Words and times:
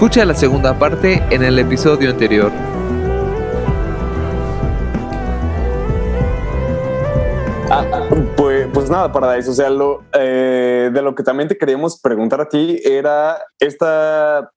Escucha 0.00 0.24
la 0.24 0.34
segunda 0.34 0.78
parte 0.78 1.22
en 1.28 1.42
el 1.42 1.58
episodio 1.58 2.08
anterior. 2.08 2.50
Ah, 7.70 8.08
pues, 8.34 8.66
pues 8.72 8.88
nada, 8.88 9.12
Paradise, 9.12 9.50
o 9.50 9.52
sea, 9.52 9.68
eh, 10.14 10.88
de 10.90 11.02
lo 11.02 11.14
que 11.14 11.22
también 11.22 11.50
te 11.50 11.58
queríamos 11.58 12.00
preguntar 12.00 12.40
a 12.40 12.48
ti 12.48 12.80
era 12.82 13.42
esta, 13.58 14.50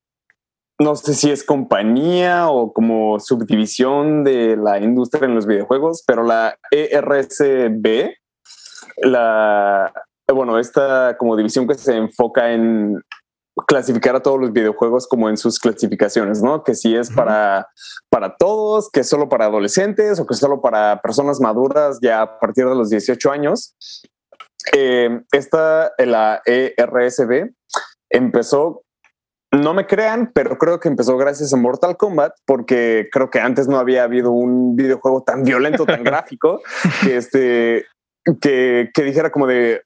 no 0.80 0.96
sé 0.96 1.14
si 1.14 1.30
es 1.30 1.44
compañía 1.44 2.48
o 2.48 2.72
como 2.72 3.20
subdivisión 3.20 4.24
de 4.24 4.56
la 4.56 4.80
industria 4.80 5.26
en 5.26 5.36
los 5.36 5.46
videojuegos, 5.46 6.06
pero 6.08 6.24
la 6.24 6.58
ERSB, 6.72 8.14
la, 9.02 9.92
bueno, 10.34 10.58
esta 10.58 11.18
como 11.18 11.36
división 11.36 11.68
que 11.68 11.76
se 11.76 11.98
enfoca 11.98 12.54
en 12.54 13.04
clasificar 13.68 14.16
a 14.16 14.22
todos 14.22 14.40
los 14.40 14.52
videojuegos 14.52 15.08
como 15.08 15.30
en 15.30 15.38
sus 15.38 15.60
clasificaciones, 15.60 16.42
¿no? 16.42 16.64
Que 16.64 16.76
si 16.76 16.96
es 16.96 17.12
para, 17.12 17.68
para 18.10 18.36
todos, 18.36 18.90
que 18.92 19.02
es 19.02 19.10
solo 19.10 19.30
para 19.30 19.46
adolescentes 19.46 20.20
o 20.20 20.26
que 20.26 20.34
es 20.34 20.40
solo 20.40 20.62
para 20.62 21.02
personas 21.02 21.40
maduras 21.40 22.00
ya 22.02 22.22
a 22.22 22.40
partir 22.40 22.66
de 22.66 22.76
los 22.76 22.90
18 22.90 23.32
años. 23.32 23.76
Eh, 24.72 25.22
esta, 25.32 25.92
la 26.00 26.42
ERSB, 26.46 27.52
empezó, 28.10 28.84
no 29.52 29.74
me 29.74 29.86
crean, 29.86 30.32
pero 30.34 30.58
creo 30.58 30.80
que 30.80 30.88
empezó 30.88 31.18
gracias 31.18 31.54
a 31.54 31.58
Mortal 31.58 31.98
Kombat, 31.98 32.34
porque 32.46 33.10
creo 33.12 33.30
que 33.30 33.40
antes 33.40 33.68
no 33.68 33.78
había 33.78 34.04
habido 34.04 34.32
un 34.32 34.76
videojuego 34.76 35.24
tan 35.24 35.44
violento, 35.44 35.86
tan 35.86 36.04
gráfico, 36.04 36.62
que, 37.04 37.18
este, 37.18 37.86
que, 38.42 38.90
que 38.94 39.04
dijera 39.04 39.32
como 39.32 39.46
de, 39.46 39.84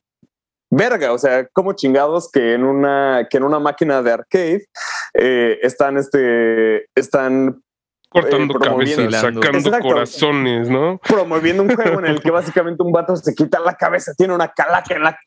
verga, 0.70 1.14
o 1.14 1.18
sea, 1.18 1.48
como 1.54 1.74
chingados 1.74 2.30
que 2.32 2.54
en 2.54 2.64
una, 2.64 3.28
que 3.30 3.38
en 3.38 3.44
una 3.44 3.60
máquina 3.60 4.02
de 4.02 4.12
arcade 4.12 4.66
eh, 5.14 5.60
están, 5.62 5.98
este, 5.98 6.88
están 6.96 7.62
cortando 8.10 8.56
eh, 8.56 8.60
cabezas, 8.62 9.22
sacando 9.22 9.80
corazones, 9.80 10.70
¿no? 10.70 11.00
Promoviendo 11.08 11.64
un 11.64 11.76
juego 11.76 12.00
en 12.00 12.08
el 12.08 12.22
que 12.22 12.32
básicamente 12.32 12.84
un 12.84 12.92
vato 12.92 13.16
se 13.16 13.34
quita 13.34 13.60
la 13.60 13.76
cabeza, 13.76 14.14
tiene 14.18 14.34
una 14.34 14.50
calaca 14.50 14.96
en 14.96 15.04
la 15.04 15.18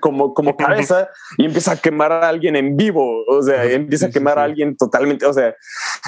como, 0.00 0.34
como 0.34 0.56
cabeza 0.56 1.08
y 1.38 1.44
empieza 1.44 1.72
a 1.72 1.76
quemar 1.76 2.12
a 2.12 2.28
alguien 2.28 2.56
en 2.56 2.76
vivo, 2.76 3.24
o 3.26 3.42
sea, 3.42 3.64
empieza 3.64 4.06
a 4.06 4.10
quemar 4.10 4.38
a 4.38 4.44
alguien 4.44 4.76
totalmente, 4.76 5.24
o 5.24 5.32
sea, 5.32 5.54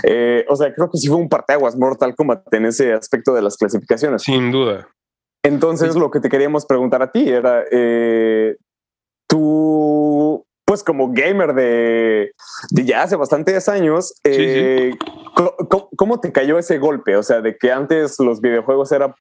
eh, 0.03 0.45
o 0.49 0.57
sea, 0.57 0.73
creo 0.75 0.91
que 0.91 0.99
sí 0.99 1.09
fue 1.09 1.17
un 1.17 1.29
parteaguas 1.29 1.77
Mortal 1.77 2.15
Kombat 2.15 2.53
en 2.53 2.67
ese 2.67 2.93
aspecto 2.93 3.33
de 3.33 3.43
las 3.43 3.57
clasificaciones. 3.57 4.23
Sin 4.23 4.51
duda. 4.51 4.89
Entonces, 5.43 5.95
lo 5.95 6.11
que 6.11 6.21
te 6.21 6.29
queríamos 6.29 6.67
preguntar 6.67 7.03
a 7.03 7.13
ti 7.13 7.29
era, 7.29 7.65
eh, 7.71 8.57
tú, 9.29 10.45
pues 10.65 10.83
como 10.83 11.13
gamer 11.13 11.55
de, 11.55 12.33
ya 12.71 13.03
hace 13.03 13.17
bastantes 13.17 13.69
años, 13.69 14.15
eh, 14.25 14.93
¿cómo, 15.97 16.21
te 16.21 16.33
cayó 16.33 16.59
ese 16.59 16.79
golpe? 16.79 17.17
O 17.17 17.23
sea, 17.23 17.41
de 17.41 17.57
que 17.57 17.71
antes 17.71 18.19
los 18.19 18.41
videojuegos 18.41 18.91
eran 18.91 19.15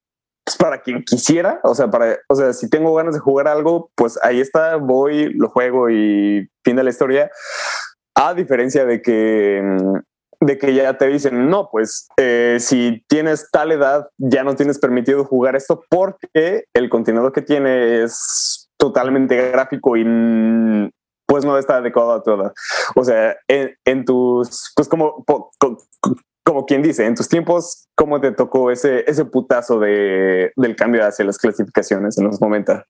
pues, 0.44 0.58
para 0.58 0.82
quien 0.82 1.04
quisiera, 1.04 1.60
o 1.64 1.76
sea, 1.76 1.90
para, 1.90 2.18
o 2.30 2.36
sea, 2.36 2.54
si 2.54 2.70
tengo 2.70 2.94
ganas 2.96 3.14
de 3.14 3.20
jugar 3.20 3.48
algo, 3.48 3.92
pues 3.96 4.20
ahí 4.24 4.40
está, 4.40 4.78
voy, 4.78 5.34
lo 5.34 5.50
juego 5.50 5.90
y 5.90 6.48
fin 6.64 6.76
de 6.76 6.84
la 6.84 6.90
historia. 6.90 7.32
A 8.16 8.34
diferencia 8.34 8.86
de 8.86 9.02
que 9.02 9.62
mm, 9.64 9.98
de 10.40 10.58
que 10.58 10.74
ya 10.74 10.98
te 10.98 11.08
dicen, 11.08 11.50
no, 11.50 11.70
pues 11.72 12.08
eh, 12.18 12.58
si 12.60 13.04
tienes 13.08 13.50
tal 13.52 13.72
edad, 13.72 14.10
ya 14.18 14.44
no 14.44 14.56
tienes 14.56 14.80
permitido 14.80 15.26
jugar 15.26 15.56
esto 15.56 15.84
porque 15.90 16.66
el 16.74 16.90
contenido 16.90 17.32
que 17.32 17.42
tiene 17.42 18.04
es 18.04 18.70
totalmente 18.78 19.52
gráfico 19.52 19.98
y 19.98 20.04
pues 21.26 21.46
no 21.46 21.58
está 21.58 21.78
adecuado 21.78 22.14
a 22.14 22.24
toda. 22.24 22.54
O 22.96 23.04
sea, 23.04 23.36
en, 23.48 24.06
tus, 24.06 24.72
pues 24.76 24.88
como, 24.88 25.24
como, 26.44 26.66
quien 26.66 26.82
dice, 26.82 27.06
en 27.06 27.16
tus 27.16 27.28
tiempos, 27.28 27.88
¿cómo 27.96 28.22
te 28.22 28.32
tocó 28.32 28.72
ese, 28.72 29.04
ese 29.10 29.26
putazo 29.26 29.80
de, 29.80 30.52
del 30.56 30.76
cambio 30.76 31.06
hacia 31.06 31.26
las 31.26 31.38
clasificaciones 31.38 32.18
en 32.18 32.26
los 32.26 32.40
momentos? 32.40 32.82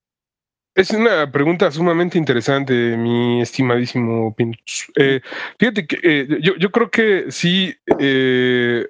Es 0.75 0.91
una 0.91 1.31
pregunta 1.31 1.71
sumamente 1.71 2.17
interesante, 2.17 2.73
mi 2.97 3.41
estimadísimo 3.41 4.35
Pintos. 4.35 4.91
Eh, 4.97 5.21
fíjate 5.57 5.87
que 5.87 5.97
eh, 6.03 6.27
yo, 6.41 6.57
yo, 6.57 6.69
creo 6.69 6.91
que 6.91 7.31
sí, 7.31 7.73
eh, 7.97 8.85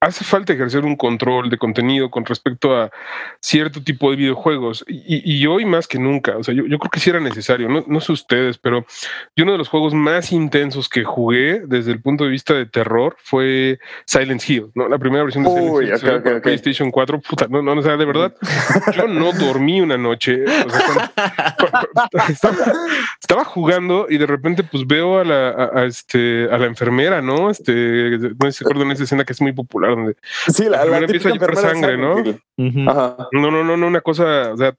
hace 0.00 0.24
falta 0.24 0.54
ejercer 0.54 0.86
un 0.86 0.96
control 0.96 1.50
de 1.50 1.58
contenido 1.58 2.10
con 2.10 2.24
respecto 2.24 2.74
a 2.74 2.90
cierto 3.38 3.82
tipo 3.82 4.10
de 4.10 4.16
videojuegos 4.16 4.82
y, 4.88 5.46
hoy 5.46 5.66
más 5.66 5.86
que 5.86 5.98
nunca, 5.98 6.38
o 6.38 6.42
sea, 6.42 6.54
yo, 6.54 6.64
creo 6.64 6.90
que 6.90 7.00
sí 7.00 7.10
era 7.10 7.20
necesario, 7.20 7.68
no, 7.68 7.84
no, 7.86 8.00
sé 8.00 8.12
ustedes, 8.12 8.56
pero 8.56 8.86
yo 9.36 9.44
uno 9.44 9.52
de 9.52 9.58
los 9.58 9.68
juegos 9.68 9.92
más 9.92 10.32
intensos 10.32 10.88
que 10.88 11.04
jugué 11.04 11.60
desde 11.66 11.92
el 11.92 12.00
punto 12.00 12.24
de 12.24 12.30
vista 12.30 12.54
de 12.54 12.64
terror 12.64 13.14
fue 13.22 13.78
Silent 14.06 14.48
Hill, 14.48 14.70
¿no? 14.74 14.88
La 14.88 14.98
primera 14.98 15.22
versión 15.22 15.44
de 15.44 15.50
Silent 15.50 16.24
Hill 16.24 16.40
PlayStation 16.40 16.90
4, 16.90 17.20
puta, 17.20 17.46
no, 17.50 17.60
no, 17.60 17.72
o 17.72 17.82
sea, 17.82 17.98
de 17.98 18.06
verdad, 18.06 18.34
yo 18.96 19.06
no 19.06 19.32
dormí 19.32 19.82
una 19.82 19.98
noche, 19.98 20.44
estaba, 23.20 23.44
jugando 23.44 24.06
y 24.08 24.16
de 24.16 24.26
repente 24.26 24.62
pues 24.62 24.86
veo 24.86 25.18
a 25.18 25.24
la, 25.24 25.84
este, 25.84 26.48
a 26.50 26.56
la 26.56 26.66
enfermera, 26.66 27.20
¿no? 27.20 27.50
Este, 27.50 28.18
no 28.18 28.46
sé 28.46 28.52
si 28.52 28.64
recuerdan 28.64 28.92
esa 28.92 29.04
escena 29.04 29.24
que 29.24 29.32
es 29.32 29.40
muy 29.40 29.52
popular 29.52 29.89
donde 29.90 30.16
sí, 30.48 30.64
la, 30.64 30.84
la 30.84 30.98
empieza 30.98 31.30
a 31.30 31.56
sangre, 31.56 31.96
¿no? 31.96 32.16
No, 32.56 33.50
no, 33.50 33.64
no, 33.64 33.76
no, 33.76 33.86
una 33.86 34.00
cosa, 34.00 34.52
o 34.52 34.56
sea, 34.56 34.74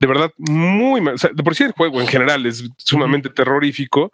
de 0.00 0.06
verdad, 0.06 0.32
muy 0.36 1.00
mal. 1.00 1.14
O 1.14 1.18
sea, 1.18 1.30
de 1.32 1.42
por 1.42 1.54
sí 1.54 1.64
el 1.64 1.72
juego 1.72 2.00
en 2.00 2.06
general 2.06 2.46
es 2.46 2.68
sumamente 2.78 3.30
terrorífico, 3.30 4.12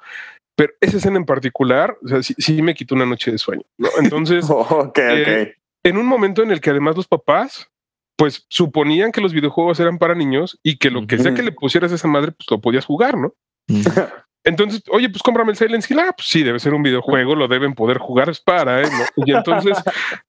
pero 0.56 0.72
esa 0.80 0.98
escena 0.98 1.16
en 1.16 1.24
particular, 1.24 1.96
o 2.02 2.08
sea, 2.08 2.22
sí, 2.22 2.34
sí 2.38 2.62
me 2.62 2.74
quitó 2.74 2.94
una 2.94 3.06
noche 3.06 3.30
de 3.30 3.38
sueño, 3.38 3.64
¿no? 3.78 3.88
Entonces, 3.98 4.46
eh, 4.96 5.54
en 5.82 5.96
un 5.96 6.06
momento 6.06 6.42
en 6.42 6.50
el 6.50 6.60
que 6.60 6.70
además 6.70 6.96
los 6.96 7.08
papás, 7.08 7.68
pues 8.16 8.46
suponían 8.48 9.12
que 9.12 9.20
los 9.20 9.32
videojuegos 9.32 9.80
eran 9.80 9.98
para 9.98 10.14
niños 10.14 10.58
y 10.62 10.76
que 10.76 10.90
lo 10.90 11.06
que 11.06 11.18
sea 11.18 11.34
que 11.34 11.42
le 11.42 11.52
pusieras 11.52 11.92
a 11.92 11.96
esa 11.96 12.08
madre, 12.08 12.32
pues 12.32 12.46
lo 12.50 12.60
podías 12.60 12.84
jugar, 12.84 13.16
¿no? 13.16 13.34
Entonces, 14.44 14.82
oye, 14.90 15.08
pues 15.08 15.22
cómprame 15.22 15.52
el 15.52 15.56
Silent 15.56 15.88
Hill. 15.88 16.00
Ah, 16.00 16.12
pues 16.16 16.28
sí, 16.28 16.42
debe 16.42 16.58
ser 16.58 16.74
un 16.74 16.82
videojuego, 16.82 17.36
lo 17.36 17.46
deben 17.46 17.74
poder 17.74 17.98
jugar, 17.98 18.28
es 18.28 18.40
para, 18.40 18.82
¿eh? 18.82 18.88
Y 19.16 19.32
entonces. 19.32 19.78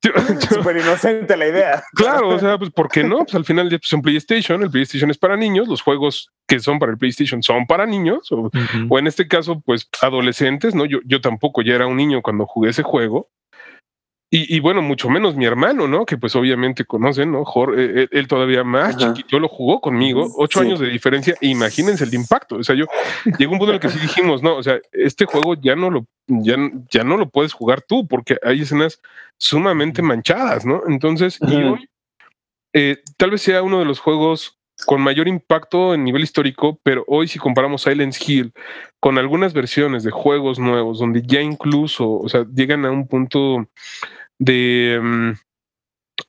Súper 0.50 0.78
inocente 0.78 1.35
la 1.35 1.47
idea. 1.47 1.84
Claro, 1.94 2.29
o 2.29 2.40
sea, 2.40 2.57
pues 2.57 2.69
¿por 2.72 2.90
qué 2.90 3.03
no? 3.03 3.19
Pues 3.19 3.35
al 3.35 3.46
final 3.46 3.69
ya 3.69 3.79
pues, 3.79 3.91
un 3.94 4.01
PlayStation, 4.01 4.62
el 4.62 4.69
PlayStation 4.69 5.09
es 5.09 5.18
para 5.18 5.35
niños, 5.35 5.68
los 5.68 5.81
juegos 5.81 6.31
que 6.47 6.59
son 6.59 6.78
para 6.78 6.91
el 6.91 6.97
PlayStation 6.97 7.41
son 7.41 7.66
para 7.66 7.85
niños, 7.85 8.31
o, 8.31 8.51
o 8.90 9.00
en 9.00 9.07
este 9.07 9.28
caso, 9.28 9.62
pues 9.66 9.88
adolescentes, 10.01 10.75
¿no? 10.75 10.85
Yo, 10.85 11.00
yo 11.06 11.22
tampoco 11.22 11.62
ya 11.62 11.74
era 11.74 11.88
un 11.88 11.97
niño 11.97 12.22
cuando 12.22 12.45
jugué 12.45 12.69
ese 12.69 12.84
juego. 12.84 13.30
Y, 14.36 14.60
bueno, 14.62 14.82
mucho 14.82 15.12
menos 15.12 15.36
mi 15.36 15.46
hermano, 15.46 15.88
¿no? 15.88 16.08
Que 16.08 16.18
pues 16.18 16.36
obviamente 16.36 16.86
conocen, 16.86 17.32
¿no? 17.32 17.46
Jorge, 17.46 18.04
eh, 18.04 18.08
él, 18.10 18.28
todavía 18.28 18.64
más 18.64 18.98
chiquito 18.98 19.38
lo 19.38 19.48
jugó 19.48 19.80
conmigo, 19.80 20.28
ocho 20.38 20.62
años 20.62 20.80
de 20.80 20.88
diferencia. 20.88 21.36
imagínense 21.42 22.04
el 22.04 22.16
impacto. 22.16 22.56
O 22.56 22.64
sea, 22.64 22.74
yo 22.74 22.86
llegó 23.38 23.52
un 23.54 23.60
punto 23.60 23.74
en 23.74 23.76
el 23.76 23.80
que 23.80 23.90
sí 23.90 24.00
dijimos, 24.00 24.42
no, 24.42 24.56
o 24.56 24.64
sea, 24.64 24.80
este 24.92 25.26
juego 25.26 25.54
ya 25.54 25.76
no 25.76 25.92
lo, 25.92 26.08
ya, 26.26 26.56
ya 26.90 27.04
no 27.04 27.18
lo 27.18 27.30
puedes 27.30 27.54
jugar 27.54 27.84
tú 27.84 28.08
porque 28.08 28.40
hay 28.42 28.62
escenas 28.62 29.00
sumamente 29.38 30.02
manchadas, 30.02 30.66
¿no? 30.66 30.82
Entonces, 30.88 31.38
y 31.40 31.56
hoy, 31.56 31.88
eh, 32.74 33.04
tal 33.18 33.30
vez 33.30 33.44
sea 33.44 33.62
uno 33.62 33.78
de 33.78 33.86
los 33.86 34.00
juegos 34.00 34.58
con 34.88 35.00
mayor 35.00 35.28
impacto 35.28 35.94
en 35.94 36.04
nivel 36.04 36.24
histórico, 36.24 36.80
pero 36.82 37.04
hoy 37.08 37.28
si 37.28 37.38
comparamos 37.38 37.84
Silent 37.84 38.16
Hill 38.28 38.52
con 39.00 39.20
algunas 39.20 39.54
versiones 39.54 40.04
de 40.04 40.10
juegos 40.10 40.58
nuevos, 40.58 40.98
donde 40.98 41.22
ya 41.22 41.40
incluso, 41.40 42.10
o 42.14 42.28
sea, 42.28 42.48
llegan 42.52 42.84
a 42.86 42.90
un 42.90 43.08
punto 43.08 43.68
de 44.44 45.00
mm, 45.02 45.31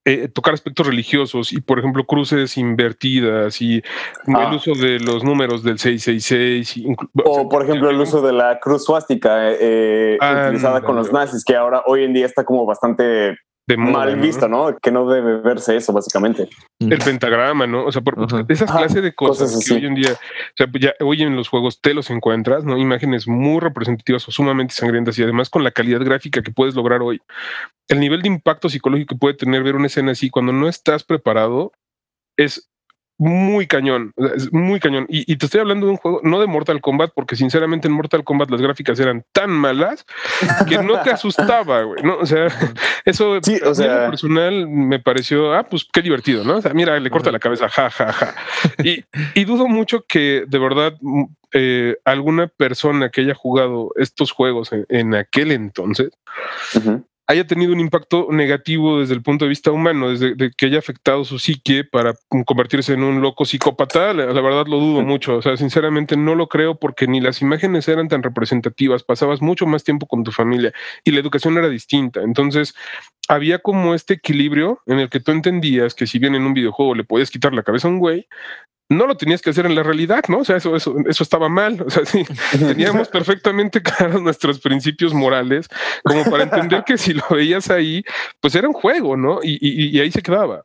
eh, 0.05 0.29
tocar 0.29 0.55
aspectos 0.55 0.87
religiosos 0.87 1.53
y, 1.53 1.61
por 1.61 1.79
ejemplo, 1.79 2.05
cruces 2.05 2.57
invertidas 2.57 3.61
y 3.61 3.77
el 4.27 4.35
ah. 4.35 4.55
uso 4.55 4.75
de 4.75 5.01
los 5.01 5.25
números 5.25 5.63
del 5.63 5.79
666. 5.79 6.87
o, 7.25 7.49
por 7.49 7.63
ejemplo, 7.63 7.91
el 7.91 8.01
uso 8.01 8.23
de 8.23 8.33
la 8.33 8.61
cruz 8.61 8.85
suástica 8.85 9.51
eh, 9.51 10.17
eh, 10.21 10.43
utilizada 10.47 10.83
con 10.83 10.97
los 10.97 11.13
nazis, 11.13 11.45
que 11.45 11.57
ahora 11.57 11.83
hoy 11.87 12.05
en 12.05 12.13
día 12.13 12.27
está 12.27 12.45
como 12.45 12.67
bastante 12.67 13.37
mal 13.77 14.17
visto, 14.17 14.49
¿no? 14.49 14.77
Que 14.79 14.91
no 14.91 15.09
debe 15.09 15.41
verse 15.41 15.77
eso, 15.77 15.93
básicamente. 15.93 16.49
El 16.79 16.99
pentagrama, 16.99 17.67
¿no? 17.67 17.87
O 17.87 17.93
sea, 17.93 18.03
por, 18.03 18.17
esas 18.49 18.71
clases 18.71 19.03
de 19.03 19.15
cosas, 19.15 19.65
que 19.67 19.75
hoy 19.75 19.87
en 19.87 19.95
día, 19.95 20.13
o 20.13 20.57
sea, 20.57 20.67
ya 20.79 20.95
hoy 21.01 21.23
en 21.23 21.35
los 21.35 21.49
juegos 21.49 21.81
te 21.81 21.95
los 21.95 22.11
encuentras, 22.11 22.65
¿no? 22.65 22.77
Imágenes 22.77 23.27
muy 23.27 23.61
representativas 23.61 24.29
o 24.29 24.33
sumamente 24.33 24.75
sangrientas 24.75 25.19
y 25.19 25.23
además 25.23 25.49
con 25.51 25.65
la 25.65 25.71
calidad 25.71 26.01
gráfica 26.01 26.43
que 26.43 26.53
puedes 26.53 26.75
lograr 26.75 27.03
hoy. 27.03 27.23
El 27.89 28.01
nivel 28.01 28.23
de 28.23 28.29
impacto 28.29 28.69
psicológico 28.69 29.15
que 29.15 29.19
puede 29.19 29.35
tener 29.35 29.63
ver 29.63 29.77
una 29.77 29.87
escena 29.87 30.13
así 30.13 30.31
cuando 30.31 30.53
no 30.53 30.69
estás 30.69 31.05
preparado 31.05 31.73
es 32.37 32.71
muy 33.19 33.67
cañón, 33.67 34.13
es 34.35 34.53
muy 34.53 34.81
cañón. 34.81 35.07
Y, 35.09 35.37
te 35.37 35.47
estoy 35.47 35.61
hablando 35.61 35.87
de 35.87 35.93
un 35.93 35.99
juego, 35.99 36.21
no 36.23 36.41
de 36.41 36.47
Mortal 36.47 36.81
Kombat, 36.81 37.13
porque 37.15 37.37
sinceramente 37.37 37.89
en 37.89 37.95
Mortal 37.95 38.25
Kombat 38.25 38.51
las 38.51 38.61
gráficas 38.61 38.99
eran 39.01 39.25
tan 39.33 39.51
malas 39.51 40.05
que 40.69 40.79
no 40.83 41.01
te 41.03 41.11
asustaba, 41.11 41.83
güey, 41.83 42.03
¿no? 42.03 42.19
O 42.19 42.27
sea, 42.27 42.49
eso 43.05 43.39
sí, 43.43 43.59
o 43.65 43.75
sea... 43.75 44.11
personal 44.11 44.69
me 44.69 44.99
pareció, 44.99 45.55
ah, 45.55 45.65
pues 45.65 45.87
qué 45.93 46.03
divertido, 46.03 46.45
¿no? 46.45 46.57
O 46.57 46.63
sea, 46.63 46.75
mira, 46.75 46.99
le 46.99 47.11
corta 47.11 47.31
la 47.31 47.39
cabeza, 47.39 47.69
ja, 47.69 47.91
ja, 47.91 48.13
ja. 48.13 48.35
Y, 48.83 49.05
y 49.35 49.45
dudo 49.45 49.67
mucho 49.67 50.05
que 50.07 50.45
de 50.47 50.59
verdad 50.59 50.95
eh, 51.57 51.97
alguna 52.05 52.49
persona 52.49 53.11
que 53.11 53.21
haya 53.21 53.35
jugado 53.35 53.93
estos 53.95 54.33
juegos 54.33 54.71
en, 54.73 55.15
aquel 55.15 55.53
entonces 55.53 56.11
haya 57.27 57.47
tenido 57.47 57.73
un 57.73 57.81
impacto 57.81 58.29
negativo 58.31 59.01
desde 59.01 59.15
el 59.15 59.23
punto 59.23 59.45
de 59.45 59.49
vista 59.49 59.71
humano, 59.71 60.11
desde 60.11 60.51
que 60.57 60.67
haya 60.67 60.79
afectado 60.79 61.25
su 61.25 61.39
psique 61.39 61.85
para 61.85 62.15
convertirse 62.45 62.93
en 62.93 63.03
un 63.03 63.23
loco 63.23 63.45
psicópata, 63.45 64.13
la, 64.13 64.27
verdad 64.27 64.67
lo 64.67 64.79
dudo 64.79 65.03
mucho. 65.03 65.37
O 65.37 65.43
sea, 65.43 65.57
sinceramente 65.57 66.17
no 66.17 66.35
lo 66.35 66.49
creo 66.49 66.79
porque 66.79 67.07
ni 67.07 67.21
las 67.21 67.41
imágenes 67.41 67.89
eran 67.89 68.09
tan 68.09 68.23
representativas, 68.23 69.05
pasabas 69.05 69.41
mucho 69.41 69.67
más 69.67 69.85
tiempo 69.85 70.07
con 70.07 70.23
tu 70.23 70.33
familia 70.33 70.73
y 71.03 71.13
la 71.13 71.21
educación 71.21 71.57
era 71.57 71.69
distinta. 71.69 72.21
Entonces, 72.23 72.75
había 73.29 73.59
como 73.59 73.95
este 73.95 74.15
equilibrio 74.15 74.81
en 74.87 74.99
el 74.99 75.09
que 75.09 75.21
tú 75.21 75.33
entendías 75.33 75.95
que 75.95 76.07
si 76.07 76.19
bien 76.19 76.35
en 76.35 76.43
un 76.43 76.53
videojuego 76.53 76.95
le 76.95 77.05
podías 77.05 77.31
quitar 77.31 77.55
la 77.55 77.63
cabeza 77.63 77.89
a 77.89 77.91
un 77.91 78.01
güey, 78.01 78.29
no 78.89 79.07
lo 79.07 79.17
tenías 79.17 79.41
que 79.41 79.51
hacer 79.51 79.67
en 79.67 79.75
la 79.75 79.83
realidad, 79.83 80.25
¿no? 80.29 80.39
O 80.39 80.45
sea, 80.45 80.57
eso, 80.57 80.77
eso, 80.77 80.95
eso 81.09 81.23
estaba 81.23 81.49
mal. 81.49 81.81
O 81.83 81.91
sea, 81.91 82.05
sí, 82.05 82.25
teníamos 82.59 83.09
perfectamente 83.09 83.83
claros 83.83 84.23
nuestros 84.23 84.61
principios 84.61 85.15
morales, 85.15 85.69
como 86.03 86.25
para 86.25 86.45
entender 86.45 86.85
que 86.85 86.99
si 86.99 87.15
lo 87.15 87.25
veías 87.31 87.71
ahí, 87.71 88.05
pues 88.41 88.55
era 88.55 88.69
un 88.69 88.75
juego, 88.75 89.17
¿no? 89.17 89.41
Y, 89.43 89.59
y, 89.61 89.99
ahí 90.01 90.11
se 90.11 90.23
quedaba. 90.23 90.65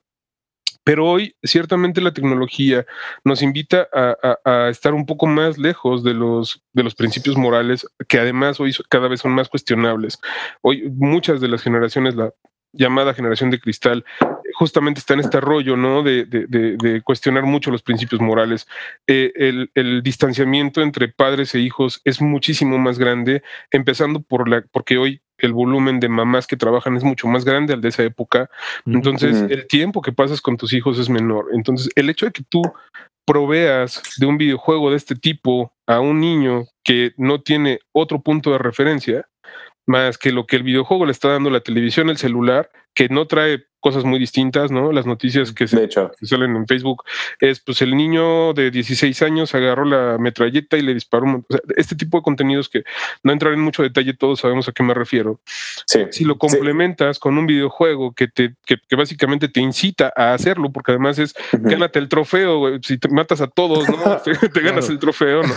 Pero 0.84 1.06
hoy, 1.06 1.36
ciertamente, 1.44 2.02
la 2.02 2.14
tecnología 2.14 2.86
nos 3.24 3.42
invita 3.42 3.88
a, 3.94 4.40
a, 4.44 4.70
estar 4.70 4.94
un 4.94 5.06
poco 5.06 5.28
más 5.28 5.58
lejos 5.58 6.04
de 6.04 6.14
los, 6.14 6.64
de 6.74 6.84
los 6.84 6.96
principios 6.96 7.38
morales, 7.38 7.86
que 8.08 8.20
además 8.20 8.60
hoy 8.60 8.74
cada 8.90 9.08
vez 9.08 9.22
son 9.22 9.34
más 9.34 9.50
cuestionables. 9.50 10.20
Hoy, 10.62 10.90
muchas 10.96 11.42
de 11.42 11.48
las 11.48 11.62
generaciones, 11.62 12.16
la 12.16 12.34
llamada 12.74 13.14
generación 13.14 13.50
de 13.50 13.60
cristal, 13.60 14.06
justamente 14.54 15.00
está 15.00 15.14
en 15.14 15.22
este 15.22 15.40
rollo, 15.40 15.76
¿no? 15.78 16.04
De, 16.04 16.26
de, 16.26 17.02
cuestionar 17.04 17.44
mucho 17.44 17.72
los 17.72 17.82
principios 17.82 18.22
morales. 18.22 18.68
Eh, 19.08 19.32
el, 19.36 19.72
el, 19.76 20.04
distanciamiento 20.04 20.82
entre 20.82 21.08
padres 21.08 21.56
e 21.56 21.60
hijos 21.60 22.02
es 22.06 22.22
muchísimo 22.22 22.78
más 22.78 23.00
grande, 23.00 23.44
empezando 23.72 24.22
por 24.22 24.50
la, 24.50 24.64
porque 24.72 24.98
hoy 24.98 25.22
el 25.38 25.54
volumen 25.54 26.00
de 26.00 26.10
mamás 26.10 26.48
que 26.48 26.58
trabajan 26.58 26.98
es 26.98 27.04
mucho 27.04 27.28
más 27.28 27.46
grande 27.46 27.74
al 27.74 27.82
de 27.82 27.90
esa 27.90 28.04
época. 28.04 28.50
Entonces, 28.86 29.46
el 29.50 29.68
tiempo 29.68 30.02
que 30.02 30.12
pasas 30.12 30.42
con 30.42 30.58
tus 30.58 30.74
hijos 30.74 31.00
es 31.00 31.10
menor. 31.10 31.48
Entonces, 31.54 31.90
el 31.96 32.10
hecho 32.10 32.26
de 32.26 32.32
que 32.32 32.44
tú 32.48 32.62
proveas 33.26 34.02
de 34.18 34.26
un 34.26 34.38
videojuego 34.38 34.90
de 34.90 34.98
este 34.98 35.16
tipo 35.16 35.72
a 35.88 36.00
un 36.00 36.20
niño 36.20 36.66
que 36.84 37.14
no 37.18 37.42
tiene 37.42 37.80
otro 37.92 38.22
punto 38.22 38.52
de 38.52 38.58
referencia, 38.58 39.28
más 39.88 40.18
que 40.18 40.32
lo 40.32 40.46
que 40.46 40.56
el 40.56 40.64
videojuego 40.64 41.06
le 41.06 41.12
está 41.12 41.30
dando 41.30 41.50
la 41.50 41.62
televisión, 41.62 42.10
el 42.10 42.18
celular, 42.18 42.70
que 42.94 43.10
no 43.10 43.28
trae 43.28 43.66
cosas 43.80 44.04
muy 44.04 44.20
distintas, 44.20 44.72
¿no? 44.72 44.92
Las 44.92 45.06
noticias 45.06 45.52
que, 45.52 45.68
se, 45.68 45.90
salen 46.22 46.56
en 46.56 46.68
Facebook 46.68 47.04
es, 47.40 47.60
pues 47.60 47.82
el 47.82 47.96
niño 47.96 48.54
de 48.54 48.72
16 48.72 49.22
años 49.22 49.56
agarró 49.56 49.86
la 49.86 50.18
metralleta 50.18 50.78
y 50.78 50.82
le 50.82 50.94
disparó. 50.94 51.46
este 51.76 51.96
tipo 51.96 52.18
de 52.18 52.24
contenidos 52.24 52.70
que 52.70 52.84
no 53.24 53.32
entrar 53.32 53.54
en 53.54 53.62
mucho 53.62 53.84
detalle, 53.84 54.14
todos 54.14 54.40
sabemos 54.40 54.68
a 54.68 54.72
qué 54.72 54.84
me 54.84 54.94
refiero. 54.94 55.40
Si 56.12 56.24
lo 56.24 56.38
complementas 56.38 57.20
con 57.20 57.38
un 57.38 57.46
videojuego 57.46 58.14
que 58.14 58.28
te 58.28 58.56
que, 58.66 58.96
básicamente 58.96 59.48
te 59.48 59.62
incita 59.62 60.14
a 60.16 60.34
hacerlo, 60.34 60.72
porque 60.72 60.92
además 60.92 61.20
es 61.20 61.34
gánate 61.52 62.00
el 62.00 62.10
trofeo, 62.10 62.80
si 62.82 62.98
te 62.98 63.10
matas 63.10 63.42
a 63.42 63.48
todos, 63.48 63.88
¿no? 63.90 63.98
te, 64.54 64.62
ganas 64.62 64.90
el 64.90 65.00
trofeo, 65.00 65.44
¿no? 65.44 65.54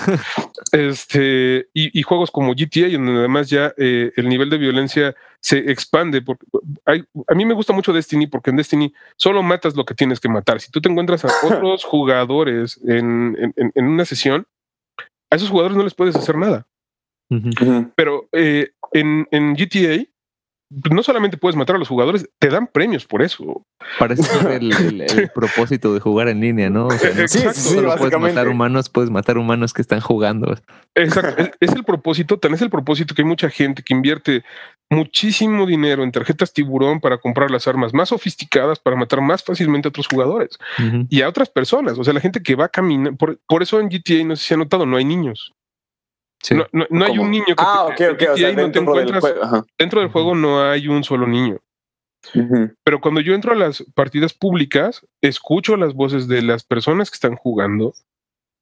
Este, 0.73 1.69
y, 1.75 2.03
juegos 2.03 2.31
como 2.31 2.55
GTA, 2.55 2.89
donde 2.89 3.19
además 3.19 3.51
ya 3.51 3.73
eh, 3.77 4.13
el 4.17 4.29
nivel 4.29 4.51
de 4.51 4.59
violencia 4.59 5.15
se 5.41 5.59
expande. 5.71 6.23
Porque 6.23 6.47
hay, 6.87 7.05
a 7.27 7.35
mí 7.35 7.45
me 7.45 7.55
gusta 7.55 7.73
mucho 7.73 7.93
Destiny 8.12 8.26
porque 8.26 8.50
en 8.50 8.56
Destiny 8.56 8.94
solo 9.17 9.43
matas 9.43 9.75
lo 9.75 9.85
que 9.85 9.94
tienes 9.94 10.20
que 10.20 10.29
matar. 10.29 10.61
Si 10.61 10.70
tú 10.70 10.81
te 10.81 10.88
encuentras 10.88 11.25
a 11.25 11.29
otros 11.47 11.85
jugadores 11.85 12.81
en, 12.87 13.37
en, 13.56 13.87
una 13.87 14.05
sesión, 14.05 14.47
a 15.31 15.37
esos 15.37 15.50
jugadores 15.50 15.76
no 15.76 15.85
les 15.85 15.94
puedes 15.94 16.17
hacer 16.17 16.37
nada. 16.37 16.67
Pero 17.97 18.29
eh, 18.32 18.73
en, 18.93 19.26
en 19.31 19.55
GTA 19.55 20.05
no 20.91 21.03
solamente 21.03 21.37
puedes 21.37 21.57
matar 21.57 21.77
a 21.77 21.79
los 21.79 21.89
jugadores, 21.89 22.29
te 22.39 22.49
dan 22.49 22.67
premios 22.67 23.07
por 23.07 23.23
eso. 23.23 23.65
Parece 23.99 24.23
el, 24.57 25.01
el, 25.03 25.31
propósito 25.31 25.93
de 25.93 26.01
jugar 26.01 26.29
en 26.29 26.41
línea, 26.41 26.71
¿no? 26.71 26.89
sí, 27.27 27.41
sí, 27.53 27.77
puedes 27.99 28.19
matar 28.19 28.49
humanos, 28.49 28.89
puedes 28.89 29.11
matar 29.11 29.39
humanos 29.39 29.73
que 29.73 29.83
están 29.83 30.01
jugando. 30.01 30.55
Exacto. 30.95 31.51
es, 31.61 31.73
el 31.73 31.85
propósito, 31.85 32.39
tan 32.39 32.55
es 32.55 32.63
el 32.63 32.71
propósito 32.71 33.15
que 33.15 33.23
hay 33.23 33.29
mucha 33.29 33.51
gente 33.51 33.83
que 33.83 33.95
invierte 33.95 34.45
muchísimo 34.91 35.67
dinero 35.67 36.05
en 36.05 36.13
tarjetas 36.13 36.53
tiburón 36.53 37.01
para 37.01 37.19
comprar 37.19 37.51
las 37.51 37.67
armas 37.67 37.95
más 37.95 38.11
sofisticadas 38.11 38.79
para 38.79 38.97
matar 38.97 39.21
más 39.21 39.43
fácilmente 39.43 39.89
a 39.89 39.91
otros 39.91 40.07
jugadores 40.07 40.59
y 41.09 41.23
a 41.23 41.29
otras 41.29 41.49
personas. 41.49 41.99
O 41.99 42.05
sea, 42.05 42.13
la 42.13 42.21
gente 42.21 42.43
que 42.43 42.55
va 42.55 42.67
a 42.67 42.69
caminar, 42.69 43.17
por, 43.17 43.39
por 43.47 43.63
eso 43.63 43.81
en 43.81 43.89
GTA 43.89 44.25
no 44.25 44.37
sé 44.37 44.49
si 44.49 44.55
ha 44.55 44.59
notado, 44.59 44.87
no 44.87 44.97
hay 44.97 45.05
niños. 45.05 45.53
No, 46.50 47.05
hay 47.05 47.19
un 47.19 47.31
niño 47.31 47.44
que 47.47 47.55
ah, 47.59 47.89
dentro, 47.97 48.94
del 48.94 49.21
juego, 49.21 49.67
dentro 49.79 50.00
del 50.00 50.11
juego 50.11 50.35
no 50.35 50.62
hay 50.62 50.89
un 50.89 51.05
solo 51.05 51.27
niño. 51.27 51.59
Pero 52.85 53.00
cuando 53.00 53.21
yo 53.21 53.35
entro 53.35 53.53
a 53.53 53.56
las 53.56 53.85
partidas 53.94 54.33
públicas, 54.33 55.06
escucho 55.21 55.77
las 55.77 55.94
voces 55.94 56.29
de 56.29 56.43
las 56.43 56.65
personas 56.65 57.11
que 57.11 57.17
están 57.17 57.37
jugando 57.37 57.94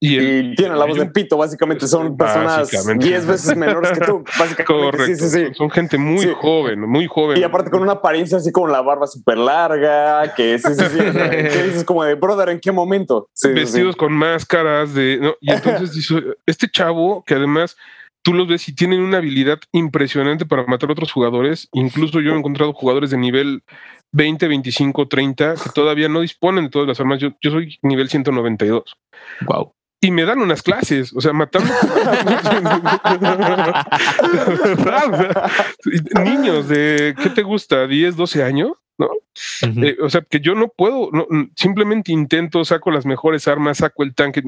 y, 0.03 0.55
tienen 0.55 0.79
la 0.79 0.87
voz 0.87 0.97
de 0.97 1.07
pito, 1.11 1.37
básicamente 1.37 1.87
son 1.87 2.17
personas 2.17 2.71
10 2.71 3.27
veces 3.27 3.55
menores 3.55 3.93
que 3.93 4.01
tú, 4.01 4.25
básicamente. 4.39 4.65
Correcto. 4.65 5.55
Son 5.55 5.71
gente 5.71 5.99
muy 5.99 6.27
joven, 6.35 6.81
muy 6.89 7.07
joven. 7.07 7.39
Y 7.39 7.43
aparte 7.43 7.71
con 7.71 7.83
una 7.83 7.93
apariencia 7.93 8.39
así 8.39 8.51
como 8.51 8.69
la 8.69 8.81
barba 8.81 9.07
súper 9.07 9.37
larga, 9.37 10.35
que 10.35 10.59
sí, 10.59 10.75
sí, 10.75 10.85
sí. 10.91 10.99
que 11.21 11.63
dices 11.65 11.85
como 11.85 12.03
de, 12.03 12.15
brother, 12.15 12.49
¿en 12.49 12.61
qué 12.61 12.73
momento? 12.73 13.29
Vestidos 13.43 13.95
con 13.95 14.15
máscaras 14.15 14.95
de... 14.95 15.35
y 15.41 15.53
entonces 15.53 16.11
este 16.47 16.71
chavo 16.71 17.23
que 17.27 17.35
además 17.35 17.77
tú 18.23 18.33
los 18.33 18.49
ves 18.49 18.67
y 18.71 18.75
tienen 18.75 19.01
una 19.01 19.19
habilidad 19.19 19.59
impresionante 19.73 20.47
para 20.47 20.65
matar 20.65 20.89
a 20.89 20.93
otros 20.93 21.13
jugadores. 21.13 21.69
Incluso 21.73 22.21
yo 22.21 22.33
he 22.33 22.39
encontrado 22.39 22.73
jugadores 22.73 23.11
de 23.11 23.19
nivel 23.19 23.65
20, 24.13 24.49
25, 24.49 25.09
30 25.09 25.55
que 25.63 25.71
todavía 25.75 26.09
no 26.09 26.23
disponen 26.23 26.65
de 26.65 26.71
todas 26.71 26.89
las 26.89 27.01
armas. 27.01 27.19
Yo, 27.19 27.33
yo 27.43 27.51
soy 27.51 27.79
nivel 27.83 28.09
192. 28.09 28.97
Wow 29.47 29.75
y 30.01 30.11
me 30.11 30.25
dan 30.25 30.41
unas 30.41 30.63
clases, 30.63 31.13
o 31.15 31.21
sea, 31.21 31.35
matando 31.35 31.73
niños 36.25 36.69
de, 36.69 37.15
¿qué 37.23 37.31
te 37.31 37.43
gusta? 37.43 37.87
10, 37.87 38.17
12 38.17 38.43
años, 38.43 38.73
¿no? 38.97 39.11
Eh, 39.83 39.99
o 40.01 40.09
sea, 40.09 40.23
que 40.23 40.41
yo 40.41 40.55
no 40.55 40.69
puedo, 40.69 41.11
simplemente 41.55 42.13
intento, 42.13 42.65
saco 42.65 42.91
las 42.91 43.05
mejores 43.05 43.47
armas, 43.47 43.77
saco 43.79 44.03
el 44.03 44.15
tanque, 44.15 44.43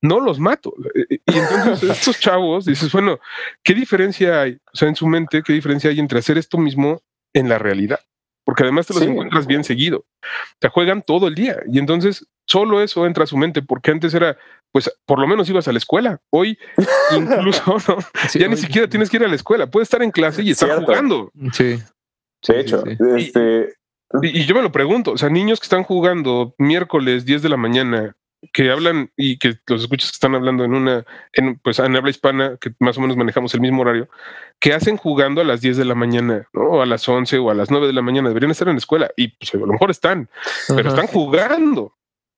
no 0.00 0.20
los 0.20 0.38
mato. 0.38 0.72
Eh, 0.94 1.06
eh, 1.10 1.18
y 1.26 1.38
entonces 1.38 1.90
estos 1.90 2.20
chavos, 2.20 2.64
dices, 2.64 2.92
bueno, 2.92 3.18
¿qué 3.64 3.74
diferencia 3.74 4.42
hay? 4.42 4.58
O 4.72 4.76
sea, 4.76 4.86
en 4.88 4.94
su 4.94 5.08
mente, 5.08 5.42
¿qué 5.42 5.52
diferencia 5.52 5.90
hay 5.90 5.98
entre 5.98 6.20
hacer 6.20 6.38
esto 6.38 6.58
mismo 6.58 7.02
en 7.32 7.48
la 7.48 7.58
realidad? 7.58 7.98
Porque 8.44 8.62
además 8.62 8.86
te 8.86 8.94
los 8.94 9.02
encuentras 9.02 9.46
bien 9.46 9.64
seguido. 9.64 10.04
Te 10.58 10.68
juegan 10.68 11.02
todo 11.02 11.28
el 11.28 11.34
día. 11.34 11.60
Y 11.70 11.78
entonces 11.78 12.26
solo 12.46 12.82
eso 12.82 13.06
entra 13.06 13.24
a 13.24 13.26
su 13.26 13.36
mente, 13.36 13.62
porque 13.62 13.90
antes 13.90 14.14
era, 14.14 14.36
pues 14.70 14.90
por 15.06 15.18
lo 15.18 15.26
menos 15.26 15.48
ibas 15.48 15.68
a 15.68 15.72
la 15.72 15.78
escuela. 15.78 16.20
Hoy 16.30 16.58
incluso 17.16 17.76
¿no? 17.88 17.98
ya 18.34 18.48
ni 18.48 18.56
siquiera 18.56 18.88
tienes 18.88 19.10
que 19.10 19.16
ir 19.18 19.24
a 19.24 19.28
la 19.28 19.36
escuela, 19.36 19.66
puedes 19.66 19.86
estar 19.86 20.02
en 20.02 20.10
clase 20.10 20.42
y 20.42 20.50
estar 20.50 20.82
jugando. 20.82 21.30
Sí. 21.52 21.78
De 22.48 22.60
hecho, 22.60 22.84
este... 23.16 23.74
Y, 24.20 24.44
yo 24.44 24.54
me 24.54 24.62
lo 24.62 24.72
pregunto, 24.72 25.12
o 25.12 25.18
sea, 25.18 25.30
niños 25.30 25.58
que 25.58 25.64
están 25.64 25.84
jugando 25.84 26.54
miércoles 26.58 27.24
10 27.24 27.40
de 27.40 27.48
la 27.48 27.56
mañana, 27.56 28.14
que 28.52 28.70
hablan 28.70 29.10
y 29.16 29.38
que 29.38 29.54
los 29.68 29.82
escuchas 29.82 30.10
que 30.10 30.16
están 30.16 30.34
hablando 30.34 30.64
en 30.64 30.74
una, 30.74 31.04
en, 31.32 31.58
pues 31.58 31.78
en 31.78 31.96
habla 31.96 32.10
hispana, 32.10 32.56
que 32.60 32.72
más 32.80 32.98
o 32.98 33.00
menos 33.00 33.16
manejamos 33.16 33.54
el 33.54 33.60
mismo 33.60 33.82
horario, 33.82 34.08
que 34.58 34.74
hacen 34.74 34.96
jugando 34.96 35.40
a 35.40 35.44
las 35.44 35.60
10 35.60 35.76
de 35.76 35.84
la 35.84 35.94
mañana, 35.94 36.48
¿no? 36.52 36.62
O 36.62 36.82
a 36.82 36.86
las 36.86 37.08
11 37.08 37.38
o 37.38 37.50
a 37.50 37.54
las 37.54 37.70
9 37.70 37.86
de 37.86 37.92
la 37.92 38.02
mañana, 38.02 38.28
deberían 38.28 38.50
estar 38.50 38.68
en 38.68 38.74
la 38.74 38.78
escuela 38.78 39.10
y 39.16 39.28
pues 39.28 39.54
a 39.54 39.58
lo 39.58 39.66
mejor 39.66 39.90
están, 39.90 40.28
pero 40.68 40.88
están 40.88 41.06
jugando. 41.06 41.94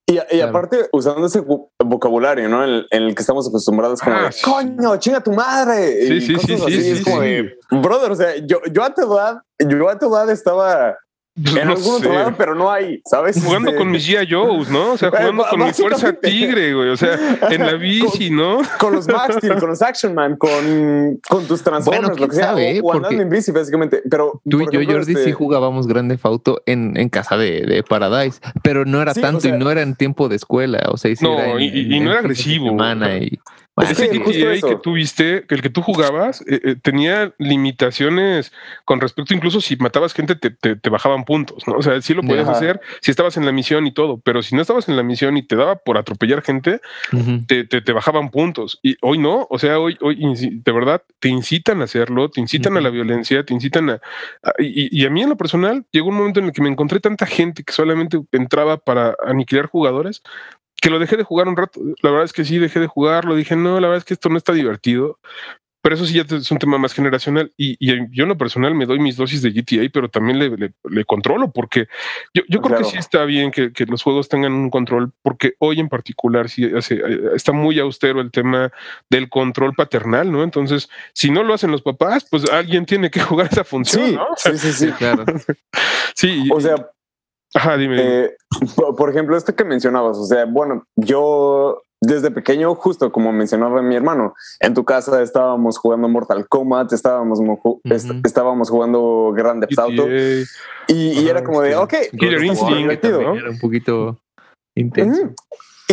Y, 0.06 0.40
aparte, 0.40 0.88
usando 0.92 1.26
ese 1.26 1.42
vocabulario, 1.78 2.46
¿no? 2.48 2.62
En, 2.62 2.84
el 2.90 3.14
que 3.14 3.22
estamos 3.22 3.48
acostumbrados, 3.48 4.00
como, 4.00 4.16
ah, 4.16 4.30
coño, 4.44 4.96
chinga 4.98 5.22
tu 5.22 5.32
madre. 5.32 6.06
Sí, 6.06 6.20
sí, 6.20 6.36
sí, 6.38 6.58
sí, 6.58 6.90
Es 6.90 7.02
como 7.02 7.22
de, 7.22 7.56
brother, 7.70 8.12
o 8.12 8.14
sea, 8.14 8.36
yo, 8.44 8.60
yo 8.70 8.84
a 8.84 8.92
tu 8.92 9.00
edad, 9.00 9.38
yo 9.58 9.88
a 9.88 9.98
tu 9.98 10.14
edad 10.14 10.28
estaba 10.28 10.98
En 11.36 11.68
algún 11.68 11.96
otro 11.96 12.12
lado, 12.12 12.34
pero 12.38 12.54
no 12.54 12.70
hay, 12.70 13.02
¿sabes? 13.04 13.42
Jugando 13.42 13.70
este, 13.70 13.78
con 13.78 13.90
mis 13.90 14.08
G.I. 14.08 14.32
Joe's, 14.32 14.68
¿no? 14.68 14.92
O 14.92 14.96
sea, 14.96 15.10
jugando 15.10 15.44
con 15.50 15.64
mi 15.64 15.72
fuerza 15.72 16.12
tigre, 16.12 16.72
güey. 16.74 16.90
O 16.90 16.96
sea, 16.96 17.18
en 17.50 17.66
la 17.66 17.72
bici, 17.72 18.30
¿no? 18.30 18.60
Con 18.78 18.94
los 18.94 19.08
Max 19.08 19.36
Steel, 19.38 19.56
con 19.56 19.70
los 19.70 19.82
Action 19.82 20.14
Man, 20.14 20.36
con, 20.36 21.20
con 21.28 21.44
tus 21.46 21.64
Transformers, 21.64 22.20
lo 22.20 22.28
que 22.28 22.36
sea. 22.36 22.46
Sabe, 22.46 22.80
o, 22.80 22.92
andando 22.92 23.20
en 23.20 23.28
bici, 23.28 23.50
básicamente. 23.50 24.00
Pero 24.08 24.40
tú 24.48 24.60
y 24.60 24.66
yo, 24.70 24.80
Jordi, 24.84 25.12
este... 25.12 25.24
sí 25.24 25.32
jugábamos 25.32 25.88
Grande 25.88 26.18
Fauto 26.18 26.62
en, 26.66 26.96
en 26.96 27.08
casa 27.08 27.36
de, 27.36 27.62
de, 27.62 27.82
Paradise, 27.82 28.40
pero 28.62 28.84
no 28.84 29.02
era 29.02 29.12
tanto 29.12 29.48
y 29.48 29.52
no 29.52 29.72
era 29.72 29.82
en 29.82 29.96
tiempo 29.96 30.28
de 30.28 30.36
escuela. 30.36 30.84
O 30.92 30.96
sea, 30.96 31.10
y 31.10 31.14
no, 31.20 31.58
y, 31.58 31.98
no 31.98 32.12
era 32.12 32.20
agresivo. 32.20 32.70
Y, 32.70 33.40
ese 33.82 34.06
GTA 34.06 34.68
que 34.68 34.76
tú 34.76 34.92
viste, 34.92 35.44
el 35.48 35.62
que 35.62 35.70
tú 35.70 35.82
jugabas, 35.82 36.42
eh, 36.42 36.60
eh, 36.62 36.76
tenía 36.80 37.34
limitaciones 37.38 38.52
con 38.84 39.00
respecto, 39.00 39.34
incluso 39.34 39.60
si 39.60 39.76
matabas 39.76 40.14
gente, 40.14 40.36
te, 40.36 40.50
te, 40.50 40.90
bajaban 40.90 41.24
puntos, 41.24 41.66
¿no? 41.66 41.74
O 41.74 41.82
sea, 41.82 42.00
sí 42.00 42.14
lo 42.14 42.22
podías 42.22 42.48
hacer 42.48 42.80
si 43.00 43.10
estabas 43.10 43.36
en 43.36 43.44
la 43.44 43.52
misión 43.52 43.86
y 43.86 43.92
todo, 43.92 44.18
pero 44.18 44.42
si 44.42 44.54
no 44.54 44.62
estabas 44.62 44.88
en 44.88 44.96
la 44.96 45.02
misión 45.02 45.36
y 45.36 45.42
te 45.42 45.56
daba 45.56 45.76
por 45.76 45.98
atropellar 45.98 46.42
gente, 46.42 46.80
te, 47.48 47.64
te, 47.64 47.92
bajaban 47.92 48.30
puntos. 48.30 48.78
Y 48.82 48.96
hoy 49.02 49.18
no, 49.18 49.46
o 49.50 49.58
sea, 49.58 49.80
hoy, 49.80 49.98
hoy 50.00 50.16
de 50.64 50.72
verdad 50.72 51.02
te 51.18 51.28
incitan 51.28 51.80
a 51.80 51.84
hacerlo, 51.84 52.30
te 52.30 52.40
incitan 52.40 52.76
a 52.76 52.80
la 52.80 52.90
violencia, 52.90 53.44
te 53.44 53.54
incitan 53.54 53.90
a. 53.90 54.00
y, 54.58 55.00
y, 55.00 55.04
a 55.04 55.10
mí 55.10 55.22
en 55.22 55.30
lo 55.30 55.36
personal, 55.36 55.84
llegó 55.90 56.10
un 56.10 56.16
momento 56.16 56.38
en 56.38 56.46
el 56.46 56.52
que 56.52 56.62
me 56.62 56.68
encontré 56.68 57.00
tanta 57.00 57.26
gente 57.26 57.64
que 57.64 57.72
solamente 57.72 58.20
entraba 58.30 58.76
para 58.76 59.16
aniquilar 59.26 59.66
jugadores, 59.66 60.22
que 60.84 60.90
lo 60.90 60.98
dejé 60.98 61.16
de 61.16 61.22
jugar 61.22 61.48
un 61.48 61.56
rato. 61.56 61.80
La 62.02 62.10
verdad 62.10 62.26
es 62.26 62.34
que 62.34 62.44
sí, 62.44 62.58
dejé 62.58 62.78
de 62.78 62.86
jugarlo. 62.86 63.34
Dije, 63.34 63.56
no, 63.56 63.80
la 63.80 63.88
verdad 63.88 63.96
es 63.96 64.04
que 64.04 64.12
esto 64.12 64.28
no 64.28 64.36
está 64.36 64.52
divertido. 64.52 65.18
Pero 65.80 65.94
eso 65.94 66.04
sí 66.04 66.12
ya 66.12 66.26
es 66.28 66.50
un 66.50 66.58
tema 66.58 66.76
más 66.76 66.92
generacional. 66.92 67.54
Y, 67.56 67.78
yo 67.86 68.24
en 68.24 68.28
lo 68.28 68.36
personal 68.36 68.74
me 68.74 68.84
doy 68.84 68.98
mis 68.98 69.16
dosis 69.16 69.40
de 69.40 69.50
GTA, 69.50 69.88
pero 69.90 70.10
también 70.10 70.38
le, 70.38 71.04
controlo, 71.06 71.52
porque 71.52 71.88
yo, 72.34 72.42
yo 72.50 72.60
creo 72.60 72.78
que 72.78 72.84
sí 72.84 72.98
está 72.98 73.24
bien 73.24 73.50
que, 73.50 73.72
los 73.86 74.02
juegos 74.02 74.28
tengan 74.28 74.52
un 74.52 74.68
control, 74.68 75.12
porque 75.22 75.54
hoy 75.58 75.80
en 75.80 75.88
particular 75.88 76.50
sí 76.50 76.70
está 77.34 77.52
muy 77.52 77.78
austero 77.78 78.20
el 78.20 78.30
tema 78.30 78.70
del 79.08 79.30
control 79.30 79.74
paternal, 79.74 80.30
¿no? 80.30 80.42
Entonces, 80.42 80.90
si 81.14 81.30
no 81.30 81.42
lo 81.42 81.54
hacen 81.54 81.70
los 81.70 81.80
papás, 81.80 82.26
pues 82.30 82.44
alguien 82.50 82.84
tiene 82.84 83.10
que 83.10 83.20
jugar 83.20 83.48
esa 83.50 83.64
función, 83.64 84.06
sí, 84.06 84.16
¿no? 84.16 84.26
Sí, 84.36 84.58
sí, 84.58 84.72
sí, 84.72 84.92
claro. 84.92 85.24
sí. 86.14 86.48
O 86.50 86.60
sea, 86.60 86.76
Ajá, 87.54 87.76
dime. 87.76 87.96
Eh, 87.98 88.36
por, 88.76 89.10
ejemplo, 89.10 89.36
esto 89.36 89.54
que 89.54 89.64
mencionabas, 89.64 90.18
o 90.18 90.24
sea, 90.24 90.44
bueno, 90.44 90.86
yo 90.96 91.82
desde 92.00 92.30
pequeño, 92.30 92.74
justo 92.74 93.10
como 93.12 93.32
mencionaba 93.32 93.80
mi 93.80 93.94
hermano, 93.94 94.34
en 94.60 94.74
tu 94.74 94.84
casa 94.84 95.22
estábamos 95.22 95.78
jugando 95.78 96.08
Mortal 96.08 96.46
Kombat, 96.48 96.92
estábamos, 96.92 97.40
estábamos 98.24 98.68
jugando 98.68 99.32
Grande 99.34 99.66
Theft 99.68 99.78
Auto. 99.78 100.06
Y, 100.88 101.28
era 101.28 101.42
como 101.42 101.62
de, 101.62 101.76
ok, 101.76 101.94
Killer 102.18 102.44
Instinct, 102.44 103.04
era 103.04 103.50
un 103.50 103.58
poquito 103.58 104.18
intenso. 104.74 105.30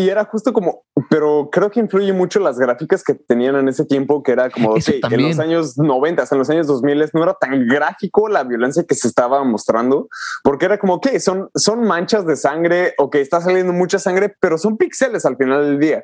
Y 0.01 0.09
era 0.09 0.25
justo 0.25 0.51
como, 0.51 0.83
pero 1.11 1.49
creo 1.51 1.69
que 1.69 1.79
influye 1.79 2.11
mucho 2.11 2.39
las 2.39 2.57
gráficas 2.57 3.03
que 3.03 3.13
tenían 3.13 3.55
en 3.55 3.67
ese 3.67 3.85
tiempo, 3.85 4.23
que 4.23 4.31
era 4.31 4.49
como, 4.49 4.75
en 4.75 5.21
los 5.21 5.37
años 5.37 5.77
90, 5.77 6.25
en 6.31 6.37
los 6.39 6.49
años 6.49 6.65
2000 6.65 7.11
no 7.13 7.21
era 7.21 7.35
tan 7.35 7.67
gráfico 7.67 8.27
la 8.27 8.43
violencia 8.43 8.83
que 8.83 8.95
se 8.95 9.07
estaba 9.07 9.43
mostrando, 9.43 10.09
porque 10.43 10.65
era 10.65 10.79
como, 10.79 10.99
que 10.99 11.19
son, 11.19 11.51
son 11.53 11.83
manchas 11.83 12.25
de 12.25 12.35
sangre 12.35 12.95
o 12.97 13.11
que 13.11 13.21
está 13.21 13.41
saliendo 13.41 13.73
mucha 13.73 13.99
sangre, 13.99 14.35
pero 14.39 14.57
son 14.57 14.75
píxeles 14.75 15.23
al 15.23 15.37
final 15.37 15.65
del 15.65 15.79
día. 15.79 16.03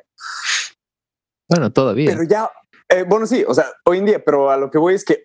Bueno, 1.48 1.72
todavía. 1.72 2.12
Pero 2.12 2.22
ya, 2.22 2.48
eh, 2.88 3.04
bueno, 3.04 3.26
sí, 3.26 3.44
o 3.48 3.52
sea, 3.52 3.66
hoy 3.84 3.98
en 3.98 4.04
día, 4.04 4.22
pero 4.24 4.48
a 4.48 4.56
lo 4.56 4.70
que 4.70 4.78
voy 4.78 4.94
es 4.94 5.04
que 5.04 5.24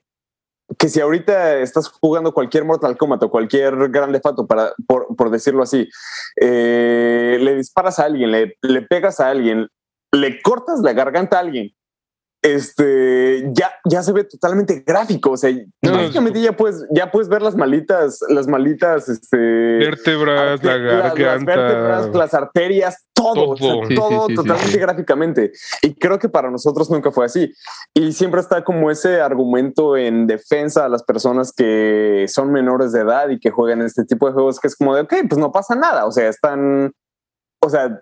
que 0.78 0.90
si 0.90 1.00
ahorita 1.00 1.60
estás 1.60 1.90
jugando 1.90 2.34
cualquier 2.34 2.66
Mortal 2.66 2.98
Kombat 2.98 3.24
o 3.24 3.30
cualquier 3.30 3.90
Grande 3.90 4.20
Fato, 4.20 4.48
para, 4.48 4.74
por, 4.88 5.30
decirlo 5.30 5.64
así, 5.64 5.90
eh, 6.40 7.38
le 7.40 7.56
disparas 7.56 8.00
a 8.00 8.06
alguien, 8.06 8.32
le, 8.32 8.58
le 8.62 8.82
pegas 8.82 9.20
a 9.20 9.30
alguien, 9.30 9.68
le 10.12 10.42
cortas 10.42 10.80
la 10.80 10.94
garganta 10.94 11.38
a 11.38 11.42
alguien 11.42 11.74
este 12.44 13.50
ya, 13.54 13.72
ya 13.90 14.04
se 14.04 14.12
ve 14.12 14.26
totalmente 14.26 14.84
gráfico. 14.86 15.32
O 15.32 15.38
sea, 15.38 15.50
básicamente 15.82 16.42
ya 16.42 16.56
puedes, 16.56 16.86
ya 16.92 17.10
puedes 17.10 17.30
ver 17.30 17.42
las 17.42 17.56
malitas, 17.56 18.20
las 18.30 18.48
malitas, 18.48 19.08
este 19.08 19.38
vértebras, 19.38 20.62
la 20.62 20.78
garganta, 20.78 21.24
las, 21.24 21.46
vértebras, 21.46 22.16
las 22.16 22.34
arterias, 22.34 23.08
todo, 23.14 23.56
todo, 23.56 24.28
totalmente 24.28 24.78
gráficamente. 24.78 25.52
Y 25.82 25.96
creo 25.96 26.20
que 26.20 26.28
para 26.28 26.52
nosotros 26.52 26.92
nunca 26.92 27.12
fue 27.12 27.26
así. 27.26 27.54
Y 27.94 28.12
siempre 28.12 28.42
está 28.42 28.64
como 28.64 28.92
ese 28.92 29.22
argumento 29.22 29.96
en 29.96 30.28
defensa 30.28 30.86
a 30.86 30.90
las 30.90 31.04
personas 31.04 31.54
que 31.54 32.26
son 32.28 32.52
menores 32.52 32.92
de 32.92 33.02
edad 33.02 33.30
y 33.30 33.40
que 33.40 33.52
juegan 33.52 33.82
este 33.82 34.04
tipo 34.04 34.28
de 34.28 34.34
juegos 34.34 34.60
que 34.60 34.68
es 34.68 34.76
como 34.76 34.96
de, 34.96 35.02
ok, 35.02 35.14
pues 35.30 35.40
no 35.40 35.52
pasa 35.52 35.76
nada. 35.76 36.06
O 36.06 36.12
sea, 36.12 36.28
están, 36.28 36.92
o 37.62 37.70
sea, 37.70 38.02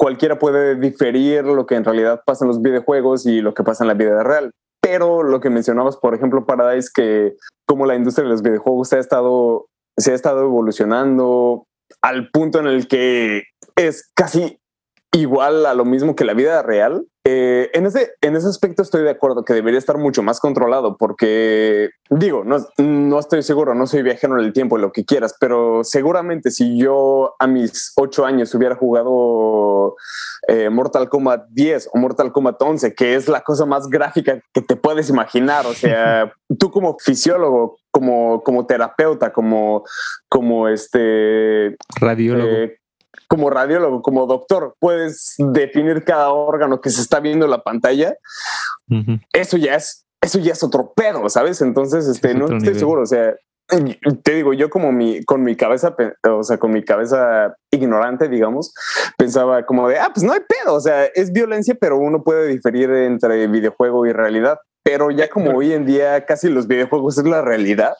cualquiera 0.00 0.38
puede 0.38 0.76
diferir 0.76 1.44
lo 1.44 1.66
que 1.66 1.74
en 1.74 1.84
realidad 1.84 2.22
pasa 2.24 2.46
en 2.46 2.48
los 2.48 2.62
videojuegos 2.62 3.26
y 3.26 3.42
lo 3.42 3.52
que 3.52 3.62
pasa 3.62 3.84
en 3.84 3.88
la 3.88 3.94
vida 3.94 4.22
real. 4.22 4.50
Pero 4.80 5.22
lo 5.22 5.40
que 5.40 5.50
mencionabas, 5.50 5.98
por 5.98 6.14
ejemplo, 6.14 6.46
Paradise, 6.46 6.88
que 6.94 7.36
como 7.66 7.84
la 7.84 7.96
industria 7.96 8.24
de 8.24 8.30
los 8.30 8.40
videojuegos 8.40 8.88
se 8.88 8.96
ha 8.96 8.98
estado, 8.98 9.66
se 9.98 10.12
ha 10.12 10.14
estado 10.14 10.40
evolucionando 10.40 11.66
al 12.00 12.30
punto 12.30 12.60
en 12.60 12.66
el 12.66 12.88
que 12.88 13.42
es 13.76 14.10
casi 14.14 14.58
igual 15.12 15.66
a 15.66 15.74
lo 15.74 15.84
mismo 15.84 16.14
que 16.14 16.24
la 16.24 16.34
vida 16.34 16.62
real. 16.62 17.06
Eh, 17.24 17.70
en, 17.74 17.84
ese, 17.84 18.12
en 18.22 18.34
ese 18.34 18.48
aspecto 18.48 18.82
estoy 18.82 19.02
de 19.02 19.10
acuerdo 19.10 19.44
que 19.44 19.52
debería 19.52 19.78
estar 19.78 19.98
mucho 19.98 20.22
más 20.22 20.40
controlado 20.40 20.96
porque, 20.96 21.90
digo, 22.08 22.44
no, 22.44 22.56
no 22.78 23.18
estoy 23.18 23.42
seguro, 23.42 23.74
no 23.74 23.86
soy 23.86 24.02
viajero 24.02 24.38
en 24.38 24.46
el 24.46 24.54
tiempo, 24.54 24.78
lo 24.78 24.90
que 24.90 25.04
quieras, 25.04 25.34
pero 25.38 25.84
seguramente 25.84 26.50
si 26.50 26.78
yo 26.78 27.34
a 27.38 27.46
mis 27.46 27.92
ocho 27.96 28.24
años 28.24 28.54
hubiera 28.54 28.74
jugado 28.74 29.96
eh, 30.48 30.70
Mortal 30.70 31.10
Kombat 31.10 31.48
10 31.50 31.90
o 31.92 31.98
Mortal 31.98 32.32
Kombat 32.32 32.60
11, 32.60 32.94
que 32.94 33.14
es 33.14 33.28
la 33.28 33.42
cosa 33.42 33.66
más 33.66 33.88
gráfica 33.88 34.40
que 34.54 34.62
te 34.62 34.76
puedes 34.76 35.10
imaginar, 35.10 35.66
o 35.66 35.74
sea, 35.74 36.32
tú 36.58 36.70
como 36.70 36.96
fisiólogo, 36.98 37.76
como, 37.90 38.42
como 38.42 38.64
terapeuta, 38.64 39.30
como, 39.32 39.84
como 40.28 40.68
este... 40.68 41.76
Radiólogo. 42.00 42.48
Eh, 42.50 42.79
como 43.30 43.48
radiólogo, 43.48 44.02
como 44.02 44.26
doctor, 44.26 44.74
puedes 44.80 45.36
definir 45.38 46.02
cada 46.02 46.32
órgano 46.32 46.80
que 46.80 46.90
se 46.90 47.00
está 47.00 47.20
viendo 47.20 47.44
en 47.44 47.52
la 47.52 47.62
pantalla, 47.62 48.16
eso 49.32 49.56
ya 49.56 49.76
es, 49.76 50.04
eso 50.20 50.40
ya 50.40 50.52
es 50.52 50.64
otro 50.64 50.92
pedo, 50.96 51.28
¿sabes? 51.28 51.62
Entonces, 51.62 52.08
este, 52.08 52.34
no 52.34 52.46
estoy 52.56 52.74
seguro, 52.74 53.02
o 53.02 53.06
sea, 53.06 53.36
te 54.24 54.34
digo, 54.34 54.52
yo 54.52 54.68
como 54.68 54.90
mi, 54.90 55.24
con 55.24 55.44
mi 55.44 55.54
cabeza, 55.54 55.94
o 56.28 56.42
sea, 56.42 56.58
con 56.58 56.72
mi 56.72 56.84
cabeza 56.84 57.54
ignorante, 57.70 58.28
digamos, 58.28 58.74
pensaba 59.16 59.64
como 59.64 59.88
de, 59.88 60.00
ah, 60.00 60.10
pues 60.12 60.24
no 60.24 60.32
hay 60.32 60.40
pedo, 60.40 60.74
o 60.74 60.80
sea, 60.80 61.04
es 61.04 61.32
violencia, 61.32 61.76
pero 61.80 61.98
uno 61.98 62.24
puede 62.24 62.48
diferir 62.48 62.90
entre 62.90 63.46
videojuego 63.46 64.06
y 64.06 64.12
realidad. 64.12 64.58
Pero 64.82 65.12
ya 65.12 65.28
como 65.28 65.56
hoy 65.56 65.72
en 65.72 65.86
día 65.86 66.24
casi 66.24 66.48
los 66.48 66.66
videojuegos 66.66 67.18
es 67.18 67.24
la 67.24 67.42
realidad, 67.42 67.92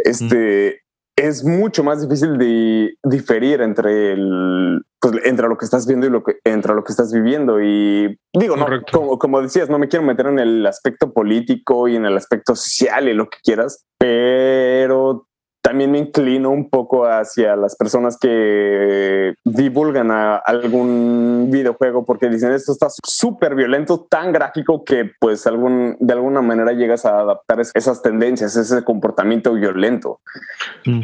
este, 0.00 0.82
es 1.18 1.44
mucho 1.44 1.82
más 1.82 2.00
difícil 2.00 2.38
de 2.38 2.94
diferir 3.02 3.60
entre 3.60 4.12
el 4.12 4.82
pues, 5.00 5.14
entre 5.24 5.48
lo 5.48 5.56
que 5.56 5.64
estás 5.64 5.86
viendo 5.86 6.06
y 6.06 6.10
lo 6.10 6.22
que 6.22 6.36
entre 6.44 6.74
lo 6.74 6.84
que 6.84 6.92
estás 6.92 7.12
viviendo. 7.12 7.60
Y 7.60 8.18
digo 8.32 8.56
no 8.56 8.66
como, 8.92 9.18
como 9.18 9.42
decías 9.42 9.68
no 9.68 9.78
me 9.78 9.88
quiero 9.88 10.04
meter 10.04 10.26
en 10.26 10.38
el 10.38 10.66
aspecto 10.66 11.12
político 11.12 11.88
y 11.88 11.96
en 11.96 12.06
el 12.06 12.16
aspecto 12.16 12.54
social 12.54 13.08
y 13.08 13.14
lo 13.14 13.28
que 13.28 13.38
quieras 13.42 13.84
pero 13.98 15.26
también 15.60 15.90
me 15.90 15.98
inclino 15.98 16.50
un 16.50 16.70
poco 16.70 17.04
hacia 17.06 17.56
las 17.56 17.76
personas 17.76 18.16
que 18.16 19.34
divulgan 19.44 20.10
a 20.10 20.36
algún 20.36 21.48
videojuego 21.50 22.04
porque 22.04 22.28
dicen 22.28 22.52
esto 22.52 22.72
está 22.72 22.88
súper 23.04 23.54
violento, 23.54 24.06
tan 24.08 24.32
gráfico 24.32 24.84
que 24.84 25.10
pues 25.20 25.46
algún, 25.46 25.96
de 26.00 26.12
alguna 26.12 26.42
manera 26.42 26.72
llegas 26.72 27.04
a 27.04 27.20
adaptar 27.20 27.60
esas 27.60 28.02
tendencias, 28.02 28.56
ese 28.56 28.84
comportamiento 28.84 29.52
violento. 29.54 30.20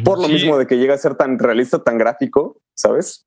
Por 0.03 0.21
lo 0.21 0.27
mismo 0.27 0.57
de 0.57 0.67
que 0.67 0.77
llega 0.77 0.93
a 0.93 0.99
ser 0.99 1.15
tan 1.15 1.37
realista, 1.37 1.83
tan 1.83 1.97
gráfico, 1.97 2.57
¿sabes? 2.75 3.25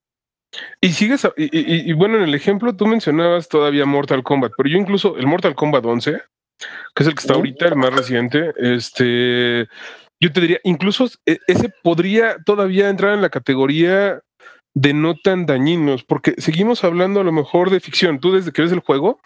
Y 0.80 0.88
sigues, 0.90 1.26
y, 1.36 1.90
y, 1.90 1.92
bueno, 1.92 2.16
en 2.16 2.22
el 2.22 2.34
ejemplo 2.34 2.74
tú 2.74 2.86
mencionabas 2.86 3.48
todavía 3.48 3.84
Mortal 3.84 4.22
Kombat, 4.22 4.52
pero 4.56 4.70
yo 4.70 4.78
incluso 4.78 5.16
el 5.18 5.26
Mortal 5.26 5.54
Kombat 5.54 5.84
11, 5.84 6.22
que 6.94 7.02
es 7.02 7.06
el 7.06 7.14
que 7.14 7.20
está 7.20 7.34
ahorita, 7.34 7.66
el 7.66 7.76
más 7.76 7.92
reciente, 7.92 8.54
este, 8.56 9.68
yo 10.20 10.32
te 10.32 10.40
diría, 10.40 10.60
incluso 10.64 11.08
e, 11.26 11.38
ese 11.46 11.72
podría 11.82 12.36
todavía 12.44 12.88
entrar 12.88 13.14
en 13.14 13.22
la 13.22 13.30
categoría 13.30 14.20
de 14.74 14.94
no 14.94 15.16
tan 15.16 15.44
dañinos, 15.44 16.04
porque 16.04 16.34
seguimos 16.38 16.84
hablando 16.84 17.20
a 17.20 17.24
lo 17.24 17.32
mejor 17.32 17.70
de 17.70 17.80
ficción. 17.80 18.20
Tú 18.20 18.32
desde 18.32 18.52
que 18.52 18.62
ves 18.62 18.70
el 18.70 18.78
juego, 18.78 19.18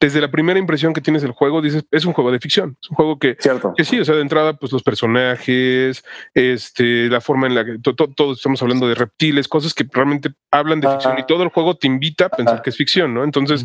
desde 0.00 0.20
la 0.20 0.30
primera 0.30 0.58
impresión 0.58 0.92
que 0.92 1.00
tienes 1.00 1.22
del 1.22 1.30
juego, 1.30 1.62
dices, 1.62 1.84
es 1.90 2.04
un 2.04 2.12
juego 2.12 2.30
de 2.30 2.38
ficción, 2.40 2.76
es 2.82 2.90
un 2.90 2.96
juego 2.96 3.18
que, 3.18 3.36
Cierto. 3.38 3.72
que 3.74 3.84
sí, 3.84 3.98
o 3.98 4.04
sea, 4.04 4.16
de 4.16 4.20
entrada, 4.20 4.54
pues 4.54 4.70
los 4.70 4.82
personajes, 4.82 6.04
este, 6.34 7.08
la 7.08 7.22
forma 7.22 7.46
en 7.46 7.54
la 7.54 7.64
que 7.64 7.78
todos 7.78 8.36
estamos 8.36 8.60
hablando 8.60 8.86
de 8.86 8.96
reptiles, 8.96 9.48
cosas 9.48 9.72
que 9.72 9.86
realmente 9.90 10.30
hablan 10.50 10.80
de 10.80 10.90
ficción 10.90 11.18
y 11.18 11.24
todo 11.24 11.42
el 11.42 11.48
juego 11.48 11.76
te 11.76 11.86
invita 11.86 12.26
a 12.26 12.28
pensar 12.28 12.60
que 12.60 12.68
es 12.68 12.76
ficción, 12.76 13.14
¿no? 13.14 13.24
Entonces, 13.24 13.64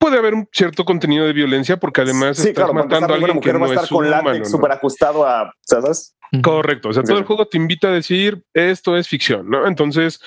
puede 0.00 0.18
haber 0.18 0.34
un 0.34 0.48
cierto 0.50 0.84
contenido 0.84 1.26
de 1.26 1.34
violencia 1.34 1.76
porque 1.76 2.00
además 2.00 2.38
sí, 2.38 2.48
estás 2.48 2.72
matando 2.72 3.12
a 3.12 3.16
alguien 3.16 3.38
que 3.38 3.52
no 3.52 3.60
va 3.60 3.66
a 3.66 3.74
estar 3.74 3.88
con 3.88 4.10
látex 4.10 4.50
súper 4.50 4.72
ajustado 4.72 5.26
a, 5.26 5.52
¿sabes? 5.60 6.16
Correcto, 6.42 6.90
o 6.90 6.92
sea, 6.92 7.02
todo 7.02 7.18
el 7.18 7.24
juego 7.24 7.46
te 7.46 7.56
invita 7.56 7.88
a 7.88 7.92
decir 7.92 8.44
esto 8.54 8.96
es 8.96 9.08
ficción, 9.08 9.50
¿no? 9.50 9.66
Entonces, 9.66 10.20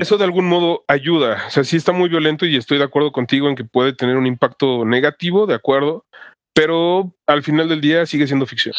eso 0.00 0.18
de 0.18 0.24
algún 0.24 0.46
modo 0.46 0.84
ayuda, 0.88 1.44
o 1.46 1.50
sea, 1.50 1.62
sí 1.62 1.76
está 1.76 1.92
muy 1.92 2.08
violento 2.08 2.46
y 2.46 2.56
estoy 2.56 2.78
de 2.78 2.84
acuerdo 2.84 3.12
contigo 3.12 3.48
en 3.48 3.54
que 3.54 3.64
puede 3.64 3.92
tener 3.92 4.16
un 4.16 4.26
impacto 4.26 4.84
negativo, 4.84 5.46
de 5.46 5.54
acuerdo, 5.54 6.04
pero 6.56 7.14
al 7.26 7.42
final 7.42 7.68
del 7.68 7.82
día 7.82 8.06
sigue 8.06 8.26
siendo 8.26 8.46
ficción. 8.46 8.74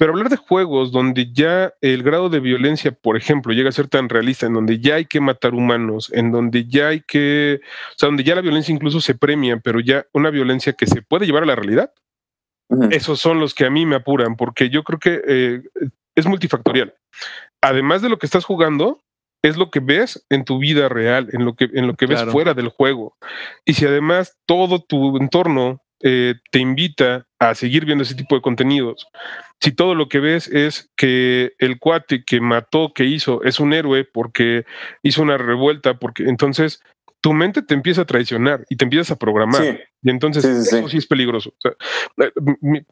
Pero 0.00 0.12
hablar 0.12 0.28
de 0.28 0.36
juegos 0.36 0.90
donde 0.90 1.32
ya 1.32 1.72
el 1.80 2.02
grado 2.02 2.28
de 2.28 2.40
violencia, 2.40 2.90
por 2.90 3.16
ejemplo, 3.16 3.52
llega 3.52 3.68
a 3.68 3.72
ser 3.72 3.86
tan 3.86 4.08
realista, 4.08 4.46
en 4.46 4.54
donde 4.54 4.80
ya 4.80 4.96
hay 4.96 5.04
que 5.04 5.20
matar 5.20 5.54
humanos, 5.54 6.10
en 6.12 6.32
donde 6.32 6.66
ya 6.66 6.88
hay 6.88 7.02
que, 7.02 7.60
o 7.62 7.94
sea, 7.96 8.08
donde 8.08 8.24
ya 8.24 8.34
la 8.34 8.40
violencia 8.40 8.74
incluso 8.74 9.00
se 9.00 9.14
premia, 9.14 9.58
pero 9.58 9.78
ya 9.78 10.06
una 10.12 10.30
violencia 10.30 10.72
que 10.72 10.86
se 10.86 11.02
puede 11.02 11.24
llevar 11.24 11.44
a 11.44 11.46
la 11.46 11.54
realidad, 11.54 11.92
esos 12.90 13.20
son 13.20 13.38
los 13.38 13.54
que 13.54 13.64
a 13.64 13.70
mí 13.70 13.86
me 13.86 13.94
apuran, 13.94 14.34
porque 14.34 14.68
yo 14.68 14.82
creo 14.82 14.98
que 14.98 15.22
eh, 15.28 15.62
es 16.16 16.26
multifactorial. 16.26 16.94
Además 17.62 18.02
de 18.02 18.08
lo 18.08 18.18
que 18.18 18.26
estás 18.26 18.44
jugando, 18.44 19.00
es 19.44 19.56
lo 19.56 19.70
que 19.70 19.78
ves 19.78 20.26
en 20.30 20.44
tu 20.44 20.58
vida 20.58 20.88
real, 20.88 21.28
en 21.32 21.44
lo 21.44 21.54
que, 21.54 21.70
en 21.72 21.86
lo 21.86 21.94
que 21.94 22.06
ves 22.06 22.24
fuera 22.24 22.54
del 22.54 22.70
juego. 22.70 23.16
Y 23.64 23.74
si 23.74 23.86
además 23.86 24.36
todo 24.46 24.80
tu 24.80 25.18
entorno 25.18 25.83
eh, 26.06 26.34
te 26.50 26.58
invita 26.58 27.26
a 27.38 27.54
seguir 27.54 27.86
viendo 27.86 28.04
ese 28.04 28.14
tipo 28.14 28.34
de 28.34 28.42
contenidos, 28.42 29.08
si 29.58 29.72
todo 29.72 29.94
lo 29.94 30.10
que 30.10 30.20
ves 30.20 30.48
es 30.48 30.90
que 30.96 31.54
el 31.58 31.78
cuate 31.78 32.24
que 32.24 32.42
mató, 32.42 32.92
que 32.94 33.04
hizo, 33.04 33.42
es 33.42 33.58
un 33.58 33.72
héroe 33.72 34.04
porque 34.04 34.66
hizo 35.02 35.22
una 35.22 35.38
revuelta, 35.38 35.98
porque 35.98 36.24
entonces 36.24 36.82
tu 37.22 37.32
mente 37.32 37.62
te 37.62 37.72
empieza 37.72 38.02
a 38.02 38.04
traicionar 38.04 38.66
y 38.68 38.76
te 38.76 38.84
empiezas 38.84 39.12
a 39.12 39.16
programar. 39.16 39.80
Y 40.02 40.10
entonces 40.10 40.44
eso 40.44 40.86
sí 40.90 40.98
es 40.98 41.06
peligroso. 41.06 41.54
Eh, 42.18 42.30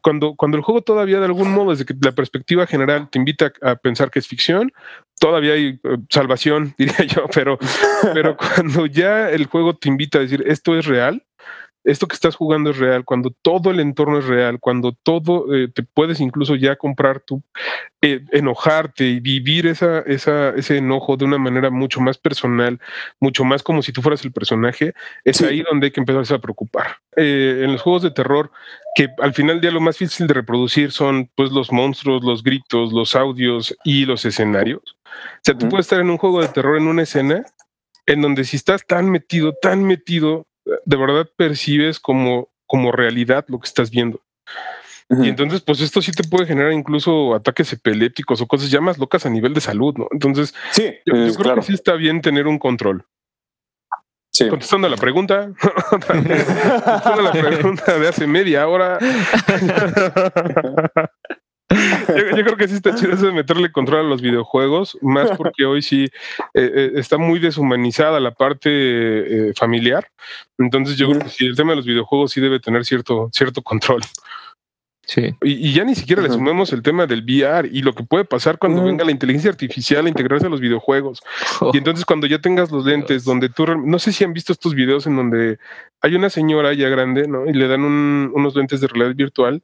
cuando, 0.01 0.33
cuando 0.33 0.57
el 0.57 0.63
juego 0.63 0.81
todavía 0.81 1.19
de 1.19 1.25
algún 1.25 1.51
modo, 1.51 1.69
desde 1.69 1.85
que 1.85 1.93
la 2.01 2.13
perspectiva 2.13 2.65
general 2.65 3.09
te 3.11 3.19
invita 3.19 3.53
a 3.61 3.75
pensar 3.75 4.09
que 4.09 4.17
es 4.17 4.27
ficción, 4.27 4.73
todavía 5.19 5.53
hay 5.53 5.79
eh, 5.83 5.97
salvación, 6.09 6.73
diría 6.79 7.03
yo, 7.03 7.27
pero, 7.31 7.59
pero 8.15 8.35
cuando 8.55 8.87
ya 8.87 9.29
el 9.29 9.45
juego 9.45 9.75
te 9.75 9.89
invita 9.89 10.17
a 10.17 10.21
decir 10.21 10.43
esto 10.47 10.75
es 10.75 10.87
real, 10.87 11.23
esto 11.83 12.07
que 12.07 12.15
estás 12.15 12.35
jugando 12.35 12.69
es 12.69 12.77
real, 12.77 13.03
cuando 13.05 13.31
todo 13.41 13.71
el 13.71 13.79
entorno 13.79 14.19
es 14.19 14.25
real, 14.25 14.59
cuando 14.59 14.93
todo 14.93 15.53
eh, 15.53 15.67
te 15.67 15.83
puedes 15.83 16.19
incluso 16.19 16.55
ya 16.55 16.75
comprar 16.75 17.19
tu 17.19 17.43
eh, 18.01 18.21
enojarte 18.31 19.05
y 19.05 19.19
vivir 19.19 19.67
esa, 19.67 19.99
esa, 19.99 20.49
ese 20.51 20.77
enojo 20.77 21.17
de 21.17 21.25
una 21.25 21.37
manera 21.37 21.69
mucho 21.69 21.99
más 22.01 22.17
personal, 22.17 22.79
mucho 23.19 23.43
más 23.43 23.63
como 23.63 23.81
si 23.81 23.91
tú 23.91 24.01
fueras 24.01 24.23
el 24.25 24.31
personaje, 24.31 24.93
es 25.23 25.41
ahí 25.41 25.61
donde 25.61 25.87
hay 25.87 25.91
que 25.91 26.01
empezarse 26.01 26.33
a 26.33 26.39
preocupar. 26.39 26.97
Eh, 27.15 27.61
en 27.63 27.71
los 27.71 27.81
juegos 27.81 28.03
de 28.03 28.11
terror, 28.11 28.51
que 28.95 29.09
al 29.19 29.33
final 29.33 29.55
del 29.55 29.61
día 29.61 29.71
lo 29.71 29.81
más 29.81 29.97
difícil 29.97 30.27
de 30.27 30.33
reproducir 30.33 30.91
son 30.91 31.29
pues 31.35 31.51
los 31.51 31.71
monstruos, 31.71 32.23
los 32.23 32.43
gritos, 32.43 32.93
los 32.93 33.15
audios 33.15 33.75
y 33.83 34.05
los 34.05 34.25
escenarios. 34.25 34.97
O 35.05 35.39
sea, 35.43 35.57
tú 35.57 35.69
puedes 35.69 35.85
estar 35.85 35.99
en 35.99 36.09
un 36.09 36.17
juego 36.17 36.41
de 36.41 36.47
terror 36.47 36.77
en 36.77 36.87
una 36.87 37.03
escena 37.03 37.45
en 38.05 38.21
donde 38.21 38.43
si 38.43 38.57
estás 38.57 38.85
tan 38.85 39.09
metido, 39.09 39.53
tan 39.61 39.83
metido, 39.83 40.47
de 40.85 40.97
verdad 40.97 41.29
percibes 41.35 41.99
como, 41.99 42.49
como 42.65 42.91
realidad 42.91 43.45
lo 43.47 43.59
que 43.59 43.67
estás 43.67 43.89
viendo. 43.89 44.21
Y 45.09 45.29
entonces, 45.29 45.61
pues 45.61 45.79
esto 45.81 46.01
sí 46.01 46.11
te 46.11 46.23
puede 46.23 46.47
generar 46.47 46.71
incluso 46.71 47.35
ataques 47.35 47.71
epilépticos 47.73 48.41
o 48.41 48.47
cosas 48.47 48.71
ya 48.71 48.81
más 48.81 48.97
locas 48.97 49.25
a 49.25 49.29
nivel 49.29 49.53
de 49.53 49.61
salud, 49.61 49.93
¿no? 49.95 50.07
Entonces, 50.11 50.55
sí, 50.71 50.95
yo, 51.05 51.13
creo 51.35 51.55
que 51.55 51.61
sí 51.61 51.73
está 51.73 51.93
bien 51.93 52.21
tener 52.21 52.47
un 52.47 52.57
control. 52.57 53.05
Sí. 54.31 54.49
Contestando 54.49 54.87
a 54.87 54.89
la 54.89 54.97
pregunta, 54.97 55.51
contestando 56.07 57.19
a 57.19 57.21
la 57.21 57.31
pregunta 57.31 57.99
de 57.99 58.07
hace 58.07 58.25
media 58.25 58.67
hora. 58.67 58.97
yo, 61.73 62.43
creo 62.43 62.57
que 62.57 62.67
sí 62.67 62.75
está 62.75 62.95
chido 62.95 63.13
eso 63.13 63.25
de 63.25 63.31
meterle 63.31 63.71
control 63.71 64.05
a 64.05 64.09
los 64.09 64.21
videojuegos, 64.21 64.97
más 65.01 65.31
porque 65.37 65.65
hoy 65.65 65.81
sí 65.81 66.05
eh, 66.53 66.71
eh, 66.75 66.91
está 66.95 67.17
muy 67.17 67.39
deshumanizada 67.39 68.19
la 68.19 68.31
parte 68.31 68.69
eh, 68.69 69.53
familiar. 69.55 70.07
Entonces 70.57 70.97
yo 70.97 71.09
creo 71.09 71.21
que 71.21 71.29
sí, 71.29 71.45
el 71.45 71.55
tema 71.55 71.71
de 71.71 71.77
los 71.77 71.85
videojuegos 71.85 72.31
sí 72.31 72.41
debe 72.41 72.59
tener 72.59 72.85
cierto, 72.85 73.29
cierto 73.33 73.61
control. 73.61 74.01
Sí. 75.05 75.35
Y, 75.41 75.73
ya 75.73 75.83
ni 75.83 75.95
siquiera 75.95 76.21
le 76.21 76.29
sumemos 76.29 76.71
el 76.71 76.81
tema 76.81 77.05
del 77.05 77.23
VR 77.23 77.67
y 77.69 77.81
lo 77.81 77.93
que 77.93 78.03
puede 78.03 78.23
pasar 78.23 78.57
cuando 78.57 78.85
venga 78.85 79.03
la 79.03 79.11
inteligencia 79.11 79.51
artificial 79.51 80.05
a 80.05 80.09
integrarse 80.09 80.47
a 80.47 80.49
los 80.49 80.61
videojuegos. 80.61 81.19
Oh. 81.59 81.71
Y 81.73 81.77
entonces 81.77 82.05
cuando 82.05 82.25
ya 82.25 82.39
tengas 82.39 82.71
los 82.71 82.85
lentes, 82.85 83.25
donde 83.25 83.49
tú, 83.49 83.65
no 83.65 83.99
sé 83.99 84.13
si 84.13 84.23
han 84.23 84.31
visto 84.31 84.53
estos 84.53 84.73
videos 84.73 85.05
en 85.05 85.17
donde 85.17 85.59
hay 86.01 86.15
una 86.15 86.29
señora 86.29 86.73
ya 86.73 86.87
grande, 86.87 87.27
¿no? 87.27 87.45
Y 87.47 87.53
le 87.53 87.67
dan 87.67 87.81
unos 87.83 88.55
lentes 88.55 88.79
de 88.79 88.87
realidad 88.87 89.15
virtual 89.15 89.61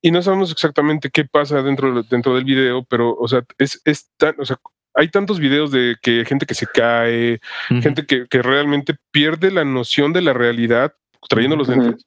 y 0.00 0.10
no 0.10 0.22
sabemos 0.22 0.52
exactamente 0.52 1.10
qué 1.10 1.24
pasa 1.24 1.62
dentro, 1.62 2.02
dentro 2.02 2.34
del 2.34 2.44
video, 2.44 2.84
pero, 2.84 3.14
o 3.14 3.26
sea, 3.28 3.42
es, 3.58 3.80
es 3.84 4.10
tan, 4.16 4.34
o 4.38 4.44
sea, 4.44 4.58
hay 4.94 5.08
tantos 5.08 5.38
videos 5.38 5.70
de 5.70 5.96
que 6.02 6.24
gente 6.24 6.46
que 6.46 6.54
se 6.54 6.66
cae, 6.66 7.40
gente 7.68 8.04
que, 8.06 8.26
que, 8.26 8.42
realmente 8.42 8.96
pierde 9.12 9.50
la 9.50 9.64
noción 9.64 10.12
de 10.12 10.22
la 10.22 10.32
realidad 10.32 10.92
trayendo 11.28 11.56
los 11.56 11.68
lentes. 11.68 12.04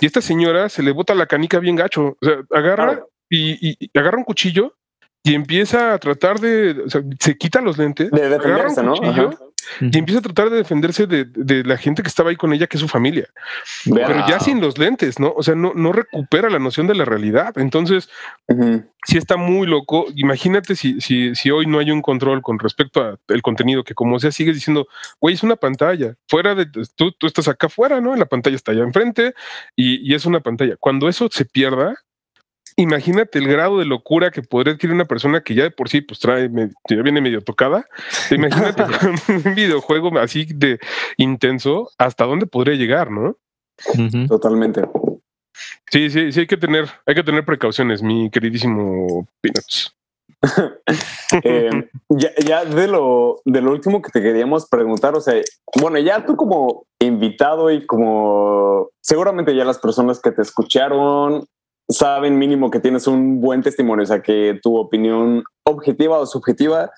Y 0.00 0.06
esta 0.06 0.20
señora 0.20 0.68
se 0.68 0.82
le 0.82 0.90
bota 0.90 1.14
la 1.14 1.26
canica 1.26 1.58
bien 1.58 1.76
gacho. 1.76 2.16
O 2.20 2.26
sea, 2.26 2.42
agarra 2.50 3.04
y, 3.30 3.70
y, 3.70 3.98
agarra 3.98 4.18
un 4.18 4.24
cuchillo 4.24 4.74
y 5.22 5.34
empieza 5.34 5.94
a 5.94 5.98
tratar 5.98 6.40
de, 6.40 6.82
o 6.86 6.90
sea, 6.90 7.02
se 7.20 7.36
quita 7.36 7.60
los 7.60 7.78
lentes, 7.78 8.10
de 8.10 8.24
agarra 8.24 8.68
un 8.68 8.88
cuchillo 8.88 9.52
y 9.80 9.98
empieza 9.98 10.18
a 10.18 10.22
tratar 10.22 10.50
de 10.50 10.56
defenderse 10.56 11.06
de, 11.06 11.64
la 11.64 11.76
gente 11.76 12.02
que 12.02 12.08
estaba 12.08 12.30
ahí 12.30 12.36
con 12.36 12.52
ella, 12.52 12.66
que 12.66 12.76
es 12.76 12.80
su 12.80 12.88
familia. 12.88 13.28
Pero 13.84 14.26
ya 14.28 14.40
sin 14.40 14.60
los 14.60 14.78
lentes, 14.78 15.18
¿no? 15.20 15.32
O 15.36 15.42
sea, 15.42 15.54
no, 15.54 15.72
no 15.74 15.92
recupera 15.92 16.50
la 16.50 16.58
noción 16.58 16.86
de 16.86 16.94
la 16.94 17.04
realidad. 17.04 17.56
Entonces, 17.56 18.08
si 19.06 19.18
está 19.18 19.36
muy 19.36 19.66
loco. 19.66 20.06
Imagínate 20.16 20.74
si, 20.74 21.00
si, 21.00 21.34
si 21.34 21.50
hoy 21.50 21.66
no 21.66 21.78
hay 21.78 21.90
un 21.90 22.02
control 22.02 22.42
con 22.42 22.58
respecto 22.58 23.18
al 23.28 23.42
contenido, 23.42 23.84
que 23.84 23.94
como 23.94 24.18
sea, 24.18 24.32
sigues 24.32 24.54
diciendo, 24.54 24.88
güey, 25.20 25.34
es 25.34 25.42
una 25.42 25.56
pantalla. 25.56 26.16
Fuera 26.28 26.54
de 26.54 26.66
tú, 26.66 27.12
tú 27.12 27.26
estás 27.26 27.48
acá 27.48 27.68
afuera, 27.68 28.00
¿no? 28.00 28.16
La 28.16 28.26
pantalla 28.26 28.56
está 28.56 28.72
allá 28.72 28.82
enfrente 28.82 29.34
y, 29.76 30.08
y 30.08 30.14
es 30.14 30.26
una 30.26 30.40
pantalla. 30.40 30.76
Cuando 30.78 31.08
eso 31.08 31.28
se 31.30 31.44
pierda, 31.44 31.94
imagínate 32.76 33.38
el 33.38 33.48
grado 33.48 33.78
de 33.78 33.84
locura 33.84 34.30
que 34.30 34.42
podría 34.42 34.74
adquirir 34.74 34.94
una 34.94 35.04
persona 35.04 35.42
que 35.42 35.54
ya 35.54 35.64
de 35.64 35.70
por 35.70 35.88
sí 35.88 36.00
pues 36.00 36.20
trae, 36.20 36.50
ya 36.88 37.02
viene 37.02 37.20
medio 37.20 37.40
tocada. 37.40 37.86
Imagínate 38.30 38.82
un 39.46 39.54
videojuego 39.54 40.18
así 40.18 40.46
de 40.46 40.78
intenso, 41.16 41.90
hasta 41.98 42.24
dónde 42.24 42.46
podría 42.46 42.76
llegar, 42.76 43.10
¿no? 43.10 43.36
Totalmente. 44.28 44.82
Sí, 45.90 46.08
sí, 46.10 46.32
sí, 46.32 46.40
hay 46.40 46.46
que 46.46 46.56
tener, 46.56 46.88
hay 47.06 47.14
que 47.14 47.22
tener 47.22 47.44
precauciones, 47.44 48.02
mi 48.02 48.30
queridísimo 48.30 49.28
Peanuts. 49.40 49.94
Eh, 51.44 51.70
ya, 52.10 52.30
ya, 52.44 52.64
de 52.66 52.86
lo 52.88 53.40
de 53.46 53.62
lo 53.62 53.70
último 53.70 54.02
que 54.02 54.10
te 54.10 54.20
queríamos 54.20 54.68
preguntar, 54.68 55.14
o 55.14 55.20
sea, 55.20 55.40
bueno, 55.80 55.98
ya 55.98 56.26
tú 56.26 56.36
como 56.36 56.84
invitado 56.98 57.70
y 57.70 57.86
como 57.86 58.90
seguramente 59.00 59.56
ya 59.56 59.64
las 59.64 59.78
personas 59.78 60.20
que 60.20 60.30
te 60.30 60.42
escucharon 60.42 61.46
saben 61.88 62.38
mínimo 62.38 62.70
que 62.70 62.80
tienes 62.80 63.06
un 63.06 63.40
buen 63.40 63.62
testimonio, 63.62 64.04
o 64.04 64.06
sea, 64.06 64.22
que 64.22 64.58
tu 64.62 64.76
opinión 64.76 65.44
objetiva 65.64 66.18
o 66.18 66.26
subjetiva 66.26 66.90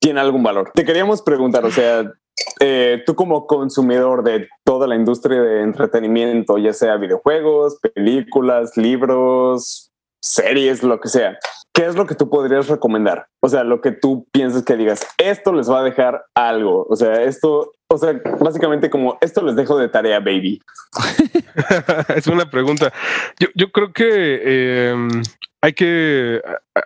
tiene 0.00 0.20
algún 0.20 0.42
valor. 0.42 0.70
Te 0.74 0.84
queríamos 0.84 1.22
preguntar, 1.22 1.64
o 1.64 1.70
sea, 1.70 2.12
eh, 2.60 3.02
tú 3.06 3.14
como 3.14 3.46
consumidor 3.46 4.22
de 4.22 4.48
toda 4.64 4.86
la 4.86 4.96
industria 4.96 5.40
de 5.40 5.62
entretenimiento, 5.62 6.58
ya 6.58 6.72
sea 6.72 6.96
videojuegos, 6.96 7.78
películas, 7.94 8.76
libros, 8.76 9.90
series, 10.20 10.82
lo 10.82 11.00
que 11.00 11.08
sea, 11.08 11.38
¿qué 11.76 11.84
es 11.84 11.94
lo 11.94 12.06
que 12.06 12.14
tú 12.14 12.30
podrías 12.30 12.68
recomendar? 12.68 13.28
O 13.40 13.48
sea, 13.48 13.62
lo 13.62 13.82
que 13.82 13.92
tú 13.92 14.26
piensas 14.32 14.64
que 14.64 14.76
digas, 14.76 15.06
esto 15.18 15.52
les 15.52 15.70
va 15.70 15.80
a 15.80 15.84
dejar 15.84 16.24
algo. 16.34 16.86
O 16.88 16.96
sea, 16.96 17.22
esto, 17.22 17.72
o 17.88 17.98
sea, 17.98 18.18
básicamente 18.40 18.88
como 18.88 19.18
esto 19.20 19.42
les 19.42 19.54
dejo 19.56 19.78
de 19.78 19.88
tarea, 19.88 20.18
baby. 20.18 20.62
es 22.16 22.26
una 22.28 22.50
pregunta. 22.50 22.92
Yo, 23.38 23.48
yo 23.54 23.70
creo 23.70 23.92
que 23.92 24.88
em, 24.88 25.22
hay 25.60 25.74
que 25.74 26.40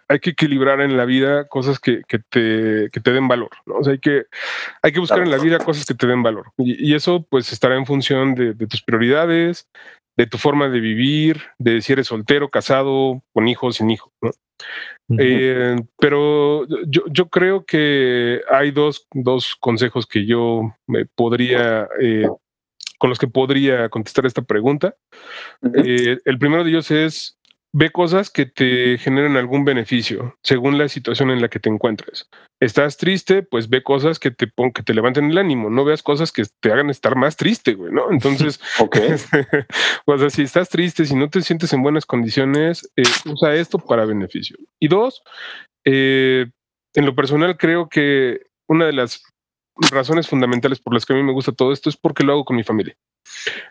hay 0.08 0.18
que 0.18 0.30
equilibrar 0.30 0.80
en 0.80 0.96
la 0.96 1.04
vida 1.04 1.46
cosas 1.46 1.78
que, 1.78 2.02
que, 2.08 2.18
te, 2.18 2.88
que 2.92 3.00
te, 3.00 3.12
den 3.12 3.28
valor. 3.28 3.50
¿no? 3.66 3.76
O 3.76 3.84
sea, 3.84 3.92
hay 3.92 4.00
que, 4.00 4.24
hay 4.82 4.92
que 4.92 5.00
buscar 5.00 5.20
en 5.20 5.30
la 5.30 5.38
vida 5.38 5.58
cosas 5.58 5.86
que 5.86 5.94
te 5.94 6.08
den 6.08 6.24
valor. 6.24 6.52
Y, 6.58 6.94
eso 6.94 7.24
pues 7.30 7.52
estará 7.52 7.76
en 7.76 7.86
función 7.86 8.34
de, 8.34 8.54
de, 8.54 8.66
tus 8.66 8.82
prioridades, 8.82 9.68
de 10.20 10.26
tu 10.26 10.36
forma 10.36 10.68
de 10.68 10.80
vivir, 10.80 11.40
de 11.58 11.80
si 11.80 11.94
eres 11.94 12.08
soltero, 12.08 12.50
casado, 12.50 13.22
con 13.32 13.48
hijos, 13.48 13.76
sin 13.76 13.90
hijos. 13.90 14.12
¿no? 14.20 14.30
Eh, 15.18 15.76
pero 15.98 16.66
yo, 16.86 17.04
yo, 17.10 17.30
creo 17.30 17.64
que 17.64 18.42
hay 18.50 18.70
dos, 18.70 19.06
dos 19.14 19.56
consejos 19.58 20.06
que 20.06 20.26
yo 20.26 20.76
me 20.86 21.06
podría, 21.06 21.88
eh, 22.02 22.28
con 22.98 23.08
los 23.08 23.18
que 23.18 23.28
podría 23.28 23.88
contestar 23.88 24.26
esta 24.26 24.42
pregunta. 24.42 24.94
Eh, 25.82 26.18
el 26.22 26.38
primero 26.38 26.64
de 26.64 26.70
ellos 26.70 26.90
es 26.90 27.38
ve 27.72 27.88
cosas 27.88 28.28
que 28.28 28.44
te 28.44 28.98
generen 28.98 29.38
algún 29.38 29.64
beneficio 29.64 30.36
según 30.42 30.76
la 30.76 30.88
situación 30.88 31.30
en 31.30 31.40
la 31.40 31.48
que 31.48 31.60
te 31.60 31.70
encuentres. 31.70 32.28
Estás 32.60 32.98
triste, 32.98 33.42
pues 33.42 33.68
ve 33.68 33.82
cosas 33.82 34.18
que 34.18 34.30
te 34.30 34.52
que 34.74 34.82
te 34.82 34.94
levanten 34.94 35.30
el 35.30 35.38
ánimo, 35.38 35.70
no 35.70 35.84
veas 35.84 36.02
cosas 36.02 36.30
que 36.30 36.44
te 36.60 36.72
hagan 36.72 36.90
estar 36.90 37.16
más 37.16 37.36
triste, 37.36 37.74
güey, 37.74 37.92
¿no? 37.92 38.10
Entonces, 38.10 38.60
o 40.06 40.18
sea, 40.18 40.30
si 40.30 40.42
estás 40.42 40.68
triste, 40.68 41.06
si 41.06 41.14
no 41.14 41.30
te 41.30 41.42
sientes 41.42 41.72
en 41.72 41.82
buenas 41.82 42.06
condiciones, 42.06 42.90
eh, 42.96 43.02
usa 43.24 43.54
esto 43.54 43.78
para 43.78 44.04
beneficio. 44.04 44.56
Y 44.78 44.88
dos, 44.88 45.22
eh, 45.86 46.46
en 46.94 47.06
lo 47.06 47.14
personal 47.14 47.56
creo 47.56 47.88
que 47.88 48.40
una 48.68 48.86
de 48.86 48.92
las 48.92 49.22
razones 49.90 50.28
fundamentales 50.28 50.80
por 50.80 50.94
las 50.94 51.06
que 51.06 51.12
a 51.12 51.16
mí 51.16 51.22
me 51.22 51.32
gusta 51.32 51.52
todo 51.52 51.72
esto 51.72 51.88
es 51.88 51.96
porque 51.96 52.24
lo 52.24 52.32
hago 52.32 52.44
con 52.44 52.56
mi 52.56 52.64
familia. 52.64 52.96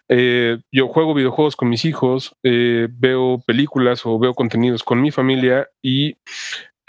Eh, 0.07 0.59
yo 0.71 0.87
juego 0.87 1.13
videojuegos 1.13 1.55
con 1.55 1.69
mis 1.69 1.85
hijos, 1.85 2.35
eh, 2.43 2.87
veo 2.91 3.43
películas 3.45 4.05
o 4.05 4.17
veo 4.17 4.33
contenidos 4.33 4.83
con 4.83 5.01
mi 5.01 5.11
familia 5.11 5.69
y 5.81 6.17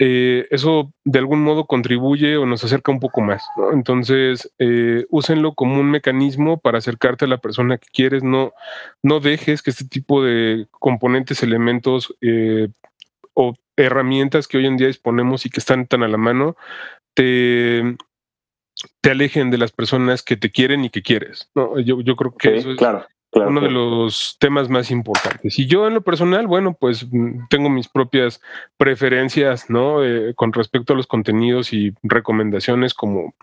eh, 0.03 0.47
eso 0.49 0.91
de 1.03 1.19
algún 1.19 1.43
modo 1.43 1.67
contribuye 1.67 2.35
o 2.35 2.47
nos 2.47 2.63
acerca 2.63 2.91
un 2.91 2.99
poco 2.99 3.21
más. 3.21 3.43
Entonces, 3.71 4.51
úsenlo 5.09 5.53
como 5.53 5.79
un 5.79 5.91
mecanismo 5.91 6.59
para 6.59 6.79
acercarte 6.79 7.25
a 7.25 7.27
la 7.27 7.37
persona 7.37 7.77
que 7.77 7.87
quieres. 7.93 8.23
No, 8.23 8.51
no 9.03 9.19
dejes 9.19 9.61
que 9.61 9.69
este 9.69 9.85
tipo 9.85 10.23
de 10.23 10.65
componentes, 10.71 11.43
elementos 11.43 12.15
o 13.35 13.53
herramientas 13.77 14.47
que 14.47 14.57
hoy 14.57 14.65
en 14.65 14.77
día 14.77 14.87
disponemos 14.87 15.45
y 15.45 15.51
que 15.51 15.59
están 15.59 15.85
tan 15.85 16.01
a 16.01 16.07
la 16.07 16.17
mano, 16.17 16.55
te, 17.13 17.95
te 19.01 19.11
alejen 19.11 19.51
de 19.51 19.59
las 19.59 19.71
personas 19.71 20.23
que 20.23 20.35
te 20.35 20.49
quieren 20.49 20.83
y 20.83 20.89
que 20.89 21.03
quieres. 21.03 21.49
¿no? 21.53 21.79
Yo, 21.79 22.01
yo 22.01 22.15
creo 22.15 22.35
que 22.35 22.57
eso 22.57 22.71
es 22.71 22.79
uno 23.33 23.61
de 23.61 23.69
los 23.71 24.35
temas 24.39 24.69
más 24.69 24.91
importantes. 24.91 25.57
Y 25.57 25.65
yo 25.65 25.87
en 25.87 25.93
lo 25.93 26.01
personal, 26.01 26.47
bueno, 26.47 26.75
pues 26.77 27.07
mm, 27.09 27.47
tengo 27.49 27.69
mis 27.69 27.87
propias 27.87 28.41
preferencias, 28.77 29.69
¿no? 29.69 30.03
Eh, 30.03 30.33
con 30.35 30.51
respecto 30.51 30.93
a 30.93 30.95
los 30.95 31.07
contenidos 31.07 31.71
y 31.71 31.93
recomendaciones, 32.03 32.93
como, 32.93 33.33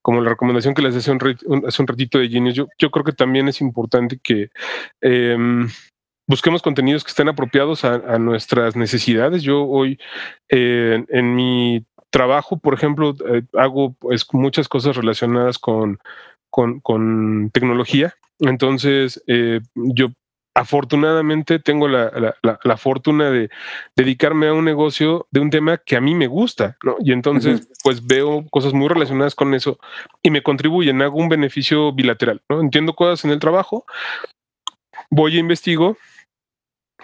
como 0.00 0.22
la 0.22 0.30
recomendación 0.30 0.74
que 0.74 0.82
les 0.82 0.96
hace 0.96 1.10
un, 1.10 1.64
hace 1.66 1.82
un 1.82 1.88
ratito 1.88 2.18
de 2.18 2.28
Genius. 2.28 2.54
Yo, 2.54 2.68
yo 2.78 2.90
creo 2.90 3.04
que 3.04 3.12
también 3.12 3.48
es 3.48 3.60
importante 3.60 4.18
que... 4.22 4.50
Em, 5.00 5.68
busquemos 6.26 6.62
contenidos 6.62 7.04
que 7.04 7.10
estén 7.10 7.28
apropiados 7.28 7.84
a, 7.84 8.18
nuestras 8.18 8.76
necesidades. 8.76 9.42
Yo 9.42 9.64
hoy 9.64 9.98
eh, 10.48 11.04
en 11.08 11.34
mi 11.34 11.84
trabajo, 12.14 12.58
por 12.58 12.74
ejemplo, 12.74 13.16
eh, 13.28 13.42
hago 13.54 13.94
pues, 13.94 14.24
muchas 14.32 14.68
cosas 14.68 14.94
relacionadas 14.94 15.58
con, 15.58 15.98
con, 16.48 17.50
tecnología. 17.52 18.14
Entonces, 18.38 19.20
eh, 19.26 19.60
yo 19.74 20.10
afortunadamente 20.54 21.58
tengo 21.58 21.88
la, 21.88 22.36
la, 22.40 22.76
fortuna 22.76 23.30
de 23.30 23.50
dedicarme 23.96 24.46
a 24.46 24.52
un 24.52 24.64
negocio 24.64 25.26
de 25.32 25.40
un 25.40 25.50
tema 25.50 25.78
que 25.78 25.96
a 25.96 26.00
mí 26.00 26.14
me 26.14 26.28
gusta, 26.28 26.76
¿no? 26.84 26.94
Y 27.00 27.10
entonces, 27.10 27.68
pues 27.82 28.06
veo 28.06 28.46
cosas 28.48 28.72
muy 28.74 28.86
relacionadas 28.86 29.34
con 29.34 29.52
eso 29.52 29.80
y 30.22 30.30
me 30.30 30.44
contribuyen, 30.44 31.02
hago 31.02 31.18
un 31.18 31.28
beneficio 31.28 31.92
bilateral, 31.92 32.40
¿no? 32.48 32.60
Entiendo 32.60 32.94
cosas 32.94 33.24
en 33.24 33.32
el 33.32 33.40
trabajo, 33.40 33.86
voy 35.10 35.34
e 35.34 35.40
investigo 35.40 35.96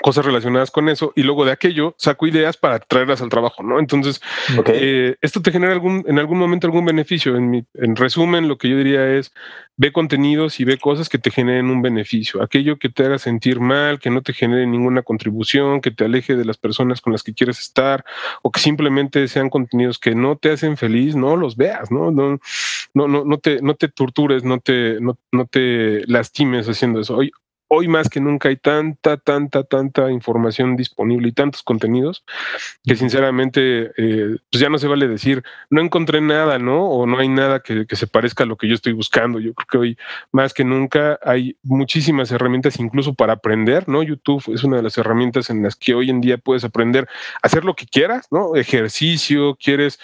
cosas 0.03 0.25
relacionadas 0.25 0.71
con 0.71 0.89
eso 0.89 1.13
y 1.15 1.23
luego 1.23 1.45
de 1.45 1.53
aquello 1.53 1.95
saco 1.99 2.27
ideas 2.27 2.57
para 2.57 2.79
traerlas 2.79 3.21
al 3.23 3.29
trabajo, 3.29 3.63
¿no? 3.63 3.79
Entonces, 3.79 4.21
eh, 4.67 5.17
esto 5.21 5.43
te 5.43 5.53
genera 5.53 5.73
algún, 5.73 6.05
en 6.07 6.19
algún 6.19 6.39
momento 6.39 6.67
algún 6.67 6.85
beneficio. 6.85 7.37
En, 7.37 7.51
mi, 7.51 7.65
en 7.75 7.97
resumen, 7.97 8.49
lo 8.49 8.57
que 8.57 8.69
yo 8.69 8.77
diría 8.77 9.07
es, 9.17 9.33
ve 9.77 9.93
contenidos 9.93 10.61
y 10.61 10.65
ve 10.65 10.79
cosas 10.79 11.09
que 11.09 11.19
te 11.19 11.31
generen 11.31 11.71
un 11.71 11.83
beneficio. 11.83 12.43
Aquello 12.43 12.79
que 12.79 12.89
te 12.89 13.05
haga 13.05 13.19
sentir 13.19 13.61
mal, 13.61 13.99
que 13.99 14.11
no 14.11 14.23
te 14.23 14.33
genere 14.33 14.67
ninguna 14.67 15.03
contribución, 15.03 15.81
que 15.81 15.91
te 15.91 16.05
aleje 16.05 16.37
de 16.37 16.45
las 16.45 16.57
personas 16.57 17.01
con 17.01 17.13
las 17.13 17.23
que 17.23 17.35
quieres 17.35 17.59
estar 17.59 18.05
o 18.43 18.51
que 18.51 18.61
simplemente 18.61 19.27
sean 19.29 19.51
contenidos 19.51 19.99
que 19.99 20.15
no 20.15 20.37
te 20.37 20.53
hacen 20.53 20.77
feliz, 20.77 21.17
no 21.17 21.37
los 21.37 21.57
veas, 21.57 21.91
¿no? 21.91 22.11
No, 22.11 22.39
no, 22.95 23.09
no, 23.09 23.25
no 23.25 23.39
te, 23.39 23.61
no 23.61 23.75
te 23.75 23.89
tortures, 23.89 24.45
no 24.45 24.61
te, 24.61 25.01
no, 25.01 25.19
no 25.33 25.47
te 25.47 26.07
lastimes 26.07 26.69
haciendo 26.69 27.01
eso. 27.01 27.17
Hoy, 27.17 27.33
hoy 27.73 27.87
más 27.87 28.09
que 28.09 28.21
nunca 28.21 28.49
hay 28.49 28.57
tanta, 28.57 29.17
tanta, 29.17 29.63
tanta 29.63 30.11
información 30.11 30.75
disponible 30.77 31.29
y 31.29 31.33
tantos 31.33 31.63
contenidos 31.63 32.25
que 32.85 32.97
sinceramente 32.97 33.93
eh, 33.97 34.37
pues 34.51 34.61
ya 34.61 34.69
no 34.69 34.77
se 34.79 34.89
vale 34.89 35.07
decir, 35.07 35.45
no 35.71 35.81
encontré 35.81 36.21
nada, 36.21 36.59
¿no? 36.59 36.85
O 36.91 37.07
no 37.07 37.19
hay 37.19 37.29
nada 37.29 37.61
que, 37.61 37.87
se 37.89 38.07
parezca 38.09 38.43
a 38.43 38.47
lo 38.47 38.57
que 38.57 38.67
yo 38.67 38.75
estoy 38.75 38.93
buscando. 38.93 39.39
Yo 39.39 39.55
creo 39.55 39.67
que 39.71 39.79
hoy 39.79 39.99
más 40.33 40.53
que 40.53 40.65
nunca 40.65 41.21
hay 41.23 41.57
muchísimas 41.63 42.33
herramientas 42.33 42.81
incluso 42.81 43.15
para 43.15 43.35
aprender, 43.35 43.89
¿no? 43.89 44.03
YouTube 44.03 44.53
es 44.53 44.65
una 44.65 44.79
de 44.79 44.83
las 44.83 44.99
herramientas 44.99 45.49
en 45.49 45.63
las 45.63 45.77
que 45.77 45.95
hoy 45.95 46.11
en 46.11 46.21
día 46.21 46.39
puedes 46.39 46.65
aprender 46.65 47.07
a 47.41 47.47
hacer 47.47 47.65
lo 47.65 47.75
que 47.75 47.87
quieras, 47.87 48.27
¿no? 48.31 48.57
Ejercicio, 48.57 49.57
quieres... 49.57 50.01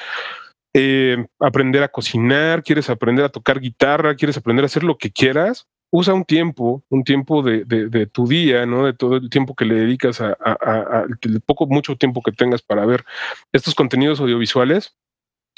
Eh, 0.78 1.26
aprender 1.40 1.82
a 1.82 1.88
cocinar, 1.88 2.62
quieres 2.62 2.90
aprender 2.90 3.24
a 3.24 3.30
tocar 3.30 3.60
guitarra, 3.60 4.14
quieres 4.14 4.36
aprender 4.36 4.62
a 4.62 4.66
hacer 4.66 4.84
lo 4.84 4.98
que 4.98 5.10
quieras, 5.10 5.66
usa 5.90 6.14
un 6.14 6.24
tiempo, 6.24 6.84
un 6.88 7.04
tiempo 7.04 7.42
de, 7.42 7.64
de, 7.64 8.06
tu 8.06 8.26
día, 8.26 8.66
¿no? 8.66 8.84
De 8.86 8.92
todo 8.92 9.16
el 9.16 9.30
tiempo 9.30 9.54
que 9.54 9.64
le 9.64 9.74
dedicas 9.74 10.20
a, 10.20 10.36
a, 10.40 11.04
el 11.22 11.40
poco, 11.40 11.66
mucho 11.66 11.96
tiempo 11.96 12.22
que 12.22 12.32
tengas 12.32 12.62
para 12.62 12.84
ver 12.86 13.04
estos 13.52 13.74
contenidos 13.74 14.20
audiovisuales. 14.20 14.96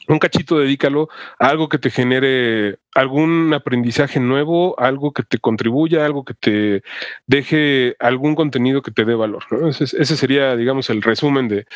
Un 0.06 0.20
cachito 0.20 0.58
dedícalo 0.58 1.08
a 1.38 1.48
algo 1.48 1.68
que 1.68 1.78
te 1.78 1.90
genere 1.90 2.78
algún 2.94 3.52
aprendizaje 3.52 4.20
nuevo, 4.20 4.78
algo 4.78 5.12
que 5.12 5.22
te 5.22 5.38
contribuya, 5.38 6.06
algo 6.06 6.24
que 6.24 6.34
te 6.34 6.82
deje 7.26 7.96
algún 7.98 8.34
contenido 8.34 8.80
que 8.80 8.92
te 8.92 9.04
dé 9.04 9.14
valor. 9.14 9.44
¿no? 9.50 9.68
Ese, 9.68 9.84
ese 9.84 10.16
sería, 10.16 10.56
digamos, 10.56 10.88
el 10.88 11.02
resumen 11.02 11.48
de, 11.48 11.66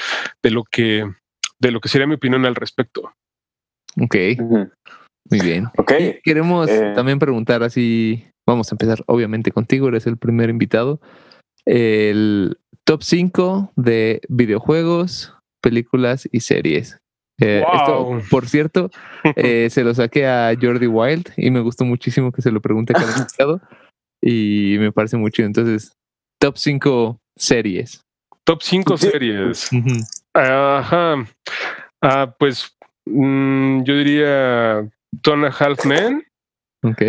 de, 0.43 0.51
lo 0.51 0.65
que, 0.65 1.05
de 1.59 1.71
lo 1.73 1.81
que 1.81 1.88
sería 1.88 2.07
mi 2.07 2.15
opinión 2.15 2.47
al 2.47 2.55
respecto. 2.55 3.12
Ok. 4.01 4.17
Muy 5.31 5.41
bien. 5.41 5.67
Ok. 5.77 5.93
queremos 6.23 6.71
eh, 6.71 6.93
también 6.95 7.19
preguntar 7.19 7.62
así 7.62 8.32
Vamos 8.46 8.70
a 8.70 8.74
empezar, 8.74 9.02
obviamente, 9.07 9.52
contigo, 9.52 9.88
eres 9.88 10.07
el 10.07 10.16
primer 10.16 10.50
invitado. 10.50 11.00
El 11.64 12.59
top 12.85 13.02
5 13.02 13.72
de 13.76 14.20
videojuegos, 14.28 15.35
películas 15.61 16.28
y 16.31 16.40
series. 16.40 16.98
Eh, 17.40 17.64
esto, 17.72 18.18
por 18.31 18.48
cierto, 18.48 18.90
eh, 19.37 19.68
se 19.70 19.85
lo 19.85 19.94
saqué 19.94 20.26
a 20.26 20.55
Jordi 20.61 20.87
Wild 20.87 21.33
y 21.37 21.50
me 21.50 21.61
gustó 21.61 21.85
muchísimo 21.85 22.31
que 22.31 22.42
se 22.42 22.52
lo 22.52 22.61
pregunte 22.61 22.92
cada 22.92 23.12
invitado 23.18 23.61
y 24.20 24.76
me 24.78 24.92
parece 24.92 25.16
mucho. 25.16 25.42
Entonces, 25.42 25.92
top 26.40 26.57
5 26.57 27.20
series. 27.37 28.02
Top 28.44 28.62
5 28.62 28.96
series. 28.96 29.70
Ajá. 30.35 31.24
Ah, 32.00 32.35
pues 32.38 32.76
mm, 33.07 33.83
yo 33.85 33.96
diría 33.96 34.88
Tona 35.22 35.48
Halfman. 35.48 36.24
Ok. 36.83 37.02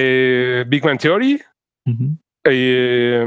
Eh, 0.00 0.64
Big 0.68 0.84
Man 0.84 0.96
Theory. 0.96 1.42
Eh, 2.44 3.24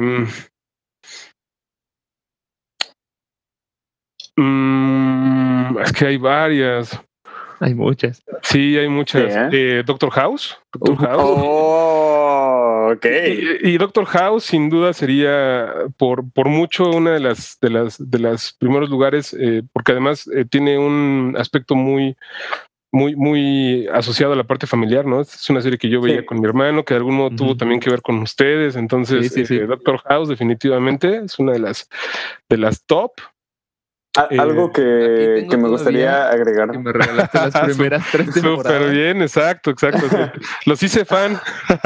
mm, 4.38 5.78
es 5.80 5.92
que 5.92 6.06
hay 6.06 6.18
varias. 6.18 6.98
Hay 7.60 7.74
muchas. 7.76 8.24
Sí, 8.44 8.78
hay 8.78 8.88
muchas. 8.88 9.50
Eh, 9.52 9.84
Doctor 9.86 10.12
House. 10.12 10.58
Doctor 10.74 10.98
House. 11.08 11.40
Oh, 11.44 12.94
ok. 12.96 13.06
Y, 13.64 13.78
Doctor 13.78 14.06
House, 14.06 14.46
sin 14.46 14.70
duda, 14.70 14.94
sería 14.94 15.74
por, 15.98 16.24
por 16.32 16.48
mucho 16.48 16.90
una 16.90 17.12
de 17.12 17.20
las 17.20 17.58
de 17.60 17.70
las 17.70 18.10
de 18.10 18.20
los 18.20 18.54
primeros 18.54 18.90
lugares, 18.90 19.36
porque 19.74 19.92
además 19.92 20.26
tiene 20.50 20.80
un 20.80 21.36
aspecto 21.38 21.76
muy 21.76 22.16
muy, 22.92 23.16
muy 23.16 23.88
asociado 23.88 24.34
a 24.34 24.36
la 24.36 24.44
parte 24.44 24.68
familiar, 24.68 25.06
¿no? 25.06 25.22
Es 25.22 25.50
una 25.50 25.62
serie 25.62 25.78
que 25.78 25.90
yo 25.90 26.02
veía 26.02 26.26
con 26.26 26.40
mi 26.40 26.46
hermano, 26.46 26.84
que 26.84 26.94
de 26.94 27.00
algún 27.00 27.16
modo 27.16 27.30
tuvo 27.36 27.56
también 27.56 27.80
que 27.80 27.90
ver 27.90 28.02
con 28.02 28.22
ustedes. 28.22 28.76
Entonces, 28.76 29.36
eh, 29.38 29.66
Doctor 29.66 30.00
House 30.00 30.28
definitivamente 30.28 31.22
es 31.24 31.40
una 31.40 31.54
de 31.54 31.60
las 31.60 31.90
de 32.50 32.58
las 32.58 32.86
top. 32.86 33.12
algo 34.16 34.72
eh, 34.76 35.48
que, 35.50 35.58
me 35.58 35.70
gustaría 35.70 36.30
agregar. 36.30 36.72
Que 36.72 36.80
me 36.80 36.92
regalaste 36.92 37.38
las 37.40 37.60
primeras 37.66 38.06
tres 38.12 38.34
temporadas. 38.34 38.82
Súper 38.82 38.94
bien, 38.94 39.22
exacto, 39.22 39.72
exacto. 39.72 40.08
Los 40.66 40.84
hice 40.84 41.06
fan. 41.06 41.40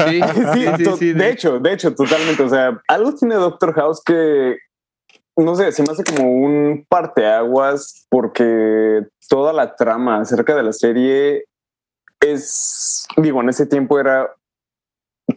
Sí, 0.08 0.20
sí, 0.54 0.84
sí, 0.98 1.12
de 1.12 1.30
hecho, 1.30 1.60
de 1.60 1.72
hecho, 1.72 1.94
totalmente. 1.94 2.42
O 2.42 2.48
sea, 2.48 2.82
algo 2.88 3.14
tiene 3.14 3.36
Doctor 3.36 3.74
House 3.74 4.02
que, 4.04 4.56
no 5.44 5.54
sé, 5.54 5.70
se 5.72 5.82
me 5.82 5.90
hace 5.90 6.02
como 6.02 6.30
un 6.30 6.86
parteaguas 6.88 8.06
porque 8.08 9.06
toda 9.28 9.52
la 9.52 9.76
trama 9.76 10.20
acerca 10.20 10.54
de 10.54 10.62
la 10.62 10.72
serie 10.72 11.44
es, 12.20 13.06
digo, 13.16 13.42
en 13.42 13.50
ese 13.50 13.66
tiempo 13.66 14.00
era 14.00 14.34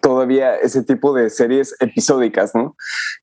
todavía 0.01 0.55
ese 0.55 0.83
tipo 0.83 1.13
de 1.13 1.29
series 1.29 1.75
episódicas, 1.81 2.55
¿no? 2.55 2.75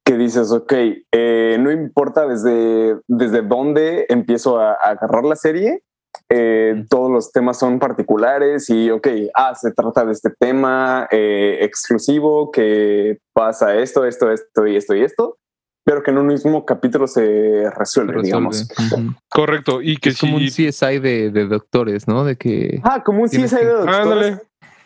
Que 0.04 0.18
dices, 0.18 0.50
ok, 0.50 0.72
eh, 1.12 1.56
no 1.60 1.70
importa 1.70 2.26
desde, 2.26 3.00
desde 3.06 3.42
dónde 3.42 4.06
empiezo 4.08 4.58
a, 4.58 4.74
agarrar 4.74 5.24
la 5.24 5.36
serie, 5.36 5.82
eh, 6.28 6.84
todos 6.90 7.10
los 7.10 7.32
temas 7.32 7.58
son 7.58 7.78
particulares 7.78 8.68
y, 8.68 8.90
ok, 8.90 9.08
ah, 9.34 9.54
se 9.54 9.72
trata 9.72 10.04
de 10.04 10.12
este 10.12 10.30
tema 10.38 11.08
eh, 11.10 11.58
exclusivo 11.62 12.50
que 12.50 13.18
pasa 13.32 13.76
esto, 13.76 14.04
esto, 14.04 14.30
esto 14.30 14.66
y 14.66 14.76
esto 14.76 14.94
y 14.94 15.02
esto 15.02 15.38
pero 15.86 16.02
que 16.02 16.10
en 16.10 16.18
un 16.18 16.26
mismo 16.26 16.66
capítulo 16.66 17.06
se 17.06 17.70
resuelve, 17.70 18.20
digamos. 18.20 18.68
Correcto. 19.30 19.80
Y 19.80 19.98
que 19.98 20.08
es 20.08 20.18
como 20.18 20.36
un 20.36 20.44
CSI 20.44 20.98
de, 20.98 21.30
de, 21.30 21.46
doctores, 21.46 22.08
¿no? 22.08 22.24
De 22.24 22.34
que. 22.34 22.80
Ah, 22.82 23.04
como 23.04 23.22
un 23.22 23.28
CSI 23.28 23.54
de 23.54 23.66
doctores. 23.66 24.38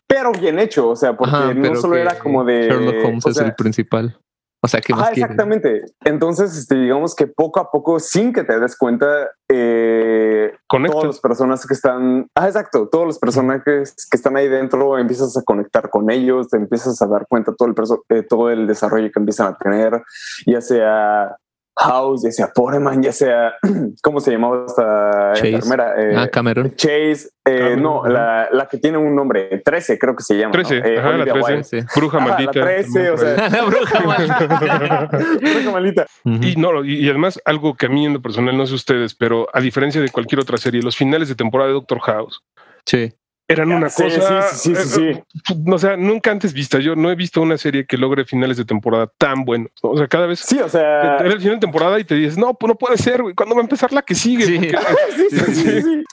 Pero 0.07 0.31
bien 0.33 0.59
hecho, 0.59 0.91
o 0.91 0.97
sea, 0.97 1.17
porque 1.17 1.55
no 1.55 1.75
solo 1.77 1.97
era 1.97 2.19
como 2.19 2.45
de. 2.45 2.69
Sherlock 2.69 3.03
Holmes 3.03 3.27
es 3.29 3.39
el 3.39 3.55
principal. 3.55 4.21
O 4.63 4.69
sea, 4.69 4.81
¿qué 4.81 4.93
más 4.93 5.09
ah, 5.09 5.13
exactamente. 5.13 5.87
Entonces, 6.05 6.57
este, 6.57 6.75
digamos 6.75 7.15
que 7.15 7.27
poco 7.27 7.61
a 7.61 7.71
poco, 7.71 7.99
sin 7.99 8.33
que 8.33 8.45
te 8.45 8.61
des 8.61 8.77
cuenta, 8.77 9.31
eh, 9.49 10.53
todas 10.69 11.05
las 11.05 11.21
personas 11.21 11.67
que 11.67 11.73
están, 11.73 12.27
ah, 12.35 12.47
exacto, 12.47 12.89
todos 12.89 13.07
los 13.07 13.19
personajes 13.19 13.95
que 14.11 14.17
están 14.17 14.37
ahí 14.37 14.49
dentro, 14.49 14.99
empiezas 14.99 15.35
a 15.37 15.43
conectar 15.43 15.89
con 15.89 16.11
ellos, 16.11 16.49
te 16.49 16.59
empiezas 16.59 17.01
a 17.01 17.07
dar 17.07 17.27
cuenta 17.27 17.55
todo 17.55 17.69
el, 17.69 17.75
eh, 18.11 18.23
todo 18.23 18.51
el 18.51 18.67
desarrollo 18.67 19.11
que 19.11 19.19
empiezan 19.19 19.47
a 19.49 19.57
tener, 19.57 20.03
ya 20.47 20.61
sea 20.61 21.37
House, 21.81 22.23
ya 22.23 22.31
sea 22.31 22.51
Foreman, 22.55 23.03
ya 23.03 23.13
sea, 23.13 23.55
¿cómo 24.03 24.21
se 24.21 24.33
llamaba 24.33 24.67
esta 24.67 25.33
enfermera? 25.35 25.95
Eh, 25.97 26.15
ah, 26.17 26.29
Cameron. 26.29 26.75
Chase, 26.77 27.31
eh, 27.45 27.77
no, 27.77 28.07
la, 28.07 28.49
la, 28.53 28.67
que 28.67 28.79
tiene 28.79 28.99
un 28.99 29.15
nombre, 29.15 29.63
13 29.65 29.99
creo 29.99 30.15
que 30.15 30.23
se 30.23 30.37
llama. 30.37 30.53
13, 30.53 30.81
¿no? 30.81 30.87
eh, 30.87 30.99
ajá, 30.99 31.13
la 31.13 31.25
13. 31.25 31.87
Bruja 31.97 32.19
ajá, 32.19 32.27
maldita. 32.29 32.59
La 32.59 32.65
13, 32.67 33.11
o 33.11 33.17
sea. 33.17 33.65
Bruja 33.67 34.01
maldita. 34.05 35.09
Bruja 35.41 35.71
maldita. 35.73 36.07
Y 36.25 36.57
no, 36.57 36.85
y, 36.85 37.07
y, 37.07 37.09
además 37.09 37.41
algo 37.45 37.75
que 37.75 37.87
a 37.87 37.89
mí 37.89 38.07
en 38.07 38.15
lo 38.15 38.23
personal 38.23 38.57
no 38.57 38.67
sé 38.67 38.75
ustedes, 38.75 39.15
pero 39.15 39.49
a 39.53 39.61
diferencia 39.61 40.01
de 40.01 40.11
cualquier 40.11 40.41
otra 40.41 40.59
serie, 40.59 40.83
los 40.83 40.97
finales 40.97 41.29
de 41.29 41.35
temporada 41.35 41.69
de 41.69 41.75
Doctor 41.75 42.01
House. 42.01 42.43
Sí 42.85 43.13
eran 43.53 43.73
una 43.73 43.89
cosa. 43.89 44.43
Sí, 44.53 44.75
sí, 44.75 44.89
sí, 44.89 45.03
eh, 45.03 45.25
O 45.67 45.79
sea, 45.79 45.97
nunca 45.97 46.31
antes 46.31 46.53
vista. 46.53 46.79
Yo 46.79 46.95
no 46.95 47.11
he 47.11 47.15
visto 47.15 47.43
una 47.43 47.59
serie 47.59 47.87
que 47.87 47.97
logre 47.97 48.25
finales 48.25 48.57
de 48.57 48.65
temporada 48.65 49.11
tan 49.19 49.45
buenos. 49.45 49.71
O 49.83 49.97
sea, 49.97 50.09
cada 50.09 50.27
vez. 50.27 50.41
Sí, 50.41 50.59
o 50.61 50.69
sea. 50.69 51.17
Era 51.19 51.33
el 51.33 51.41
final 51.41 51.57
de 51.57 51.61
temporada 51.61 51.99
y 51.99 52.05
te 52.05 52.15
dices, 52.15 52.39
no, 52.39 52.55
pues 52.55 52.69
no 52.69 52.77
puede 52.77 52.97
ser, 52.97 53.23
güey. 53.23 53.35
¿Cuándo 53.35 53.55
va 53.55 53.61
a 53.61 53.65
empezar 53.65 53.93
la 53.93 54.03
que 54.03 54.15
sigue? 54.15 54.73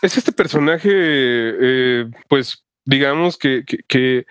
es 0.01 0.17
este 0.17 0.31
personaje, 0.31 0.89
eh, 0.91 2.05
pues, 2.27 2.65
digamos 2.85 3.37
que, 3.37 3.63
que, 3.65 4.25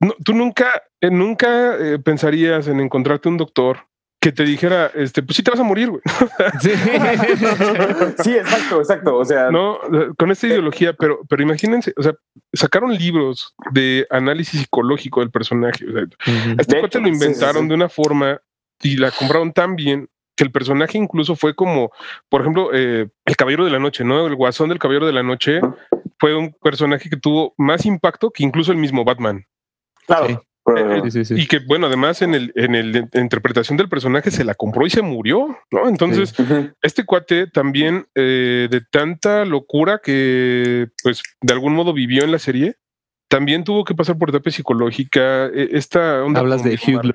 no, 0.00 0.14
tú 0.24 0.34
nunca, 0.34 0.82
eh, 1.00 1.10
nunca 1.10 1.76
pensarías 2.04 2.68
en 2.68 2.80
encontrarte 2.80 3.28
un 3.28 3.36
doctor 3.36 3.89
que 4.20 4.32
te 4.32 4.44
dijera, 4.44 4.90
este, 4.94 5.22
pues 5.22 5.36
sí 5.36 5.42
te 5.42 5.50
vas 5.50 5.60
a 5.60 5.64
morir, 5.64 5.88
güey. 5.88 6.02
Sí. 8.22 8.36
exacto, 8.36 8.78
exacto. 8.80 9.16
O 9.16 9.24
sea, 9.24 9.50
no, 9.50 9.78
con 10.18 10.30
esta 10.30 10.46
ideología, 10.46 10.92
pero, 10.92 11.20
pero 11.28 11.42
imagínense, 11.42 11.94
o 11.96 12.02
sea, 12.02 12.14
sacaron 12.52 12.92
libros 12.92 13.54
de 13.72 14.06
análisis 14.10 14.60
psicológico 14.60 15.20
del 15.20 15.30
personaje. 15.30 15.86
O 15.88 15.92
sea, 15.92 16.04
Este 16.58 16.78
cuate 16.78 17.00
lo 17.00 17.08
inventaron 17.08 17.66
de 17.66 17.74
una 17.74 17.88
forma 17.88 18.40
y 18.82 18.96
la 18.96 19.10
compraron 19.10 19.52
tan 19.52 19.74
bien 19.74 20.08
que 20.36 20.44
el 20.44 20.52
personaje 20.52 20.98
incluso 20.98 21.34
fue 21.34 21.54
como, 21.54 21.90
por 22.28 22.42
ejemplo, 22.42 22.70
eh, 22.72 23.08
el 23.24 23.36
Caballero 23.36 23.64
de 23.64 23.70
la 23.70 23.78
Noche, 23.78 24.04
¿no? 24.04 24.26
El 24.26 24.36
Guasón 24.36 24.68
del 24.68 24.78
Caballero 24.78 25.06
de 25.06 25.12
la 25.12 25.22
Noche 25.22 25.60
fue 26.18 26.34
un 26.34 26.54
personaje 26.62 27.08
que 27.08 27.16
tuvo 27.16 27.54
más 27.56 27.86
impacto 27.86 28.30
que 28.30 28.44
incluso 28.44 28.72
el 28.72 28.78
mismo 28.78 29.04
Batman. 29.04 29.46
Claro. 30.06 30.42
Eh, 30.76 31.02
y 31.30 31.46
que, 31.46 31.60
bueno, 31.60 31.86
además 31.86 32.22
en 32.22 32.34
el, 32.34 32.52
en 32.54 32.74
el 32.74 33.08
interpretación 33.14 33.76
del 33.76 33.88
personaje 33.88 34.30
se 34.30 34.44
la 34.44 34.54
compró 34.54 34.86
y 34.86 34.90
se 34.90 35.02
murió, 35.02 35.58
¿no? 35.70 35.88
Entonces, 35.88 36.34
este 36.82 37.04
cuate 37.04 37.46
también 37.46 38.06
eh, 38.14 38.68
de 38.70 38.80
tanta 38.80 39.44
locura 39.44 40.00
que, 40.02 40.88
pues, 41.02 41.22
de 41.40 41.52
algún 41.52 41.74
modo 41.74 41.92
vivió 41.92 42.24
en 42.24 42.32
la 42.32 42.38
serie, 42.38 42.76
también 43.30 43.62
tuvo 43.62 43.84
que 43.84 43.94
pasar 43.94 44.18
por 44.18 44.32
terapia 44.32 44.50
psicológica. 44.50 45.46
E, 45.46 45.70
esta 45.72 46.24
onda 46.24 46.40
Hablas 46.40 46.64
de 46.64 46.74
Hugh. 46.74 47.14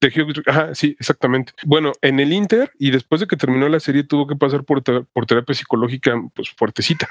De 0.00 0.08
Hugh 0.08 0.42
Ajá, 0.46 0.74
sí, 0.74 0.96
exactamente. 0.98 1.52
Bueno, 1.64 1.92
en 2.00 2.20
el 2.20 2.32
Inter 2.32 2.72
y 2.78 2.90
después 2.90 3.20
de 3.20 3.26
que 3.26 3.36
terminó 3.36 3.68
la 3.68 3.78
serie 3.78 4.02
tuvo 4.02 4.26
que 4.26 4.34
pasar 4.34 4.64
por, 4.64 4.82
por 4.82 5.26
terapia 5.26 5.54
psicológica, 5.54 6.18
pues 6.34 6.50
fuertecita. 6.56 7.06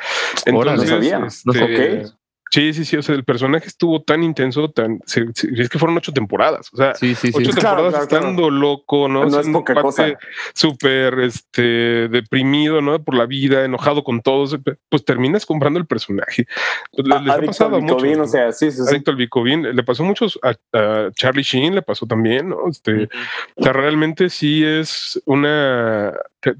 Entonces, 0.45 0.89
no 0.89 0.95
sabía. 0.95 1.27
Este, 1.27 2.20
Sí, 2.51 2.73
sí, 2.73 2.83
sí. 2.83 2.97
O 2.97 3.01
sea, 3.01 3.15
el 3.15 3.23
personaje 3.23 3.67
estuvo 3.67 4.01
tan 4.01 4.23
intenso, 4.23 4.69
tan. 4.69 4.99
es 5.07 5.69
que 5.69 5.79
fueron 5.79 5.95
ocho 5.97 6.11
temporadas. 6.11 6.69
O 6.73 6.77
sea, 6.77 6.93
ocho 7.33 7.51
temporadas 7.51 8.03
estando 8.03 8.49
loco, 8.49 9.07
¿no? 9.07 9.25
No 9.25 9.39
es 9.39 9.47
poca 9.47 9.81
cosa. 9.81 10.19
Súper 10.53 11.19
este, 11.19 12.09
deprimido, 12.09 12.81
¿no? 12.81 13.01
Por 13.01 13.15
la 13.15 13.25
vida, 13.25 13.63
enojado 13.63 14.03
con 14.03 14.21
todos. 14.21 14.57
Pues 14.89 15.05
terminas 15.05 15.45
comprando 15.45 15.79
el 15.79 15.85
personaje. 15.85 16.45
Pues, 16.91 17.07
les, 17.07 17.33
ha 17.33 17.39
pasado 17.39 17.77
a 17.77 17.79
muchos. 17.79 18.17
O 18.19 18.27
sea, 18.27 18.51
sí, 18.51 18.69
sí, 18.69 18.81
Adicto 18.85 19.11
al. 19.11 19.75
Le 19.75 19.83
pasó 19.83 20.03
a 20.03 20.07
muchos. 20.07 20.37
A, 20.43 21.09
Charlie 21.15 21.43
Sheen 21.43 21.73
le 21.73 21.81
pasó 21.81 22.05
también, 22.05 22.49
¿no? 22.49 22.67
Este, 22.69 23.07
O 23.55 23.63
sea, 23.63 23.71
realmente 23.71 24.29
sí 24.29 24.65
es 24.65 25.21
una. 25.25 26.11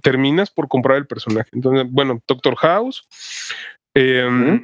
terminas 0.01 0.51
por 0.51 0.69
comprar 0.69 0.99
el 0.99 1.05
personaje. 1.05 1.49
Entonces, 1.51 1.85
bueno, 1.89 2.21
Doctor 2.25 2.55
House. 2.55 3.05
Eh, 3.93 4.61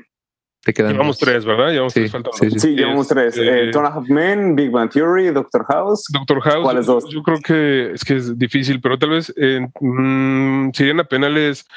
llevamos 0.73 1.17
tres, 1.17 1.45
¿verdad? 1.45 1.71
Llevamos 1.71 1.93
sí, 1.93 2.01
tres, 2.01 2.11
faltan 2.11 2.33
sí, 2.33 2.59
sí, 2.59 2.75
llevamos 2.75 3.07
tres. 3.07 3.37
Eh, 3.37 3.69
eh 3.69 3.77
of 3.77 4.09
Men, 4.09 4.55
Big 4.55 4.71
Bang 4.71 4.89
Theory, 4.89 5.31
Doctor 5.31 5.65
House. 5.69 6.05
Doctor 6.11 6.41
House. 6.41 6.63
¿Cuáles 6.63 6.85
dos? 6.85 7.05
Yo 7.09 7.23
creo 7.23 7.39
que 7.39 7.91
es 7.93 8.03
que 8.03 8.15
es 8.15 8.37
difícil, 8.37 8.81
pero 8.81 8.97
tal 8.97 9.11
vez 9.11 9.33
eh, 9.37 9.67
mmm, 9.79 10.71
Sirena 10.73 11.03
Penales 11.03 11.67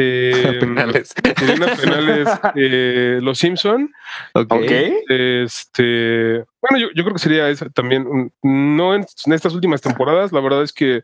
eh, 0.00 0.56
penales. 0.60 1.12
penales 1.14 2.28
eh, 2.54 3.18
Los 3.20 3.38
Simpson. 3.38 3.92
Ok. 4.34 4.70
Este, 5.08 6.44
bueno, 6.60 6.78
yo, 6.78 6.88
yo, 6.94 7.02
creo 7.04 7.12
que 7.14 7.18
sería 7.18 7.48
esa 7.48 7.68
también. 7.70 8.32
No 8.42 8.94
en, 8.94 9.04
estas 9.26 9.54
últimas 9.54 9.80
temporadas, 9.80 10.32
la 10.32 10.40
verdad 10.40 10.62
es 10.62 10.72
que 10.72 11.02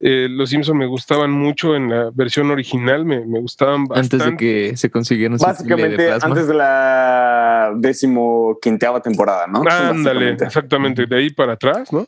eh, 0.00 0.28
Los 0.30 0.50
Simpson 0.50 0.76
me 0.76 0.86
gustaban 0.86 1.30
mucho 1.30 1.74
en 1.74 1.90
la 1.90 2.10
versión 2.14 2.50
original, 2.50 3.04
me, 3.04 3.24
me 3.24 3.40
gustaban 3.40 3.86
bastante. 3.86 4.16
Antes 4.16 4.30
de 4.30 4.36
que 4.36 4.76
se 4.76 4.90
consiguieran 4.90 5.38
Básicamente, 5.38 6.12
antes 6.12 6.46
de 6.46 6.54
la 6.54 7.72
décimo 7.76 8.58
quinteava 8.60 9.00
temporada, 9.00 9.46
¿no? 9.46 9.62
Ándale, 9.68 10.30
exactamente, 10.32 11.06
de 11.06 11.16
ahí 11.16 11.30
para 11.30 11.54
atrás, 11.54 11.92
¿no? 11.92 12.06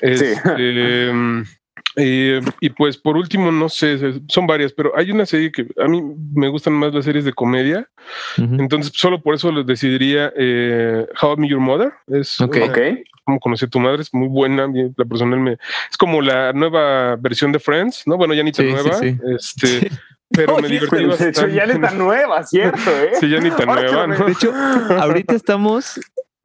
Este, 0.00 0.34
sí. 0.34 0.40
Eh, 2.00 2.40
y 2.60 2.70
pues 2.70 2.96
por 2.96 3.16
último, 3.16 3.50
no 3.50 3.68
sé, 3.68 3.98
son 4.28 4.46
varias, 4.46 4.72
pero 4.72 4.96
hay 4.96 5.10
una 5.10 5.26
serie 5.26 5.50
que 5.50 5.66
a 5.82 5.88
mí 5.88 6.00
me 6.32 6.48
gustan 6.48 6.72
más 6.74 6.94
las 6.94 7.04
series 7.04 7.24
de 7.24 7.32
comedia. 7.32 7.88
Entonces, 8.36 8.92
solo 8.94 9.20
por 9.20 9.34
eso 9.34 9.50
les 9.50 9.66
decidiría 9.66 10.32
eh, 10.36 11.06
How 11.20 11.34
I 11.34 11.36
Met 11.40 11.50
Your 11.50 11.60
Mother. 11.60 11.92
Es 12.06 12.40
okay. 12.40 13.02
como 13.24 13.40
conocí 13.40 13.64
a 13.64 13.68
tu 13.68 13.80
madre, 13.80 14.02
es 14.02 14.14
muy 14.14 14.28
buena. 14.28 14.68
La 14.96 15.04
personal 15.04 15.40
me 15.40 15.52
es 15.52 15.96
como 15.98 16.22
la 16.22 16.52
nueva 16.52 17.16
versión 17.16 17.50
de 17.50 17.58
Friends, 17.58 18.04
¿no? 18.06 18.16
Bueno, 18.16 18.32
ya 18.32 18.44
ni 18.44 18.52
tan 18.52 18.70
nueva. 18.70 18.96
Este, 19.36 19.90
pero 20.30 20.58
me 20.62 20.68
divertí 20.68 21.04
bastante. 21.04 21.24
De 21.24 21.30
hecho, 21.30 21.48
ya 21.48 21.66
ni 21.66 21.80
tan 21.80 21.98
nueva, 21.98 22.44
¿cierto? 22.44 22.90
¿eh? 22.90 23.10
Sí, 23.18 23.28
ya 23.28 23.40
ni 23.40 23.50
tan 23.50 23.66
nueva. 23.66 24.06
¿no? 24.06 24.24
De 24.24 24.32
hecho, 24.32 24.54
ahorita 24.54 25.34
estamos 25.34 25.98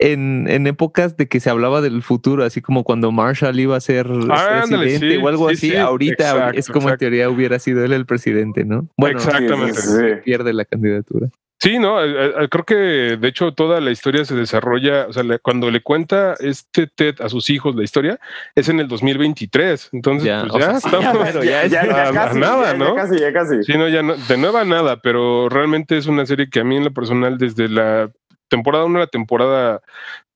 en, 0.04 0.48
en, 0.50 0.68
épocas 0.68 1.16
de 1.16 1.28
que 1.28 1.40
se 1.40 1.50
hablaba 1.50 1.82
del 1.82 2.04
futuro, 2.04 2.44
así 2.44 2.62
como 2.62 2.84
cuando 2.84 3.12
Marshall 3.12 3.60
iba 3.60 3.78
a 3.78 3.82
ser 3.82 4.08
presidente 4.08 5.18
o 5.18 5.28
algo 5.28 5.48
así, 5.48 5.76
ahorita 5.76 6.52
es 6.52 6.68
como 6.68 6.90
en 6.90 6.98
teoría 6.98 7.30
hubiera 7.30 7.58
sido 7.60 7.84
él 7.86 7.94
el 7.94 8.06
presidente, 8.06 8.66
¿no? 8.66 8.90
Bueno, 8.98 9.20
Exactamente. 9.20 10.18
pierde 10.24 10.54
la 10.54 10.66
candidatura. 10.66 11.30
Sí, 11.64 11.80
no, 11.80 12.04
eh, 12.04 12.34
eh, 12.44 12.50
creo 12.50 12.66
que 12.66 12.76
de 12.76 13.28
hecho 13.30 13.54
toda 13.54 13.80
la 13.80 13.92
historia 13.92 14.26
se 14.26 14.36
desarrolla, 14.36 15.08
o 15.08 15.14
sea, 15.14 15.24
cuando 15.42 15.72
le 15.72 15.82
cuenta 15.82 16.34
este 16.42 16.88
Ted 16.88 17.22
a 17.22 17.30
sus 17.30 17.50
hijos 17.50 17.74
la 17.74 17.86
historia, 17.86 18.20
es 18.54 18.68
en 18.68 18.82
el 18.82 18.90
2023. 18.90 19.92
Entonces, 19.94 20.26
ya, 20.26 20.46
pues 20.46 20.62
ya 20.62 20.72
estamos 20.72 21.34
ya, 21.46 21.66
ya, 21.68 21.86
ya, 21.86 22.12
casi, 22.12 22.38
nada, 22.38 22.74
¿no? 22.74 22.98
Ya 22.98 23.02
casi, 23.04 23.18
ya 23.18 23.32
casi. 23.32 23.64
Sí, 23.64 23.78
no, 23.78 23.88
ya 23.88 24.04
no, 24.04 24.16
de 24.16 24.38
nueva 24.38 24.66
nada, 24.66 25.00
pero 25.02 25.48
realmente 25.48 25.96
es 25.96 26.08
una 26.08 26.26
serie 26.26 26.50
que 26.50 26.60
a 26.60 26.66
mí 26.66 26.76
en 26.76 26.84
lo 26.84 26.92
personal, 26.92 27.38
desde 27.38 27.70
la 27.70 28.12
temporada 28.48 28.86
1 28.86 28.98
a 28.98 29.02
la 29.02 29.08
temporada 29.08 29.82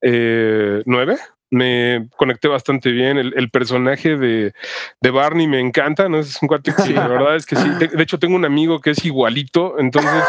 9, 0.00 1.14
eh, 1.14 1.18
me 1.50 2.08
conecté 2.16 2.48
bastante 2.48 2.90
bien. 2.90 3.18
El, 3.18 3.50
personaje 3.50 4.16
de, 4.16 4.52
de, 5.00 5.10
Barney 5.10 5.46
me 5.46 5.60
encanta, 5.60 6.08
¿no? 6.08 6.18
Es 6.18 6.40
un 6.42 6.48
cuate 6.48 6.72
que 6.74 6.92
la 6.92 7.08
verdad 7.08 7.36
es 7.36 7.46
que 7.46 7.56
sí. 7.56 7.68
De, 7.78 8.02
hecho, 8.02 8.18
tengo 8.18 8.36
un 8.36 8.44
amigo 8.44 8.80
que 8.80 8.90
es 8.90 9.04
igualito, 9.04 9.78
entonces. 9.78 10.10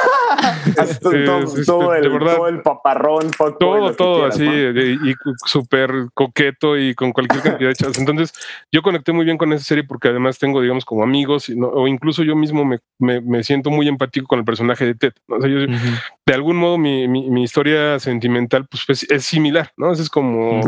Este, 0.78 1.26
todo, 1.26 1.94
el, 1.94 2.16
todo, 2.20 2.48
el, 2.48 2.62
paparrón, 2.62 3.32
todo, 3.60 3.94
todo 3.94 4.26
así, 4.26 4.46
y 4.46 5.14
súper 5.46 5.92
coqueto 6.14 6.78
y 6.78 6.94
con 6.96 7.12
cualquier 7.12 7.42
cantidad 7.42 7.70
de 7.70 7.76
chavos. 7.76 7.98
Entonces, 7.98 8.34
yo 8.72 8.82
conecté 8.82 9.12
muy 9.12 9.26
bien 9.26 9.38
con 9.38 9.52
esa 9.52 9.64
serie 9.64 9.84
porque 9.84 10.08
además 10.08 10.38
tengo, 10.38 10.62
digamos, 10.62 10.86
como 10.86 11.04
amigos, 11.04 11.52
o 11.62 11.88
incluso 11.88 12.24
yo 12.24 12.36
mismo 12.36 12.64
me, 12.66 12.80
me, 13.00 13.44
siento 13.44 13.70
muy 13.70 13.88
empático 13.88 14.28
con 14.28 14.40
el 14.40 14.46
personaje 14.46 14.86
de 14.86 14.96
Ted. 14.96 15.14
O 15.28 15.42
sea, 15.42 15.50
yo, 15.50 15.60
de 16.26 16.34
algún 16.34 16.58
modo, 16.58 16.78
mi, 16.78 17.08
mi, 17.08 17.44
historia 17.44 18.00
sentimental 18.00 18.68
pues, 18.68 19.06
es 19.10 19.26
similar, 19.26 19.72
¿no? 19.78 19.92
Es 19.92 20.10
como 20.10 20.62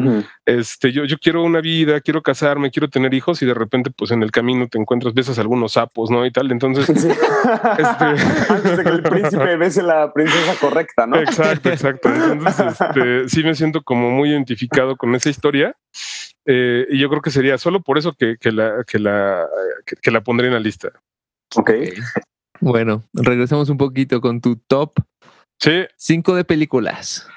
este, 0.45 0.91
yo, 0.91 1.05
yo 1.05 1.17
quiero 1.19 1.43
una 1.43 1.61
vida, 1.61 2.01
quiero 2.01 2.21
casarme, 2.23 2.71
quiero 2.71 2.89
tener 2.89 3.13
hijos 3.13 3.41
y 3.41 3.45
de 3.45 3.53
repente 3.53 3.91
pues 3.91 4.11
en 4.11 4.23
el 4.23 4.31
camino 4.31 4.67
te 4.67 4.79
encuentras, 4.79 5.13
besas 5.13 5.37
algunos 5.37 5.73
sapos, 5.73 6.09
¿no? 6.09 6.25
Y 6.25 6.31
tal, 6.31 6.51
entonces... 6.51 6.89
Este 6.89 7.13
Antes 8.49 8.77
de 8.77 8.83
que 8.83 8.89
el 8.89 9.03
príncipe 9.03 9.55
bese 9.57 9.83
la 9.83 10.11
princesa 10.11 10.55
correcta, 10.59 11.05
¿no? 11.05 11.17
Exacto, 11.17 11.69
exacto. 11.69 12.09
Entonces, 12.09 12.81
este, 12.81 13.29
sí 13.29 13.43
me 13.43 13.55
siento 13.55 13.83
como 13.83 14.09
muy 14.09 14.29
identificado 14.29 14.95
con 14.95 15.13
esa 15.15 15.29
historia. 15.29 15.75
Eh, 16.45 16.87
y 16.89 16.99
yo 16.99 17.09
creo 17.09 17.21
que 17.21 17.29
sería 17.29 17.57
solo 17.57 17.81
por 17.81 17.97
eso 17.97 18.13
que, 18.13 18.35
la, 18.51 18.83
que, 18.85 18.97
la, 18.99 19.45
que, 20.01 20.11
la 20.11 20.21
pondré 20.21 20.47
en 20.47 20.53
la 20.53 20.59
lista. 20.59 20.89
Ok. 21.55 21.71
Bueno, 22.59 23.03
regresamos 23.13 23.69
un 23.69 23.77
poquito 23.77 24.21
con 24.21 24.41
tu 24.41 24.55
top 24.55 24.93
sí. 25.59 25.85
cinco 25.97 26.35
de 26.35 26.43
películas. 26.43 27.27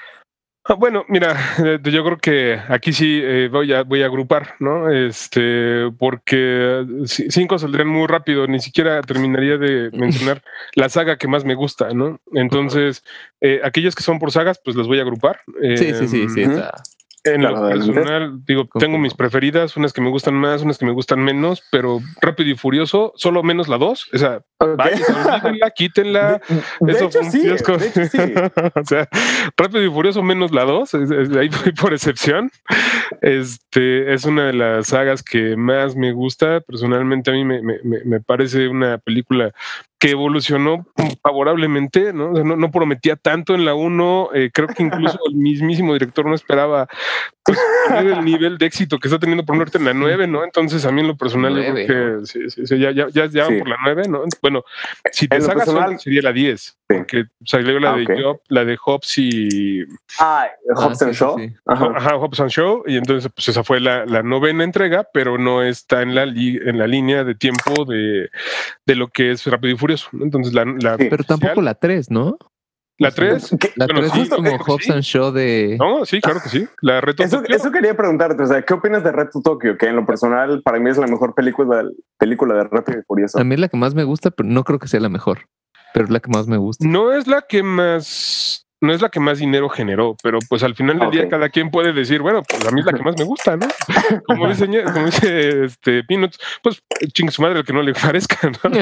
Ah, 0.67 0.73
bueno, 0.73 1.05
mira, 1.07 1.37
eh, 1.63 1.79
yo 1.83 2.03
creo 2.03 2.17
que 2.17 2.59
aquí 2.69 2.91
sí 2.91 3.21
eh, 3.23 3.49
voy, 3.51 3.71
a, 3.71 3.83
voy 3.83 4.01
a 4.01 4.07
agrupar, 4.07 4.55
¿no? 4.59 4.89
Este, 4.89 5.91
porque 5.99 6.83
cinco 7.05 7.59
saldrían 7.59 7.87
muy 7.87 8.07
rápido, 8.07 8.47
ni 8.47 8.59
siquiera 8.59 8.99
terminaría 9.01 9.57
de 9.57 9.91
mencionar 9.91 10.41
la 10.73 10.89
saga 10.89 11.17
que 11.17 11.27
más 11.27 11.45
me 11.45 11.53
gusta, 11.53 11.93
¿no? 11.93 12.19
Entonces, 12.33 13.03
eh, 13.41 13.61
aquellas 13.63 13.93
que 13.93 14.01
son 14.01 14.17
por 14.17 14.31
sagas, 14.31 14.59
pues 14.63 14.75
las 14.75 14.87
voy 14.87 14.97
a 14.97 15.03
agrupar. 15.03 15.41
sí, 15.75 15.93
sí, 15.93 16.07
sí, 16.07 16.29
sí, 16.29 16.41
está. 16.41 16.71
En 17.25 17.41
lo 17.41 17.67
personal, 17.67 18.45
digo, 18.45 18.69
tengo 18.79 18.99
mis 18.99 19.15
preferidas, 19.15 19.75
unas 19.77 19.93
que 19.93 20.01
me 20.01 20.11
gustan 20.11 20.35
más, 20.35 20.61
unas 20.61 20.77
que 20.77 20.85
me 20.85 20.91
gustan 20.91 21.23
menos, 21.23 21.63
pero 21.71 21.99
Rápido 22.21 22.51
y 22.51 22.55
Furioso, 22.55 23.13
solo 23.15 23.41
menos 23.41 23.67
la 23.67 23.79
dos. 23.79 24.07
O 24.13 24.17
sea, 24.19 24.43
váyanla, 24.59 25.71
quítenla. 25.75 26.39
Eso 26.87 27.05
hecho, 27.05 27.23
sí, 27.23 27.49
o 28.75 28.83
sea, 28.85 29.09
Rápido 29.57 29.83
y 29.83 29.89
Furioso 29.89 30.21
menos 30.21 30.51
la 30.51 30.65
dos, 30.65 30.93
ahí 30.93 31.49
por 31.81 31.93
excepción. 31.93 32.51
Este 33.21 34.13
es 34.13 34.25
una 34.25 34.45
de 34.45 34.53
las 34.53 34.87
sagas 34.87 35.23
que 35.23 35.57
más 35.57 35.95
me 35.95 36.11
gusta. 36.11 36.61
Personalmente, 36.61 37.31
a 37.31 37.33
mí 37.33 37.43
me, 37.43 37.59
me, 37.63 37.79
me 37.83 38.21
parece 38.21 38.67
una 38.67 38.99
película 38.99 39.51
que 39.99 40.11
evolucionó 40.11 40.85
favorablemente, 41.23 42.13
¿no? 42.13 42.31
no, 42.31 42.71
prometía 42.71 43.15
tanto 43.15 43.55
en 43.55 43.65
la 43.65 43.73
1, 43.73 44.29
eh, 44.33 44.51
creo 44.53 44.67
que 44.67 44.83
incluso 44.83 45.17
el 45.29 45.35
mismísimo 45.35 45.93
director 45.93 46.25
no 46.25 46.35
esperaba 46.35 46.87
pues, 47.43 47.57
el 47.95 48.25
nivel 48.25 48.57
de 48.57 48.65
éxito 48.65 48.99
que 48.99 49.07
está 49.07 49.19
teniendo 49.19 49.45
por 49.45 49.55
norte 49.55 49.77
en 49.77 49.85
la 49.85 49.93
9, 49.93 50.27
¿no? 50.27 50.43
Entonces 50.43 50.85
a 50.85 50.91
mí 50.91 51.01
en 51.01 51.07
lo 51.07 51.15
personal 51.15 51.55
yo 51.55 51.73
creo 51.73 52.19
que 52.19 52.25
sí, 52.25 52.49
sí, 52.49 52.79
ya, 52.79 52.91
ya, 52.91 53.07
ya, 53.07 53.47
por 53.47 53.67
la 53.67 53.77
9, 53.83 54.03
¿no? 54.09 54.23
Bueno, 54.41 54.63
si 55.11 55.27
te 55.27 55.39
sacas 55.41 55.69
sería 56.01 56.21
la 56.21 56.33
10, 56.33 56.77
porque 56.87 57.25
salió 57.45 57.79
la 57.79 57.93
ah, 57.93 57.97
de 57.97 58.21
Job, 58.21 58.41
la 58.49 58.65
de 58.65 58.77
Hobbs 58.83 59.17
y... 59.17 59.85
Ah, 60.19 60.47
Hobbs 60.75 61.01
and 61.03 61.13
Show. 61.13 61.37
Ajá. 61.65 62.15
Hobbs 62.17 62.39
and 62.39 62.49
Show, 62.49 62.83
y 62.87 62.97
entonces 62.97 63.31
pues 63.33 63.47
esa 63.47 63.63
fue 63.63 63.79
la, 63.79 64.05
la 64.05 64.23
novena 64.23 64.63
entrega, 64.63 65.07
pero 65.13 65.37
no 65.37 65.63
está 65.63 66.01
en 66.01 66.15
la, 66.15 66.23
en 66.23 66.77
la 66.77 66.87
línea 66.87 67.23
de 67.23 67.35
tiempo 67.35 67.85
de, 67.85 68.29
de 68.85 68.95
lo 68.95 69.07
que 69.07 69.31
es 69.31 69.45
Rápido 69.45 69.73
y 69.73 69.77
Furioso 69.85 70.09
entonces, 70.13 70.53
la, 70.53 70.97
Pero 70.97 71.23
tampoco 71.23 71.61
la 71.61 71.75
3, 71.75 72.09
¿no? 72.11 72.37
La 72.97 73.11
3, 73.11 73.57
la 73.75 73.87
3 73.87 74.15
es 74.15 74.29
como 74.29 74.57
Hobbs 74.57 74.89
and 74.89 75.03
Show 75.03 75.31
de. 75.31 75.75
No, 75.77 76.05
sí, 76.05 76.21
claro 76.21 76.39
que 76.41 76.47
sí. 76.47 76.65
La 76.81 77.01
Reto 77.01 77.23
eso, 77.23 77.43
eso 77.45 77.71
quería 77.71 77.95
preguntarte, 77.95 78.41
o 78.41 78.47
sea, 78.47 78.61
¿qué 78.61 78.73
opinas 78.73 79.03
de 79.03 79.11
Reto 79.11 79.41
Tokio? 79.41 79.77
Que 79.77 79.87
en 79.87 79.97
lo 79.97 80.05
personal, 80.05 80.61
para 80.63 80.79
mí 80.79 80.89
es 80.89 80.97
la 80.97 81.07
mejor 81.07 81.35
película, 81.35 81.83
película 82.17 82.55
de 82.55 82.63
Rápido 82.63 82.99
y 82.99 83.03
Furioso. 83.03 83.37
A 83.37 83.43
mí 83.43 83.53
es 83.53 83.59
la 83.59 83.67
que 83.67 83.75
más 83.75 83.93
me 83.93 84.05
gusta, 84.05 84.31
pero 84.31 84.47
no 84.47 84.63
creo 84.63 84.79
que 84.79 84.87
sea 84.87 85.01
la 85.01 85.09
mejor. 85.09 85.49
Pero 85.93 86.05
es 86.05 86.11
la 86.11 86.21
que 86.21 86.29
más 86.29 86.47
me 86.47 86.57
gusta. 86.57 86.87
No 86.87 87.11
es 87.11 87.27
la 87.27 87.41
que 87.41 87.63
más 87.63 88.64
no 88.81 88.93
es 88.93 89.01
la 89.01 89.09
que 89.09 89.19
más 89.19 89.39
dinero 89.39 89.69
generó, 89.69 90.15
pero 90.21 90.39
pues 90.49 90.63
al 90.63 90.75
final 90.75 90.99
del 90.99 91.11
día 91.11 91.29
cada 91.29 91.49
quien 91.49 91.71
puede 91.71 91.93
decir, 91.93 92.21
bueno, 92.21 92.43
pues 92.43 92.65
a 92.65 92.71
mí 92.71 92.81
es 92.81 92.85
la 92.85 92.93
que 92.93 93.03
más 93.03 93.17
me 93.17 93.23
gusta, 93.23 93.55
¿no? 93.55 93.67
Como 94.27 94.47
dice, 94.49 94.65
como 94.83 95.05
dice 95.05 95.65
este 95.65 96.03
Peanuts, 96.03 96.37
pues 96.61 96.83
chingue 97.13 97.31
su 97.31 97.41
madre 97.41 97.59
el 97.59 97.65
que 97.65 97.73
no 97.73 97.81
le 97.81 97.93
parezca, 97.93 98.49
¿no? 98.49 98.59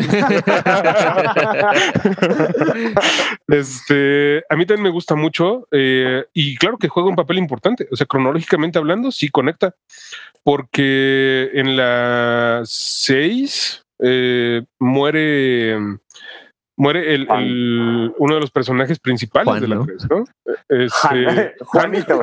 este, 3.47 4.43
a 4.49 4.55
mí 4.55 4.65
también 4.65 4.83
me 4.83 4.89
gusta 4.89 5.15
mucho 5.15 5.67
eh, 5.71 6.25
y 6.33 6.55
claro 6.57 6.77
que 6.77 6.89
juega 6.89 7.09
un 7.09 7.15
papel 7.15 7.37
importante, 7.37 7.87
o 7.91 7.95
sea, 7.95 8.07
cronológicamente 8.07 8.79
hablando, 8.79 9.11
sí 9.11 9.29
conecta, 9.29 9.75
porque 10.43 11.51
en 11.53 11.77
la 11.77 12.61
6 12.65 13.85
eh, 13.99 14.63
muere 14.79 15.77
muere 16.83 17.15
el, 17.15 18.13
uno 18.17 18.35
de 18.35 18.41
los 18.41 18.51
personajes 18.51 18.99
principales 18.99 19.61
de 19.61 19.67
la 19.69 19.81
3, 19.85 20.09
¿no? 20.09 20.25
Este, 20.67 21.55
Juanito, 21.65 22.19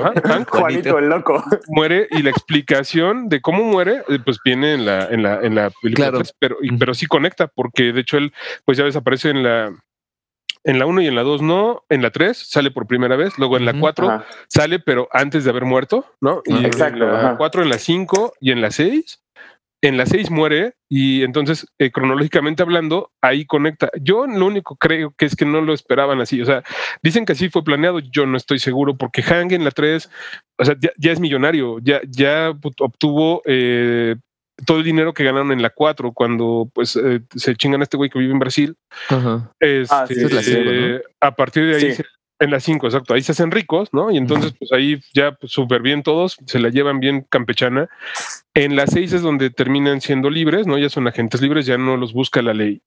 Juanito. 0.51 0.99
El 0.99 1.09
loco. 1.09 1.43
Muere 1.69 2.07
y 2.11 2.23
la 2.23 2.29
explicación 2.29 3.31
de 3.31 3.41
cómo 3.41 3.65
muere, 3.65 4.03
eh, 4.09 4.19
pues 4.23 4.39
viene 4.45 4.75
en 4.75 4.85
la, 4.85 5.07
en 5.07 5.23
la, 5.23 5.41
en 5.41 5.55
la 5.55 5.71
película 5.81 6.13
pero, 6.39 6.59
pero 6.79 6.93
sí 6.93 7.07
conecta, 7.07 7.47
porque 7.47 7.95
de 7.95 8.03
hecho 8.03 8.19
él, 8.19 8.35
pues 8.67 8.77
ya 8.77 8.85
desaparece 8.85 9.31
en 9.31 9.43
la, 9.43 9.73
en 10.65 10.79
la 10.79 10.85
1 10.85 11.01
y 11.01 11.07
en 11.07 11.15
la 11.15 11.23
2 11.23 11.41
no, 11.41 11.85
en 11.89 12.03
la 12.03 12.11
3 12.11 12.37
sale 12.37 12.71
por 12.71 12.87
primera 12.87 13.17
vez, 13.17 13.39
luego 13.39 13.57
en 13.57 13.65
la 13.65 13.73
4 13.73 14.25
sale, 14.47 14.79
pero 14.79 15.09
antes 15.11 15.45
de 15.45 15.51
haber 15.51 15.65
muerto, 15.65 16.05
¿no? 16.21 16.43
Y 16.45 16.67
Exacto, 16.67 17.03
en 17.05 17.23
la 17.23 17.37
4, 17.39 17.63
en 17.63 17.69
la 17.71 17.79
5 17.79 18.35
y 18.41 18.51
en 18.51 18.61
la 18.61 18.71
6 18.71 19.23
en 19.83 19.97
la 19.97 20.07
6 20.07 20.31
muere 20.31 20.75
y 20.89 21.23
entonces 21.23 21.67
eh, 21.79 21.91
cronológicamente 21.91 22.63
hablando 22.63 23.13
ahí 23.21 23.47
conecta. 23.47 23.91
Yo 24.01 24.27
lo 24.27 24.47
único 24.47 24.77
creo 24.77 25.15
que 25.17 25.27
es 25.27 25.37
que 25.37 25.45
no 25.45 25.61
lo 25.61 25.73
esperaban 25.73 26.21
así, 26.21 26.41
o 26.43 26.45
sea, 26.45 26.63
dicen 27.03 27.25
que 27.25 27.33
así 27.33 27.49
fue 27.49 27.65
planeado, 27.65 27.99
yo 27.99 28.27
no 28.27 28.37
estoy 28.37 28.59
seguro 28.59 28.97
porque 28.97 29.23
Hang 29.23 29.53
en 29.53 29.65
la 29.65 29.71
3, 29.71 30.11
o 30.59 30.65
sea, 30.65 30.77
ya, 30.81 31.13
es 31.13 31.21
millonario, 31.21 31.79
ya, 31.81 32.01
ya 32.07 32.51
obtuvo 32.51 33.43
eh, 33.47 34.17
todo 34.67 34.79
el 34.79 34.85
dinero 34.85 35.15
que 35.15 35.25
ganaron 35.25 35.53
en 35.53 35.63
la 35.63 35.71
4 35.71 36.13
cuando 36.13 36.71
pues 36.75 36.97
eh, 36.97 37.23
se 37.35 37.55
chingan 37.57 37.81
a 37.81 37.85
este 37.85 37.97
güey 37.97 38.11
que 38.11 38.19
vive 38.19 38.33
en 38.33 38.39
Brasil. 38.39 38.77
Este, 39.59 41.03
a 41.21 41.35
partir 41.35 41.67
de 41.67 41.77
ahí 41.77 41.97
en 42.41 42.51
las 42.51 42.65
5, 42.65 42.87
exacto. 42.87 43.15
Ahí 43.15 43.23
se 43.23 43.33
hacen 43.33 43.51
ricos, 43.51 43.91
¿no? 43.93 44.11
Y 44.11 44.17
entonces, 44.17 44.55
pues 44.59 44.73
ahí 44.73 45.01
ya 45.15 45.33
pues, 45.33 45.53
súper 45.53 45.83
bien 45.83 46.03
todos, 46.03 46.39
se 46.47 46.59
la 46.59 46.71
llevan 46.71 46.99
bien 46.99 47.27
campechana. 47.29 47.89
En 48.55 48.77
las 48.77 48.91
6 48.91 49.13
es 49.13 49.23
donde 49.23 49.51
terminan 49.51 50.01
siendo 50.01 50.31
libres, 50.31 50.67
¿no? 50.67 50.79
Ya 50.79 50.89
son 50.89 51.07
agentes 51.07 51.43
libres, 51.43 51.67
ya 51.67 51.77
no 51.77 51.97
los 51.99 52.13
busca 52.15 52.41
la 52.41 52.55
ley. 52.55 52.83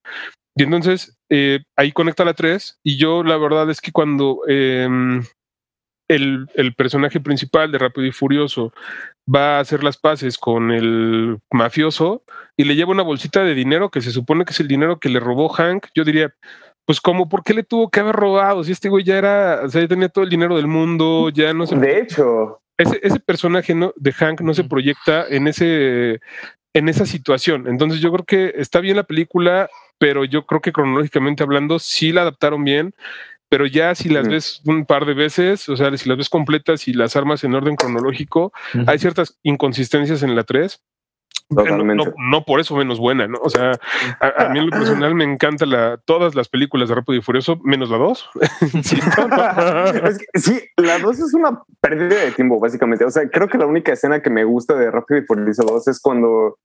Y 0.56 0.64
entonces, 0.64 1.16
eh, 1.30 1.60
ahí 1.76 1.92
conecta 1.92 2.24
la 2.24 2.34
3. 2.34 2.80
Y 2.82 2.98
yo, 2.98 3.22
la 3.22 3.36
verdad 3.36 3.70
es 3.70 3.80
que 3.80 3.92
cuando 3.92 4.40
em, 4.48 5.22
el, 6.08 6.48
el, 6.54 6.74
personaje 6.74 7.20
principal 7.20 7.70
de 7.70 7.78
Rápido 7.78 8.08
y 8.08 8.12
Furioso 8.12 8.72
va 9.32 9.56
a 9.56 9.60
hacer 9.60 9.84
las 9.84 9.96
paces 9.96 10.36
con 10.36 10.72
el 10.72 11.38
mafioso 11.52 12.24
y 12.56 12.64
le 12.64 12.74
lleva 12.74 12.90
una 12.90 13.02
bolsita 13.02 13.44
de 13.44 13.54
dinero 13.54 13.90
que 13.90 14.00
se 14.00 14.10
supone 14.10 14.44
que 14.44 14.52
es 14.52 14.60
el 14.60 14.68
dinero 14.68 14.98
que 14.98 15.08
le 15.08 15.20
robó 15.20 15.48
Hank, 15.48 15.86
yo 15.94 16.04
diría, 16.04 16.34
pues 16.84 17.00
como, 17.00 17.28
¿por 17.28 17.42
qué 17.42 17.54
le 17.54 17.62
tuvo 17.62 17.88
que 17.88 18.00
haber 18.00 18.14
robado? 18.14 18.62
Si 18.62 18.72
este 18.72 18.88
güey 18.88 19.04
ya 19.04 19.16
era, 19.16 19.62
o 19.64 19.68
sea, 19.68 19.80
ya 19.80 19.88
tenía 19.88 20.08
todo 20.08 20.24
el 20.24 20.30
dinero 20.30 20.56
del 20.56 20.66
mundo, 20.66 21.30
ya 21.30 21.52
no 21.54 21.66
sé. 21.66 21.76
De 21.76 22.00
hecho. 22.00 22.60
Ese, 22.76 22.98
ese 23.02 23.20
personaje 23.20 23.74
¿no? 23.74 23.92
de 23.96 24.12
Hank 24.12 24.40
no 24.40 24.52
se 24.52 24.64
proyecta 24.64 25.26
en 25.28 25.46
ese, 25.46 26.20
en 26.74 26.88
esa 26.88 27.06
situación. 27.06 27.68
Entonces 27.68 28.00
yo 28.00 28.12
creo 28.12 28.24
que 28.24 28.52
está 28.60 28.80
bien 28.80 28.96
la 28.96 29.04
película, 29.04 29.70
pero 29.98 30.24
yo 30.24 30.44
creo 30.44 30.60
que 30.60 30.72
cronológicamente 30.72 31.42
hablando 31.42 31.78
sí 31.78 32.12
la 32.12 32.22
adaptaron 32.22 32.64
bien. 32.64 32.94
Pero 33.48 33.66
ya 33.66 33.94
si 33.94 34.08
las 34.08 34.26
ves 34.26 34.60
un 34.64 34.84
par 34.84 35.04
de 35.06 35.14
veces, 35.14 35.68
o 35.68 35.76
sea, 35.76 35.96
si 35.96 36.08
las 36.08 36.18
ves 36.18 36.28
completas 36.28 36.88
y 36.88 36.92
las 36.92 37.14
armas 37.14 37.44
en 37.44 37.54
orden 37.54 37.76
cronológico, 37.76 38.52
hay 38.86 38.98
ciertas 38.98 39.38
inconsistencias 39.44 40.24
en 40.24 40.34
la 40.34 40.42
3 40.42 40.82
no, 41.50 42.44
por 42.44 42.60
eso 42.60 42.76
menos 42.76 42.98
buena, 42.98 43.28
¿no? 43.28 43.38
O 43.42 43.50
sea, 43.50 43.72
a, 44.20 44.48
mí 44.48 44.58
en 44.58 44.66
lo 44.66 44.70
personal 44.78 45.14
me 45.14 45.24
encanta 45.24 45.66
la, 45.66 45.98
todas 46.04 46.34
las 46.34 46.48
películas 46.48 46.88
de 46.88 46.94
Rápido 46.94 47.18
y 47.18 47.22
Furioso, 47.22 47.58
menos 47.62 47.90
la 47.90 47.98
2. 47.98 48.30
sí, 50.34 50.60
la 50.76 50.98
2 50.98 51.18
es 51.18 51.34
una 51.34 51.62
pérdida 51.80 52.20
de 52.20 52.32
tiempo, 52.32 52.58
básicamente. 52.58 53.04
O 53.04 53.10
sea, 53.10 53.28
creo 53.28 53.48
que 53.48 53.58
la 53.58 53.66
única 53.66 53.92
escena 53.92 54.20
que 54.20 54.30
me 54.30 54.44
gusta 54.44 54.74
de 54.74 54.90
Rápido 54.90 55.20
y 55.20 55.26
Furioso 55.26 55.64
2 55.64 55.88
es 55.88 56.00
cuando 56.00 56.58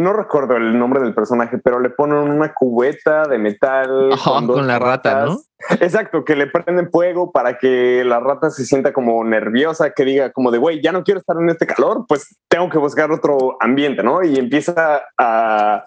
no 0.00 0.12
recuerdo 0.12 0.56
el 0.56 0.76
nombre 0.78 1.00
del 1.00 1.14
personaje, 1.14 1.58
pero 1.58 1.78
le 1.78 1.90
ponen 1.90 2.18
una 2.18 2.52
cubeta 2.52 3.28
de 3.28 3.38
metal 3.38 4.10
con, 4.46 4.66
la 4.66 4.78
rata, 4.78 5.26
¿no? 5.26 5.40
Exacto, 5.80 6.24
que 6.24 6.34
le 6.34 6.48
prenden 6.48 6.90
fuego 6.90 7.30
para 7.30 7.58
que 7.58 8.02
la 8.04 8.20
rata 8.20 8.50
se 8.50 8.64
sienta 8.64 8.92
como 8.92 9.22
nerviosa, 9.24 9.90
que 9.90 10.04
diga 10.04 10.32
como 10.32 10.50
de, 10.50 10.58
güey, 10.58 10.82
ya 10.82 10.92
no 10.92 11.04
quiero 11.04 11.20
estar 11.20 11.36
en 11.40 11.48
este 11.48 11.66
calor, 11.66 12.04
pues 12.08 12.36
tengo 12.48 12.68
que 12.68 12.78
buscar 12.78 13.12
otro 13.12 13.56
ambiente, 13.60 14.02
¿no? 14.02 14.22
Y 14.24 14.36
empieza 14.36 15.02
a, 15.16 15.84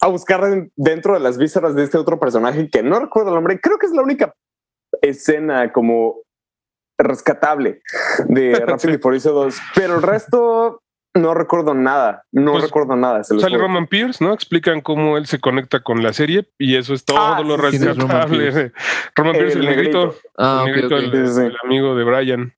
a 0.00 0.08
buscar 0.08 0.68
dentro 0.76 1.14
de 1.14 1.20
las 1.20 1.38
vísceras 1.38 1.74
de 1.74 1.84
este 1.84 1.98
otro 1.98 2.20
personaje 2.20 2.68
que 2.68 2.82
no 2.82 3.00
recuerdo 3.00 3.30
el 3.30 3.36
nombre, 3.36 3.60
creo 3.60 3.78
que 3.78 3.86
es 3.86 3.92
la 3.92 4.02
única 4.02 4.34
escena 5.00 5.72
como 5.72 6.20
rescatable 6.98 7.80
de 8.26 8.54
Rápido 8.66 8.94
y 8.94 8.98
Furioso 8.98 9.32
2, 9.32 9.58
pero 9.74 9.96
el 9.96 10.02
resto 10.02 10.82
no 11.14 11.34
recuerdo 11.34 11.74
nada, 11.74 12.24
no 12.32 12.52
pues, 12.52 12.64
recuerdo 12.64 12.96
nada. 12.96 13.22
sale 13.24 13.58
Roman 13.58 13.86
Pierce, 13.86 14.24
¿no? 14.24 14.32
Explican 14.32 14.80
cómo 14.80 15.18
él 15.18 15.26
se 15.26 15.40
conecta 15.40 15.80
con 15.80 16.02
la 16.02 16.12
serie 16.12 16.48
y 16.58 16.76
eso 16.76 16.94
es 16.94 17.04
todo 17.04 17.18
ah, 17.18 17.42
lo 17.44 17.56
rescatable. 17.56 18.72
Roman 19.14 19.34
Pierce, 19.34 19.58
el, 19.58 19.66
negrito, 19.66 20.14
el, 20.38 20.64
negrito, 20.64 20.96
el, 20.96 21.56
amigo 21.64 21.94
de 21.94 22.04
Brian. 22.04 22.54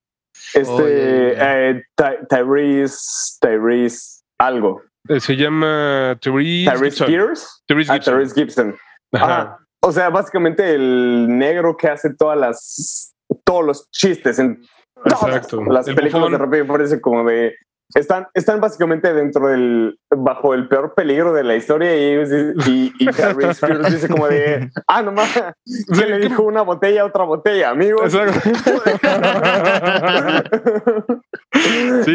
Este, 0.54 1.34
eh, 1.36 1.82
Tyrese, 2.28 3.38
Tyrese, 3.40 4.22
algo. 4.38 4.82
Eh, 5.08 5.20
se 5.20 5.36
llama 5.36 6.16
Tyrese, 6.20 6.70
Tyrese 6.70 7.04
Spears. 7.04 7.62
Tyrese 7.66 7.92
ah, 7.92 8.34
Gibson. 8.34 8.76
Ajá. 9.12 9.58
O 9.80 9.92
sea, 9.92 10.08
básicamente 10.08 10.74
el 10.74 11.26
negro 11.28 11.76
que 11.76 11.88
hace 11.88 12.14
todas 12.14 12.38
las, 12.38 13.14
todos 13.44 13.64
los 13.64 13.90
chistes 13.90 14.38
en 14.38 14.62
Exacto. 15.04 15.62
las 15.64 15.84
películas 15.84 16.30
de 16.30 16.38
Rápido 16.38 16.66
parece 16.66 17.00
como 17.00 17.24
de 17.24 17.54
están, 17.94 18.26
están 18.34 18.60
básicamente 18.60 19.12
dentro 19.12 19.46
del, 19.48 19.98
bajo 20.10 20.54
el 20.54 20.68
peor 20.68 20.94
peligro 20.94 21.32
de 21.32 21.44
la 21.44 21.54
historia 21.54 21.94
y, 21.96 22.22
y, 22.66 22.92
y 22.98 23.08
Spears 23.08 23.92
dice 23.92 24.08
como 24.08 24.26
de, 24.28 24.68
ah, 24.88 25.02
nomás, 25.02 25.30
se 25.64 26.06
le 26.06 26.18
dijo 26.18 26.42
una 26.42 26.62
botella 26.62 27.02
a 27.02 27.04
otra 27.06 27.24
botella, 27.24 27.70
amigos. 27.70 28.12
Sí, 28.12 28.18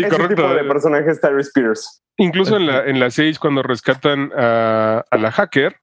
Ese 0.04 0.10
correcto. 0.10 0.36
tipo 0.36 0.54
de 0.54 0.64
personajes 0.66 1.22
Terry 1.22 1.42
Spears. 1.42 2.04
Incluso 2.18 2.58
en 2.58 2.68
la, 2.68 2.86
en 2.86 3.00
la 3.00 3.10
6, 3.10 3.40
cuando 3.40 3.64
rescatan 3.64 4.32
a, 4.36 5.06
a 5.10 5.18
la 5.18 5.32
hacker, 5.32 5.78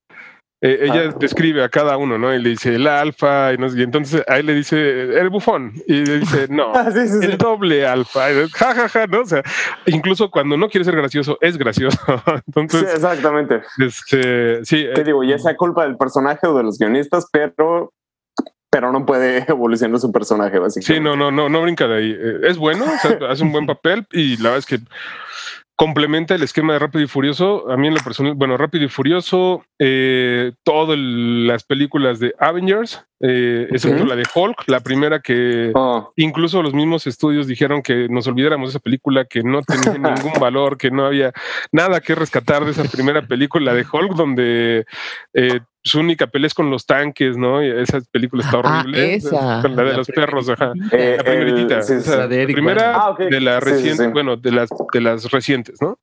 eh, 0.63 0.79
ella 0.83 1.11
ah. 1.11 1.17
describe 1.19 1.63
a 1.63 1.69
cada 1.69 1.99
uno, 1.99 2.17
¿no? 2.17 2.35
Y 2.35 2.41
le 2.41 2.51
dice 2.51 2.75
el 2.75 2.87
alfa, 2.87 3.53
y, 3.53 3.59
no 3.59 3.67
y 3.67 3.83
entonces 3.83 4.23
ahí 4.27 4.43
le 4.43 4.55
dice 4.55 5.19
el 5.19 5.29
bufón, 5.29 5.73
y 5.87 6.05
le 6.05 6.21
dice, 6.21 6.47
no, 6.49 6.73
ah, 6.75 6.89
el 6.95 7.37
doble 7.37 7.87
alfa, 7.87 8.29
ja, 8.55 8.75
ja, 8.75 8.89
ja, 8.89 9.07
¿no? 9.07 9.21
O 9.21 9.27
sea, 9.27 9.43
incluso 9.85 10.31
cuando 10.31 10.57
no 10.57 10.69
quiere 10.69 10.85
ser 10.85 10.97
gracioso, 10.97 11.37
es 11.41 11.59
gracioso. 11.59 11.99
entonces, 12.47 12.81
sí, 12.81 12.87
exactamente. 12.95 13.63
Este, 13.79 14.65
sí. 14.65 14.87
Te 14.95 15.05
digo, 15.05 15.23
ya 15.25 15.39
sea 15.39 15.57
culpa 15.57 15.85
del 15.85 15.97
personaje 15.97 16.47
o 16.47 16.57
de 16.57 16.63
los 16.63 16.79
guionistas, 16.79 17.29
pero 17.31 17.93
pero 18.71 18.93
no 18.93 19.07
puede 19.07 19.39
evolucionar 19.49 19.99
su 20.01 20.13
personaje, 20.13 20.59
básicamente. 20.59 20.95
Sí, 20.95 21.01
no, 21.01 21.17
no, 21.17 21.31
no, 21.31 21.49
no 21.49 21.63
brinca 21.63 21.87
de 21.87 21.97
ahí. 21.97 22.17
Eh, 22.19 22.41
es 22.43 22.59
bueno, 22.59 22.85
hace 23.29 23.43
un 23.43 23.53
buen 23.53 23.67
papel 23.67 24.07
y 24.13 24.37
la 24.37 24.51
verdad 24.51 24.59
es 24.59 24.67
que 24.67 24.79
complementa 25.77 26.35
el 26.35 26.43
esquema 26.43 26.73
de 26.73 26.79
Rápido 26.79 27.05
y 27.05 27.07
Furioso. 27.07 27.71
A 27.71 27.77
mí 27.77 27.87
en 27.87 27.95
lo 27.95 28.01
personal, 28.01 28.35
bueno, 28.35 28.57
Rápido 28.57 28.87
y 28.87 28.89
Furioso, 28.89 29.63
eh, 29.79 30.53
todas 30.65 30.99
las 30.99 31.65
películas 31.65 32.19
de 32.19 32.35
Avengers, 32.39 33.05
eh, 33.21 33.69
excepto 33.71 34.07
la 34.07 34.17
de 34.17 34.25
Hulk, 34.35 34.65
la 34.69 34.81
primera 34.81 35.21
que 35.21 35.73
oh. 35.75 36.13
incluso 36.17 36.63
los 36.63 36.73
mismos 36.73 37.07
estudios 37.07 37.47
dijeron 37.47 37.83
que 37.83 38.09
nos 38.09 38.27
olvidáramos 38.27 38.69
de 38.69 38.71
esa 38.71 38.81
película, 38.81 39.27
que 39.27 39.43
no 39.43 39.63
tenía 39.63 39.99
ningún 40.15 40.41
valor, 40.41 40.79
que 40.79 40.91
no 40.91 41.05
había 41.05 41.33
nada 41.73 42.01
que 42.01 42.15
rescatar 42.15 42.65
de 42.65 42.71
esa 42.71 42.85
primera 42.85 43.23
película 43.27 43.75
de 43.75 43.85
Hulk, 43.91 44.15
donde 44.15 44.87
eh, 45.35 45.61
su 45.87 46.01
única 46.01 46.27
pelea 46.27 46.49
es 46.49 46.55
con 46.55 46.69
los 46.69 46.85
tanques, 46.85 47.37
¿no? 47.37 47.63
Y 47.63 47.71
esa 47.71 48.01
película 48.11 48.45
está 48.45 48.57
ah, 48.57 48.81
horrible. 48.81 49.15
esa. 49.15 49.63
Con 49.63 49.77
la 49.77 49.85
de 49.85 49.93
los 49.95 50.09
perros, 50.09 50.49
ajá. 50.49 50.73
Eh, 50.91 51.15
la 51.17 51.25
primeritita. 51.25 51.81
la 52.17 52.29
de 52.29 52.45
primera 52.45 52.97
ah, 52.97 53.17
de 53.19 53.41
la 53.41 53.61
reciente, 53.61 54.09
bueno, 54.09 54.37
de 54.37 54.51
las, 54.51 54.69
de 54.93 55.01
las 55.01 55.31
recientes, 55.31 55.81
¿no? 55.81 55.99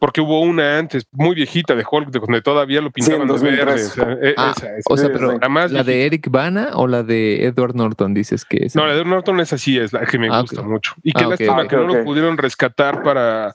Porque 0.00 0.20
hubo 0.20 0.40
una 0.40 0.78
antes, 0.78 1.06
muy 1.12 1.34
viejita 1.34 1.74
de 1.74 1.84
Hulk, 1.88 2.10
donde 2.10 2.42
todavía 2.42 2.80
lo 2.80 2.90
pintaban 2.90 3.28
de 3.28 3.38
verde. 3.38 3.82
E, 4.22 4.34
ah, 4.36 4.54
o 4.88 4.96
sea, 4.96 5.08
pero 5.12 5.38
¿la 5.38 5.84
de 5.84 6.06
Eric 6.06 6.30
Bana 6.30 6.70
o 6.74 6.86
la 6.86 7.02
de 7.02 7.44
Edward 7.46 7.74
Norton 7.74 8.12
dices 8.12 8.44
que 8.44 8.66
es? 8.66 8.74
No, 8.74 8.86
la 8.86 8.94
de 8.94 9.00
Edward 9.00 9.10
Norton 9.10 9.40
es 9.40 9.52
así, 9.52 9.78
es 9.78 9.92
la 9.92 10.04
que 10.04 10.18
me 10.18 10.28
gusta 10.28 10.62
mucho. 10.62 10.94
Y 11.02 11.12
qué 11.12 11.24
lástima 11.26 11.68
que 11.68 11.76
no 11.76 11.86
lo 11.86 12.04
pudieron 12.04 12.36
rescatar 12.36 13.02
para, 13.02 13.54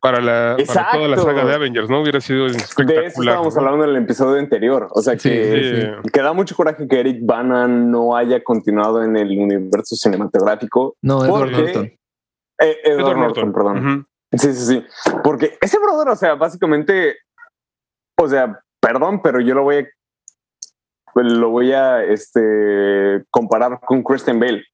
para, 0.00 0.20
la, 0.20 0.56
para 0.66 0.90
toda 0.92 1.08
la 1.08 1.16
saga 1.16 1.44
de 1.44 1.54
Avengers, 1.54 1.90
¿no? 1.90 2.02
Hubiera 2.02 2.20
sido 2.20 2.46
espectacular. 2.46 3.02
De 3.02 3.06
eso 3.08 3.22
estábamos 3.22 3.56
hablando 3.56 3.84
en 3.84 3.90
el 3.90 3.96
episodio 3.96 4.38
anterior. 4.38 4.88
O 4.92 5.02
sea, 5.02 5.16
que, 5.16 5.96
que 6.12 6.22
da 6.22 6.32
mucho 6.32 6.54
coraje 6.54 6.86
que 6.86 7.00
Eric 7.00 7.18
Bana 7.22 7.66
no 7.66 8.16
haya 8.16 8.42
continuado 8.42 9.02
en 9.02 9.16
el 9.16 9.38
universo 9.38 9.96
cinematográfico. 9.96 10.96
No, 11.02 11.24
Edward 11.24 11.50
Norton. 11.50 11.92
Eh, 12.62 12.76
Edward, 12.84 13.16
Norton, 13.16 13.52
perdón. 13.52 14.06
Sí, 14.32 14.52
sí, 14.54 14.66
sí. 14.66 14.86
Porque 15.24 15.58
ese 15.60 15.78
brother, 15.78 16.08
o 16.08 16.16
sea, 16.16 16.34
básicamente, 16.34 17.16
o 18.18 18.28
sea, 18.28 18.62
perdón, 18.80 19.20
pero 19.22 19.40
yo 19.40 19.54
lo 19.54 19.62
voy 19.62 19.76
a 19.78 19.88
lo 21.16 21.50
voy 21.50 21.72
a 21.72 22.04
este, 22.04 23.24
comparar 23.30 23.80
con 23.80 24.02
Kristen 24.02 24.38
Bale, 24.38 24.64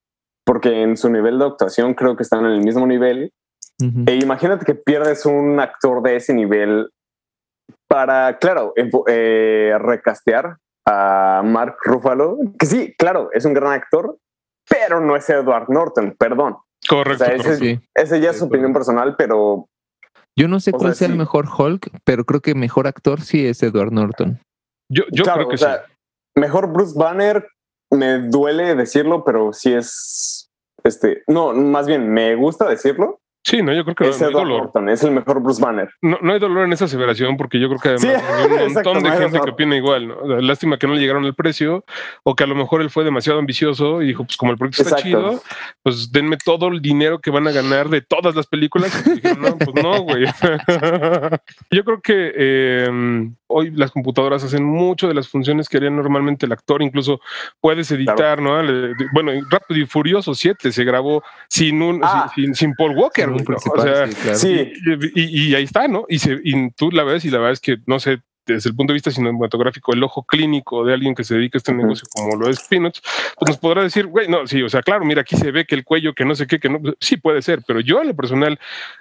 porque 0.44 0.82
en 0.82 0.96
su 0.96 1.10
nivel 1.10 1.38
de 1.38 1.46
actuación 1.46 1.94
creo 1.94 2.16
que 2.16 2.22
están 2.22 2.44
en 2.44 2.52
el 2.52 2.60
mismo 2.60 2.86
nivel. 2.86 3.32
E 3.78 4.14
imagínate 4.14 4.64
que 4.64 4.74
pierdes 4.74 5.26
un 5.26 5.60
actor 5.60 6.02
de 6.02 6.16
ese 6.16 6.32
nivel 6.32 6.88
para, 7.86 8.38
claro, 8.38 8.72
eh, 9.06 9.76
recastear 9.78 10.56
a 10.86 11.42
Mark 11.44 11.76
Ruffalo, 11.84 12.38
que 12.58 12.64
sí, 12.64 12.94
claro, 12.96 13.28
es 13.32 13.44
un 13.44 13.52
gran 13.52 13.72
actor, 13.72 14.16
pero 14.68 15.00
no 15.00 15.14
es 15.14 15.28
Edward 15.28 15.68
Norton, 15.68 16.16
perdón. 16.18 16.56
Correcto. 16.88 17.24
ese, 17.94 18.20
ya 18.20 18.30
es 18.30 18.38
su 18.38 18.46
opinión 18.46 18.72
personal, 18.72 19.16
pero. 19.16 19.68
Yo 20.38 20.48
no 20.48 20.60
sé 20.60 20.72
cuál 20.72 20.94
sea, 20.94 21.08
el 21.08 21.16
mejor 21.16 21.46
Hulk, 21.46 21.90
pero 22.04 22.24
creo 22.24 22.40
que 22.40 22.54
mejor 22.54 22.86
actor 22.86 23.22
sí 23.22 23.46
es 23.46 23.62
Edward 23.62 23.92
Norton. 23.92 24.38
Yo, 24.90 25.04
yo 25.10 25.24
creo 25.24 25.48
que 25.48 25.58
sí. 25.58 25.66
Mejor 26.34 26.70
Bruce 26.70 26.92
Banner, 26.94 27.48
me 27.90 28.18
duele 28.18 28.74
decirlo, 28.74 29.24
pero 29.24 29.52
sí 29.52 29.72
es. 29.72 30.50
Este, 30.84 31.22
no, 31.26 31.52
más 31.54 31.86
bien, 31.86 32.08
me 32.12 32.34
gusta 32.36 32.68
decirlo, 32.68 33.18
Sí, 33.46 33.62
no, 33.62 33.72
yo 33.72 33.84
creo 33.84 33.94
que 33.94 34.08
es 34.08 34.20
no 34.20 34.26
hay 34.26 34.32
dolor. 34.32 34.72
es 34.88 35.04
el 35.04 35.12
mejor 35.12 35.40
Bruce 35.40 35.62
Banner. 35.62 35.88
No, 36.02 36.18
no, 36.20 36.32
hay 36.32 36.40
dolor 36.40 36.64
en 36.64 36.72
esa 36.72 36.86
aseveración 36.86 37.36
porque 37.36 37.60
yo 37.60 37.68
creo 37.68 37.78
que 37.78 37.88
además 37.90 38.24
hay 38.28 38.66
un 38.66 38.72
montón 38.74 39.02
de 39.04 39.10
gente 39.12 39.40
que 39.40 39.50
opina 39.50 39.76
igual. 39.76 40.08
¿no? 40.08 40.40
Lástima 40.40 40.78
que 40.78 40.88
no 40.88 40.94
le 40.94 41.00
llegaron 41.00 41.24
al 41.24 41.34
precio 41.36 41.84
o 42.24 42.34
que 42.34 42.42
a 42.42 42.48
lo 42.48 42.56
mejor 42.56 42.80
él 42.80 42.90
fue 42.90 43.04
demasiado 43.04 43.38
ambicioso 43.38 44.02
y 44.02 44.08
dijo, 44.08 44.24
pues 44.24 44.36
como 44.36 44.50
el 44.50 44.58
proyecto 44.58 44.82
está 44.82 44.96
chido, 44.96 45.40
pues 45.84 46.10
denme 46.10 46.38
todo 46.44 46.66
el 46.66 46.82
dinero 46.82 47.20
que 47.20 47.30
van 47.30 47.46
a 47.46 47.52
ganar 47.52 47.88
de 47.88 48.00
todas 48.00 48.34
las 48.34 48.48
películas. 48.48 49.06
Y 49.06 49.10
dijeron, 49.10 49.40
no, 49.40 49.56
pues 49.56 49.80
no, 49.80 50.00
güey. 50.02 50.24
yo 51.70 51.84
creo 51.84 52.00
que 52.00 52.32
eh, 52.34 53.30
hoy 53.46 53.70
las 53.70 53.92
computadoras 53.92 54.42
hacen 54.44 54.64
mucho 54.64 55.08
de 55.08 55.14
las 55.14 55.28
funciones 55.28 55.68
que 55.68 55.76
haría 55.76 55.90
normalmente 55.90 56.46
el 56.46 56.52
actor, 56.52 56.82
incluso 56.82 57.20
puedes 57.60 57.90
editar, 57.90 58.40
¿no? 58.40 58.56
Bueno, 59.12 59.32
Rápido 59.50 59.80
y 59.80 59.86
Furioso 59.86 60.34
7 60.34 60.72
se 60.72 60.84
grabó 60.84 61.22
sin 61.48 61.80
un 61.82 62.00
ah. 62.02 62.30
sin, 62.34 62.74
Paul 62.74 62.96
Walker, 62.96 63.30
o 63.36 63.82
sea, 63.82 64.06
sí, 64.34 64.72
y, 65.14 65.54
ahí 65.54 65.64
está, 65.64 65.88
¿no? 65.88 66.06
Y, 66.08 66.18
se, 66.18 66.38
y 66.42 66.70
tú 66.72 66.90
la 66.90 67.04
ves 67.04 67.24
y 67.24 67.30
la 67.30 67.38
verdad 67.38 67.52
es 67.52 67.60
que 67.60 67.78
no 67.86 67.98
sé, 68.00 68.20
desde 68.46 68.70
el 68.70 68.76
punto 68.76 68.92
de 68.92 68.94
vista 68.94 69.10
cinematográfico, 69.10 69.92
el 69.92 70.02
ojo 70.02 70.22
clínico 70.24 70.84
de 70.84 70.94
alguien 70.94 71.14
que 71.14 71.24
se 71.24 71.34
dedica 71.34 71.56
a 71.56 71.58
este 71.58 71.74
negocio 71.74 72.06
como 72.14 72.36
lo 72.36 72.48
es 72.48 72.66
Peanuts, 72.68 73.02
pues 73.36 73.48
nos 73.48 73.58
podrá 73.58 73.82
decir, 73.82 74.06
güey, 74.06 74.28
no, 74.28 74.46
sí, 74.46 74.62
o 74.62 74.68
sea, 74.68 74.82
claro, 74.82 75.04
mira, 75.04 75.22
aquí 75.22 75.36
se 75.36 75.50
ve 75.50 75.66
que 75.66 75.74
el 75.74 75.84
cuello, 75.84 76.14
que 76.14 76.24
no 76.24 76.34
sé 76.34 76.46
qué, 76.46 76.58
que 76.58 76.68
no, 76.68 76.78
sí 77.00 77.16
puede 77.16 77.42
ser, 77.42 77.62
pero 77.66 77.80
yo 77.80 78.00
a 78.00 78.04
lo 78.04 78.14
personal, 78.14 78.58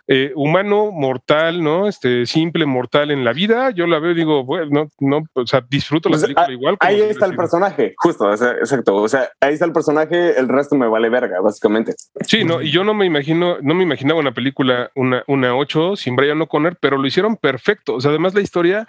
eh, 0.08 0.32
humano, 0.36 0.91
mortal, 0.91 1.64
¿no? 1.64 1.88
Este, 1.88 2.26
simple, 2.26 2.66
mortal 2.66 3.12
en 3.12 3.24
la 3.24 3.34
vida, 3.34 3.70
yo 3.72 3.88
la 3.88 4.00
veo 4.00 4.12
y 4.12 4.16
digo, 4.16 4.43
bueno, 4.43 4.66
no, 4.70 4.91
no, 5.00 5.24
o 5.34 5.48
sea, 5.48 5.64
disfruto 5.70 6.10
la 6.10 6.14
pues, 6.14 6.24
película 6.24 6.52
igual. 6.52 6.78
Ahí 6.80 7.02
está 7.02 7.26
el 7.26 7.36
personaje, 7.36 7.93
justo, 7.98 8.32
exacto, 8.32 8.96
o 8.96 9.08
sea, 9.08 9.30
ahí 9.41 9.54
está 9.54 9.66
el 9.66 9.74
personaje, 9.74 10.39
el 10.39 10.48
resto 10.48 10.76
me 10.76 10.88
vale 10.88 11.10
verga, 11.10 11.39
básicamente. 11.41 11.93
Sí, 12.28 12.43
no, 12.43 12.62
y 12.62 12.72
yo 12.72 12.84
no 12.84 12.93
me 12.93 13.06
imagino, 13.06 13.58
no 13.62 13.76
me 13.76 13.84
imaginaba 13.84 14.20
una 14.20 14.34
película, 14.34 14.91
una, 14.96 15.24
una 15.28 15.56
8 15.56 15.96
sin 15.96 16.16
Brian 16.16 16.41
O'Connor, 16.41 16.78
pero 16.80 16.98
lo 16.98 17.08
hicieron 17.08 17.38
perfecto, 17.38 17.96
o 17.96 18.02
sea, 18.02 18.10
además 18.10 18.34
la 18.34 18.41
historia 18.41 18.88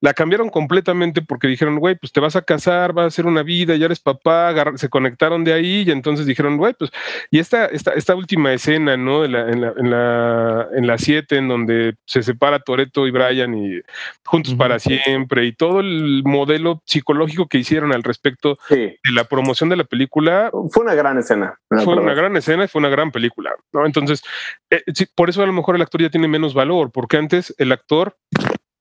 la 0.00 0.14
cambiaron 0.14 0.50
completamente 0.50 1.22
porque 1.22 1.48
dijeron, 1.48 1.78
güey, 1.78 1.96
pues 1.96 2.12
te 2.12 2.20
vas 2.20 2.36
a 2.36 2.42
casar, 2.42 2.92
vas 2.92 3.04
a 3.04 3.08
hacer 3.08 3.26
una 3.26 3.42
vida, 3.42 3.76
ya 3.76 3.86
eres 3.86 4.00
papá, 4.00 4.54
se 4.76 4.88
conectaron 4.88 5.44
de 5.44 5.52
ahí 5.52 5.84
y 5.86 5.90
entonces 5.90 6.26
dijeron, 6.26 6.56
güey, 6.56 6.74
pues, 6.74 6.90
y 7.30 7.38
esta, 7.38 7.66
esta, 7.66 7.92
esta 7.92 8.14
última 8.14 8.52
escena, 8.52 8.96
¿no? 8.96 9.24
En 9.24 9.32
la, 9.32 9.50
en 9.50 9.60
la, 9.60 9.72
en 9.76 9.90
la, 9.90 10.68
en 10.76 10.86
la 10.86 10.98
siete, 10.98 11.36
en 11.36 11.48
donde 11.48 11.94
se 12.06 12.22
separa 12.22 12.58
Toreto 12.58 13.06
y 13.06 13.10
Brian 13.10 13.54
y 13.54 13.80
juntos 14.24 14.54
para 14.54 14.78
siempre 14.78 15.44
y 15.46 15.52
todo 15.52 15.80
el 15.80 16.22
modelo 16.24 16.82
psicológico 16.86 17.48
que 17.48 17.58
hicieron 17.58 17.92
al 17.92 18.02
respecto 18.02 18.58
de 18.70 18.98
la 19.12 19.24
promoción 19.24 19.68
de 19.68 19.76
la 19.76 19.84
película. 19.84 20.50
Fue 20.70 20.84
una 20.84 20.94
gran 20.94 21.18
escena. 21.18 21.58
Fue 21.68 21.96
una 21.96 22.14
gran 22.14 22.36
escena 22.36 22.64
y 22.64 22.68
fue 22.68 22.80
una 22.80 22.88
gran 22.88 23.10
película, 23.10 23.52
¿no? 23.72 23.86
Entonces, 23.86 24.22
eh, 24.70 24.82
por 25.14 25.30
eso 25.30 25.42
a 25.42 25.46
lo 25.46 25.52
mejor 25.52 25.76
el 25.76 25.82
actor 25.82 26.02
ya 26.02 26.10
tiene 26.10 26.28
menos 26.28 26.54
valor, 26.54 26.90
porque 26.92 27.16
antes 27.16 27.54
el 27.58 27.72
actor 27.72 28.16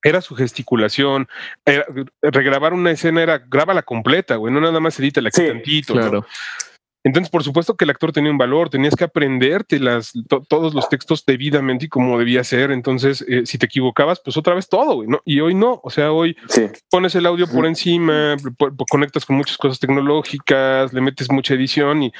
era 0.03 0.21
su 0.21 0.35
gesticulación. 0.35 1.27
regrabar 2.21 2.73
una 2.73 2.91
escena 2.91 3.23
era 3.23 3.39
grábala 3.39 3.83
completa, 3.83 4.35
güey, 4.35 4.53
no 4.53 4.59
nada 4.61 4.79
más 4.79 4.99
edita 4.99 5.21
la 5.21 5.31
sí, 5.31 5.47
tantito. 5.47 5.93
Claro. 5.93 6.25
Entonces, 7.03 7.29
por 7.29 7.43
supuesto 7.43 7.75
que 7.75 7.83
el 7.83 7.89
actor 7.89 8.13
tenía 8.13 8.31
un 8.31 8.37
valor, 8.37 8.69
tenías 8.69 8.95
que 8.95 9.03
aprenderte 9.03 9.79
las, 9.79 10.13
todos 10.47 10.73
los 10.73 10.87
textos 10.87 11.25
debidamente 11.25 11.85
y 11.85 11.89
como 11.89 12.17
debía 12.17 12.43
ser. 12.43 12.71
Entonces, 12.71 13.23
eh, 13.27 13.45
si 13.45 13.57
te 13.57 13.65
equivocabas, 13.65 14.21
pues 14.23 14.37
otra 14.37 14.53
vez 14.53 14.69
todo, 14.69 14.95
güey, 14.95 15.09
¿no? 15.09 15.21
Y 15.25 15.41
hoy 15.41 15.53
no, 15.53 15.81
o 15.83 15.89
sea, 15.89 16.11
hoy 16.11 16.35
pones 16.89 17.13
el 17.15 17.25
audio 17.25 17.47
por 17.47 17.65
encima, 17.65 18.37
conectas 18.89 19.25
con 19.25 19.35
muchas 19.35 19.57
cosas 19.57 19.79
tecnológicas, 19.79 20.93
le 20.93 21.01
metes 21.01 21.29
mucha 21.29 21.55
edición 21.55 22.03
y 22.03 22.13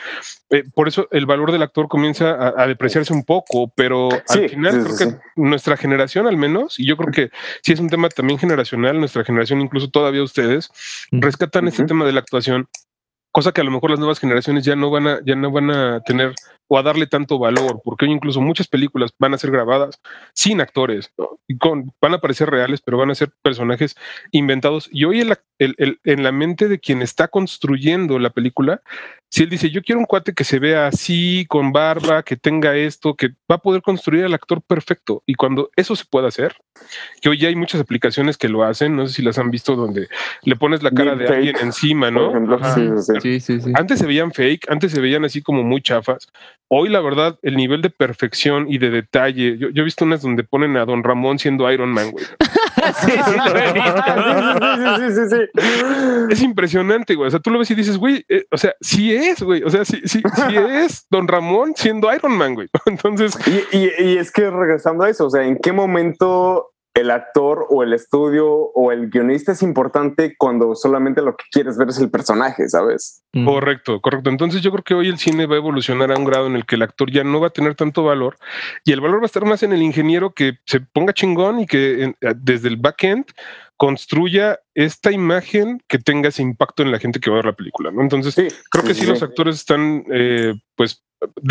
eh, 0.49 0.63
por 0.75 0.87
eso 0.87 1.07
el 1.11 1.25
valor 1.25 1.51
del 1.51 1.63
actor 1.63 1.87
comienza 1.87 2.53
a, 2.61 2.67
depreciarse 2.67 3.13
un 3.13 3.23
poco, 3.23 3.71
pero 3.75 4.09
al 4.11 4.49
final 4.49 4.83
creo 4.83 4.97
que 4.97 5.17
nuestra 5.35 5.77
generación 5.77 6.27
al 6.27 6.37
menos, 6.37 6.79
y 6.79 6.85
yo 6.85 6.97
creo 6.97 7.11
que 7.11 7.31
si 7.61 7.73
es 7.73 7.79
un 7.79 7.89
tema 7.89 8.09
también 8.09 8.37
generacional, 8.37 8.99
nuestra 8.99 9.23
generación, 9.23 9.61
incluso 9.61 9.89
todavía 9.89 10.23
ustedes, 10.23 10.69
rescatan 11.11 11.67
este 11.67 11.85
tema 11.85 12.05
de 12.05 12.11
la 12.11 12.19
actuación 12.19 12.67
cosa 13.33 13.51
que 13.51 13.61
a 13.61 13.63
lo 13.63 13.71
mejor 13.71 13.89
las 13.89 13.99
nuevas 13.99 14.19
generaciones 14.19 14.63
ya 14.63 14.75
no 14.75 14.91
van 14.91 15.07
a, 15.07 15.19
ya 15.25 15.35
no 15.35 15.51
van 15.51 15.71
a 15.71 15.99
tener 16.01 16.33
o 16.67 16.77
a 16.77 16.83
darle 16.83 17.07
tanto 17.07 17.39
valor, 17.39 17.81
porque 17.83 18.05
hoy 18.05 18.11
incluso 18.11 18.39
muchas 18.39 18.67
películas 18.67 19.11
van 19.19 19.33
a 19.33 19.37
ser 19.37 19.51
grabadas 19.51 19.99
sin 20.33 20.61
actores, 20.61 21.11
y 21.47 21.57
con, 21.57 21.91
van 22.01 22.13
a 22.13 22.19
parecer 22.19 22.49
reales, 22.49 22.81
pero 22.81 22.97
van 22.97 23.11
a 23.11 23.15
ser 23.15 23.31
personajes 23.41 23.95
inventados. 24.31 24.87
Y 24.91 25.03
hoy 25.03 25.21
en 25.59 26.23
la 26.23 26.31
mente 26.31 26.67
de 26.67 26.79
quien 26.79 27.01
está 27.01 27.27
construyendo 27.27 28.17
la 28.17 28.29
película, 28.29 28.81
si 29.33 29.41
él 29.41 29.49
dice, 29.49 29.71
yo 29.71 29.81
quiero 29.81 29.97
un 29.97 30.05
cuate 30.05 30.33
que 30.33 30.43
se 30.43 30.59
vea 30.59 30.85
así, 30.85 31.47
con 31.49 31.71
barba, 31.71 32.21
que 32.21 32.35
tenga 32.35 32.75
esto, 32.75 33.15
que 33.15 33.29
va 33.49 33.55
a 33.55 33.57
poder 33.57 33.81
construir 33.81 34.25
al 34.25 34.33
actor 34.35 34.61
perfecto. 34.61 35.23
Y 35.25 35.33
cuando 35.33 35.71
eso 35.75 35.95
se 35.95 36.05
puede 36.05 36.27
hacer, 36.27 36.55
que 37.19 37.29
hoy 37.29 37.39
ya 37.39 37.47
hay 37.47 37.55
muchas 37.55 37.81
aplicaciones 37.81 38.37
que 38.37 38.47
lo 38.47 38.63
hacen, 38.63 38.95
no 38.95 39.07
sé 39.07 39.15
si 39.15 39.21
las 39.23 39.39
han 39.39 39.49
visto, 39.49 39.75
donde 39.75 40.07
le 40.43 40.55
pones 40.55 40.83
la 40.83 40.91
cara 40.91 41.15
de 41.15 41.27
alguien 41.27 41.55
encima, 41.63 42.11
¿no? 42.11 42.31
Sí, 43.23 43.39
sí, 43.39 43.59
sí. 43.59 43.71
Antes 43.73 43.97
se 43.97 44.05
veían 44.05 44.31
fake, 44.31 44.69
antes 44.69 44.91
se 44.91 45.01
veían 45.01 45.25
así 45.25 45.41
como 45.41 45.63
muy 45.63 45.81
chafas. 45.81 46.27
Hoy, 46.67 46.89
la 46.89 47.01
verdad, 47.01 47.39
el 47.41 47.57
nivel 47.57 47.81
de 47.81 47.89
perfección 47.89 48.67
y 48.71 48.77
de 48.77 48.91
detalle, 48.91 49.57
yo, 49.57 49.71
yo 49.71 49.81
he 49.81 49.85
visto 49.85 50.05
unas 50.05 50.21
donde 50.21 50.43
ponen 50.43 50.77
a 50.77 50.85
Don 50.85 51.03
Ramón 51.03 51.39
siendo 51.39 51.71
Iron 51.71 51.89
Man, 51.89 52.11
güey. 52.11 52.25
sí, 53.01 53.11
sí, 54.97 55.13
sí, 55.15 55.21
sí, 55.29 55.63
Es 56.29 56.41
impresionante, 56.41 57.15
güey. 57.15 57.27
O 57.27 57.31
sea, 57.31 57.39
tú 57.39 57.49
lo 57.49 57.59
ves 57.59 57.71
y 57.71 57.75
dices, 57.75 57.97
güey, 57.97 58.25
eh, 58.29 58.45
o 58.51 58.57
sea, 58.57 58.73
sí 58.81 59.13
es, 59.13 59.41
güey. 59.41 59.63
O 59.63 59.69
sea, 59.69 59.85
sí, 59.85 60.01
sí, 60.05 60.21
sí 60.35 60.55
es 60.57 61.05
Don 61.09 61.27
Ramón 61.27 61.73
siendo 61.75 62.13
Iron 62.13 62.37
Man, 62.37 62.55
güey. 62.55 62.69
Entonces. 62.85 63.37
Y, 63.47 63.77
y, 63.77 63.91
y 63.99 64.17
es 64.17 64.31
que 64.31 64.49
regresando 64.49 65.03
a 65.03 65.09
eso, 65.09 65.27
o 65.27 65.29
sea, 65.29 65.43
¿en 65.43 65.57
qué 65.57 65.71
momento 65.71 66.72
el 66.93 67.09
actor 67.09 67.65
o 67.69 67.81
el 67.81 67.93
estudio 67.93 68.47
o 68.47 68.91
el 68.91 69.09
guionista 69.09 69.51
es 69.51 69.63
importante 69.63 70.35
cuando 70.37 70.75
solamente 70.75 71.21
lo 71.21 71.35
que 71.35 71.45
quieres 71.51 71.77
ver 71.77 71.89
es 71.89 71.99
el 71.99 72.11
personaje, 72.11 72.69
¿sabes? 72.69 73.23
Correcto, 73.45 73.99
correcto. 73.99 74.29
Entonces 74.29 74.61
yo 74.61 74.71
creo 74.71 74.83
que 74.83 74.93
hoy 74.93 75.09
el 75.09 75.17
cine 75.17 75.47
va 75.47 75.55
a 75.55 75.57
evolucionar 75.57 76.11
a 76.11 76.17
un 76.17 76.25
grado 76.25 76.47
en 76.47 76.55
el 76.55 76.65
que 76.65 76.75
el 76.75 76.83
actor 76.83 77.11
ya 77.11 77.23
no 77.23 77.39
va 77.39 77.47
a 77.47 77.51
tener 77.51 77.73
tanto 77.75 78.03
valor 78.03 78.37
y 78.85 78.91
el 78.91 79.01
valor 79.01 79.19
va 79.19 79.23
a 79.23 79.25
estar 79.25 79.45
más 79.45 79.63
en 79.63 79.73
el 79.73 79.81
ingeniero 79.81 80.33
que 80.33 80.59
se 80.65 80.81
ponga 80.81 81.13
chingón 81.13 81.59
y 81.61 81.65
que 81.65 82.13
desde 82.37 82.67
el 82.67 82.77
backend 82.77 83.25
construya 83.75 84.59
esta 84.75 85.11
imagen 85.11 85.81
que 85.87 85.97
tenga 85.97 86.29
ese 86.29 86.43
impacto 86.43 86.83
en 86.83 86.91
la 86.91 86.99
gente 86.99 87.19
que 87.19 87.29
va 87.29 87.37
a 87.37 87.39
ver 87.39 87.45
la 87.47 87.55
película, 87.55 87.91
¿no? 87.91 88.01
Entonces 88.01 88.35
creo 88.69 88.83
que 88.85 88.93
sí, 88.93 89.05
los 89.05 89.23
actores 89.23 89.55
están, 89.55 90.05
eh, 90.11 90.53
pues 90.75 91.03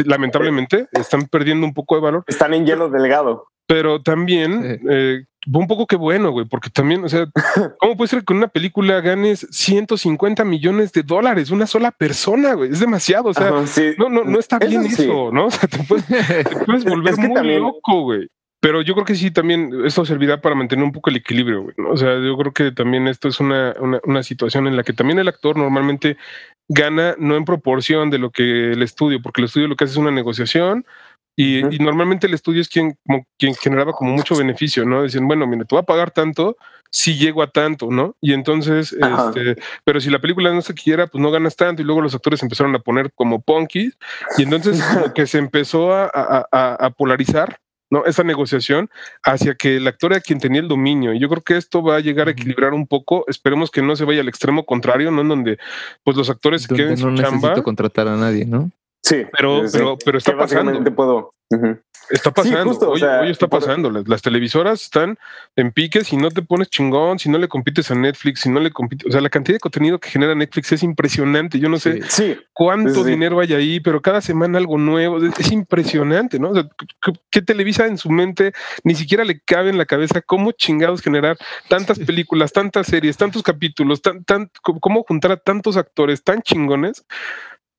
lamentablemente, 0.07 0.86
están 0.93 1.26
perdiendo 1.26 1.66
un 1.66 1.74
poco 1.74 1.97
de 1.97 2.01
valor. 2.01 2.24
Están 2.26 2.55
en 2.55 2.64
hielo 2.64 2.88
delgado. 2.88 3.49
Pero 3.66 4.03
también 4.03 4.80
eh, 4.88 5.24
un 5.47 5.66
poco 5.66 5.86
que 5.86 5.97
bueno, 5.97 6.30
güey, 6.30 6.47
porque 6.47 6.70
también, 6.70 7.05
o 7.05 7.09
sea, 7.09 7.26
¿cómo 7.80 7.97
puede 7.97 8.09
ser 8.09 8.20
que 8.20 8.26
con 8.26 8.36
una 8.36 8.49
película 8.49 9.01
ganes 9.01 9.47
150 9.51 10.45
millones 10.45 10.93
de 10.93 11.03
dólares? 11.03 11.51
Una 11.51 11.66
sola 11.66 11.90
persona, 11.90 12.55
güey, 12.55 12.70
es 12.70 12.80
demasiado, 12.80 13.30
o 13.30 13.34
sea, 13.34 13.51
no, 13.99 14.09
no, 14.09 14.24
no 14.24 14.38
está 14.38 14.59
bien 14.59 14.86
eso, 14.86 15.30
¿no? 15.32 15.47
O 15.53 15.55
sea, 15.55 15.68
te 15.68 15.78
puedes, 15.84 16.84
volver 16.84 17.16
muy 17.16 17.59
loco, 17.59 18.03
güey. 18.03 18.28
Pero 18.61 18.80
yo 18.80 18.95
creo 18.95 19.05
que 19.05 19.16
sí, 19.16 19.32
también 19.32 19.72
esto 19.84 20.05
servirá 20.05 20.40
para 20.40 20.55
mantener 20.55 20.84
un 20.84 20.93
poco 20.93 21.11
el 21.11 21.16
equilibrio, 21.16 21.62
güey. 21.62 21.74
¿no? 21.78 21.90
O 21.90 21.97
sea, 21.97 22.20
yo 22.20 22.36
creo 22.36 22.53
que 22.53 22.70
también 22.70 23.09
esto 23.09 23.26
es 23.26 23.40
una, 23.40 23.74
una, 23.80 24.01
una, 24.05 24.22
situación 24.22 24.68
en 24.68 24.76
la 24.76 24.84
que 24.84 24.93
también 24.93 25.18
el 25.18 25.26
actor 25.26 25.57
normalmente 25.57 26.16
gana 26.68 27.16
no 27.18 27.36
en 27.36 27.45
proporción 27.45 28.11
de 28.11 28.18
lo 28.18 28.30
que 28.30 28.70
el 28.70 28.82
estudio, 28.82 29.20
porque 29.20 29.40
el 29.40 29.47
estudio 29.47 29.66
lo 29.66 29.74
que 29.74 29.82
hace 29.82 29.95
es 29.95 29.99
una 29.99 30.12
negociación, 30.12 30.86
y, 31.35 31.62
normalmente 31.78 32.26
el 32.26 32.35
estudio 32.35 32.61
es 32.61 32.68
quien, 32.68 32.97
como, 33.07 33.26
quien 33.39 33.55
generaba 33.55 33.93
como 33.93 34.12
mucho 34.12 34.37
beneficio, 34.37 34.85
¿no? 34.85 35.03
Dicen, 35.03 35.26
bueno, 35.26 35.47
mire, 35.47 35.64
te 35.64 35.74
voy 35.74 35.80
a 35.80 35.87
pagar 35.87 36.11
tanto 36.11 36.57
si 36.91 37.16
llego 37.16 37.43
a 37.43 37.47
tanto, 37.47 37.89
¿no? 37.91 38.16
Y 38.20 38.35
entonces, 38.35 38.93
este, 38.93 39.57
pero 39.83 39.99
si 39.99 40.11
la 40.11 40.18
película 40.18 40.53
no 40.53 40.61
se 40.61 40.74
quiera, 40.74 41.07
pues 41.07 41.22
no 41.22 41.30
ganas 41.30 41.57
tanto. 41.57 41.80
Y 41.80 41.87
luego 41.87 42.03
los 42.03 42.14
actores 42.14 42.43
empezaron 42.43 42.74
a 42.74 42.80
poner 42.80 43.12
como 43.14 43.41
punky. 43.41 43.93
Y 44.37 44.43
entonces 44.43 44.83
como 44.83 45.12
que 45.14 45.26
se 45.26 45.39
empezó 45.39 45.95
a, 45.95 46.11
a, 46.12 46.91
polarizar, 46.91 47.59
¿no? 47.89 48.05
Esa 48.05 48.24
negociación 48.24 48.91
hacia 49.22 49.55
que 49.55 49.76
el 49.76 49.89
actor 49.89 50.12
era 50.12 50.20
quien 50.20 50.39
tenía 50.39 50.61
el 50.61 50.68
dominio. 50.68 51.14
Y 51.14 51.18
yo 51.18 51.30
creo 51.30 51.43
que 51.43 51.57
esto 51.57 51.83
va 51.83 51.97
a 51.97 52.01
llegar 52.01 52.28
a 52.28 52.33
equilibrar 52.33 52.74
un 52.74 52.87
poco. 52.87 53.24
Esperemos 53.26 53.70
que 53.70 53.80
no 53.80 53.97
se 53.97 54.05
vaya 54.05 54.20
al 54.20 54.28
extremo 54.28 54.66
contrario, 54.66 55.11
¿no? 55.11 55.22
En 55.22 55.28
donde 55.28 55.59
pues 56.05 56.14
los 56.14 56.28
actores 56.28 56.64
se 56.64 56.74
queden 56.74 57.01
no 57.01 57.11
necesito 57.11 57.62
contratar 57.62 58.07
a 58.07 58.16
nadie, 58.16 58.45
¿no? 58.45 58.70
Sí, 59.03 59.26
pero, 59.36 59.62
pero, 59.72 59.98
pero 60.05 60.18
está 60.18 60.36
pasando. 60.36 60.94
puedo. 60.94 61.34
Está 62.11 62.30
pasando, 62.30 62.90
hoy, 62.90 63.30
está 63.30 63.48
pasando. 63.48 63.90
Las, 63.90 64.22
televisoras 64.22 64.82
están 64.82 65.18
en 65.57 65.72
pique 65.72 66.05
si 66.05 66.16
no 66.16 66.30
te 66.30 66.42
pones 66.42 66.68
chingón, 66.68 67.18
si 67.18 67.30
no 67.30 67.38
le 67.38 67.48
compites 67.48 67.90
a 67.90 67.94
Netflix, 67.94 68.40
si 68.40 68.50
no 68.50 68.61
le 68.61 68.70
compites. 68.70 69.07
O 69.07 69.11
sea, 69.11 69.20
la 69.20 69.30
cantidad 69.30 69.57
de 69.57 69.61
contenido 69.61 69.98
que 69.98 70.11
genera 70.11 70.34
Netflix 70.34 70.72
es 70.72 70.82
impresionante. 70.82 71.59
Yo 71.59 71.68
no 71.68 71.78
sé 71.78 72.00
cuánto 72.53 73.05
dinero 73.05 73.40
hay 73.40 73.55
ahí, 73.55 73.80
pero 73.80 74.03
cada 74.03 74.20
semana 74.20 74.59
algo 74.59 74.78
nuevo. 74.78 75.18
Es, 75.24 75.53
impresionante, 75.53 76.38
¿no? 76.38 76.50
O 76.50 76.55
sea, 76.55 76.68
¿qué 77.30 77.42
Televisa 77.42 77.86
en 77.86 77.98
su 77.98 78.11
mente 78.11 78.53
ni 78.84 78.94
siquiera 78.94 79.24
le 79.24 79.40
cabe 79.40 79.70
en 79.70 79.78
la 79.78 79.86
cabeza 79.86 80.20
cómo 80.20 80.53
chingados 80.53 81.03
generar 81.03 81.36
tantas 81.68 81.98
películas, 81.98 82.53
tantas 82.53 82.86
series, 82.86 83.16
tantos 83.16 83.42
capítulos, 83.42 84.03
tan, 84.03 84.24
tan, 84.24 84.50
cómo 84.62 85.03
juntar 85.03 85.32
a 85.32 85.36
tantos 85.36 85.76
actores 85.76 86.22
tan 86.22 86.42
chingones 86.42 87.05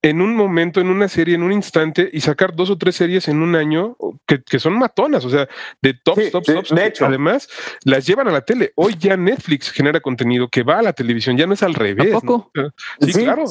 en 0.04 0.22
un 0.22 0.36
momento, 0.36 0.82
en 0.82 0.90
una 0.90 1.08
serie, 1.08 1.36
en 1.36 1.44
un 1.44 1.54
instante 1.54 2.10
y 2.12 2.20
sacar 2.20 2.54
dos 2.54 2.70
o 2.70 2.78
tres 2.78 2.98
series 2.98 3.30
en 3.30 3.42
un 3.42 3.56
año 3.56 3.96
que, 4.28 4.60
son 4.60 4.78
matonas, 4.78 5.24
o 5.24 5.30
sea, 5.30 5.48
de 5.82 5.94
top, 5.94 6.20
top, 6.30 6.44
top. 6.44 6.68
De 6.68 6.88
hecho. 6.88 7.06
Además, 7.06 7.48
las 7.86 8.06
llevan 8.06 8.28
a 8.28 8.32
la 8.32 8.42
tele. 8.42 8.74
Hoy 8.76 8.96
ya 9.00 9.16
Netflix 9.16 9.72
genera 9.72 10.02
contenido 10.02 10.50
que 10.50 10.64
va 10.64 10.80
a 10.80 10.82
la 10.82 10.92
televisión, 10.92 11.38
ya 11.38 11.48
no 11.48 11.54
es 11.54 11.64
al 11.64 11.74
revés. 11.74 12.12
poco? 12.12 12.52
Sí, 13.00 13.14
claro. 13.14 13.46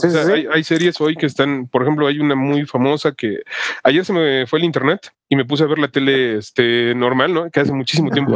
hay, 0.53 0.63
series 0.63 1.01
hoy 1.01 1.17
que 1.17 1.27
están, 1.27 1.69
por 1.69 1.83
ejemplo, 1.83 2.07
hay 2.07 2.21
una 2.21 2.35
muy 2.35 2.67
famosa 2.67 3.13
que 3.13 3.41
ayer 3.83 4.05
se 4.05 4.13
me 4.13 4.47
fue 4.47 4.59
el 4.59 4.67
internet 4.67 5.11
y 5.33 5.37
me 5.37 5.47
puse 5.47 5.65
a 5.65 5.67
ver 5.67 5.79
la 5.79 5.89
tele 5.89 6.37
este, 6.37 6.95
normal, 6.95 7.33
¿no? 7.33 7.51
Que 7.51 7.61
hace 7.61 7.73
muchísimo 7.73 8.11
tiempo. 8.11 8.35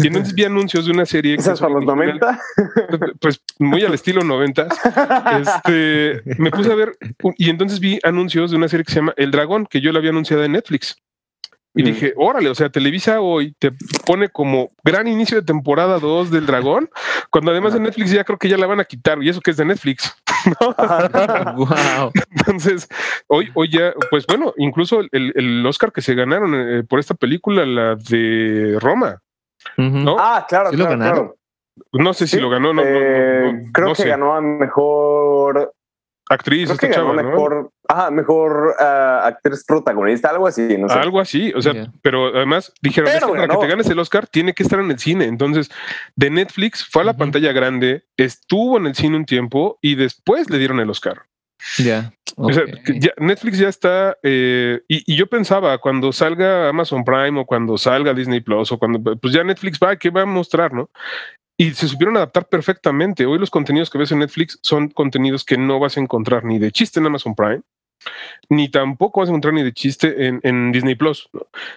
Y 0.00 0.08
entonces 0.08 0.34
vi 0.34 0.42
anuncios 0.42 0.86
de 0.86 0.90
una 0.90 1.06
serie. 1.06 1.36
¿Esas 1.36 1.60
para 1.60 1.74
los 1.74 1.84
90? 1.84 2.40
Pues 3.20 3.40
muy 3.60 3.84
al 3.84 3.94
estilo 3.94 4.24
90. 4.24 4.66
Este, 5.40 6.20
me 6.36 6.50
puse 6.50 6.72
a 6.72 6.74
ver 6.74 6.98
y 7.36 7.48
entonces 7.48 7.78
vi 7.78 8.00
anuncios 8.02 8.50
de 8.50 8.56
una 8.56 8.66
serie 8.66 8.84
que 8.84 8.90
se 8.90 8.98
llama 8.98 9.14
El 9.16 9.30
Dragón, 9.30 9.66
que 9.66 9.80
yo 9.80 9.92
la 9.92 10.00
había 10.00 10.10
anunciado 10.10 10.42
en 10.42 10.50
Netflix. 10.50 10.96
Y 11.78 11.82
dije, 11.84 12.12
órale, 12.16 12.50
o 12.50 12.56
sea, 12.56 12.70
Televisa 12.70 13.20
hoy 13.20 13.54
te 13.56 13.70
pone 14.04 14.28
como 14.28 14.72
gran 14.82 15.06
inicio 15.06 15.36
de 15.36 15.46
temporada 15.46 16.00
2 16.00 16.30
del 16.32 16.44
Dragón, 16.44 16.90
cuando 17.30 17.52
además 17.52 17.72
de 17.72 17.78
Netflix 17.78 18.10
ya 18.10 18.24
creo 18.24 18.36
que 18.36 18.48
ya 18.48 18.58
la 18.58 18.66
van 18.66 18.80
a 18.80 18.84
quitar, 18.84 19.22
y 19.22 19.28
eso 19.28 19.40
que 19.40 19.52
es 19.52 19.56
de 19.56 19.64
Netflix. 19.64 20.12
wow. 21.56 22.10
Entonces, 22.30 22.88
hoy, 23.28 23.50
hoy 23.54 23.70
ya, 23.70 23.92
pues 24.10 24.26
bueno, 24.26 24.52
incluso 24.56 25.02
el, 25.12 25.32
el 25.36 25.64
Oscar 25.64 25.92
que 25.92 26.02
se 26.02 26.16
ganaron 26.16 26.52
eh, 26.54 26.82
por 26.82 26.98
esta 26.98 27.14
película, 27.14 27.64
la 27.64 27.94
de 27.94 28.76
Roma. 28.80 29.22
¿no? 29.76 30.16
Ah, 30.18 30.44
claro, 30.48 30.72
lo 30.72 30.84
ganaron? 30.84 31.34
No 31.92 32.12
sé 32.12 32.26
si 32.26 32.40
lo 32.40 32.50
ganó, 32.50 32.72
no, 32.72 32.82
eh, 32.84 33.66
creo 33.72 33.94
que 33.94 34.04
ganó 34.04 34.34
a 34.34 34.40
mejor 34.40 35.72
actriz, 36.28 36.70
esta 36.70 36.90
chava, 36.90 37.12
mejor, 37.12 37.70
ajá, 37.88 38.10
mejor 38.10 38.76
uh, 38.78 39.26
actriz 39.26 39.64
protagonista, 39.64 40.28
algo 40.28 40.46
así, 40.46 40.76
no 40.78 40.88
sé. 40.88 40.98
Algo 40.98 41.20
así, 41.20 41.52
o 41.56 41.62
sea, 41.62 41.90
pero 42.02 42.28
además 42.28 42.72
dijeron, 42.82 43.10
que 43.10 43.18
para 43.18 43.48
que 43.48 43.56
te 43.56 43.66
ganes 43.66 43.88
el 43.88 43.98
Oscar 43.98 44.26
tiene 44.26 44.52
que 44.52 44.62
estar 44.62 44.78
en 44.78 44.90
el 44.90 44.98
cine. 44.98 45.24
Entonces, 45.24 45.70
de 46.14 46.30
Netflix 46.30 46.84
fue 46.84 47.02
a 47.02 47.06
la 47.06 47.16
pantalla 47.16 47.52
grande, 47.52 48.04
estuvo 48.16 48.76
en 48.76 48.86
el 48.86 48.94
cine 48.94 49.16
un 49.16 49.24
tiempo 49.24 49.78
y 49.80 49.94
después 49.94 50.50
le 50.50 50.58
dieron 50.58 50.80
el 50.80 50.90
Oscar. 50.90 51.22
Ya. 51.78 52.12
O 52.36 52.52
sea, 52.52 52.62
Netflix 53.16 53.58
ya 53.58 53.68
está, 53.68 54.16
eh, 54.22 54.80
y, 54.86 55.16
yo 55.16 55.26
pensaba, 55.26 55.76
cuando 55.78 56.12
salga 56.12 56.68
Amazon 56.68 57.02
Prime 57.04 57.40
o 57.40 57.46
cuando 57.46 57.76
salga 57.76 58.14
Disney 58.14 58.40
Plus 58.40 58.70
o 58.70 58.78
cuando, 58.78 59.02
pues 59.16 59.32
ya 59.32 59.42
Netflix 59.42 59.78
va, 59.82 59.96
¿qué 59.96 60.10
va 60.10 60.22
a 60.22 60.26
mostrar, 60.26 60.72
no? 60.72 60.88
y 61.60 61.72
se 61.72 61.88
supieron 61.88 62.16
adaptar 62.16 62.48
perfectamente. 62.48 63.26
Hoy 63.26 63.38
los 63.38 63.50
contenidos 63.50 63.90
que 63.90 63.98
ves 63.98 64.12
en 64.12 64.20
Netflix 64.20 64.60
son 64.62 64.88
contenidos 64.88 65.44
que 65.44 65.58
no 65.58 65.80
vas 65.80 65.96
a 65.96 66.00
encontrar 66.00 66.44
ni 66.44 66.60
de 66.60 66.70
chiste 66.70 67.00
en 67.00 67.06
Amazon 67.06 67.34
Prime, 67.34 67.62
ni 68.48 68.68
tampoco 68.68 69.20
vas 69.20 69.28
a 69.28 69.32
encontrar 69.32 69.54
ni 69.54 69.62
de 69.62 69.72
chiste 69.72 70.40
en, 70.42 70.72
Disney 70.72 70.94
Plus. 70.94 71.28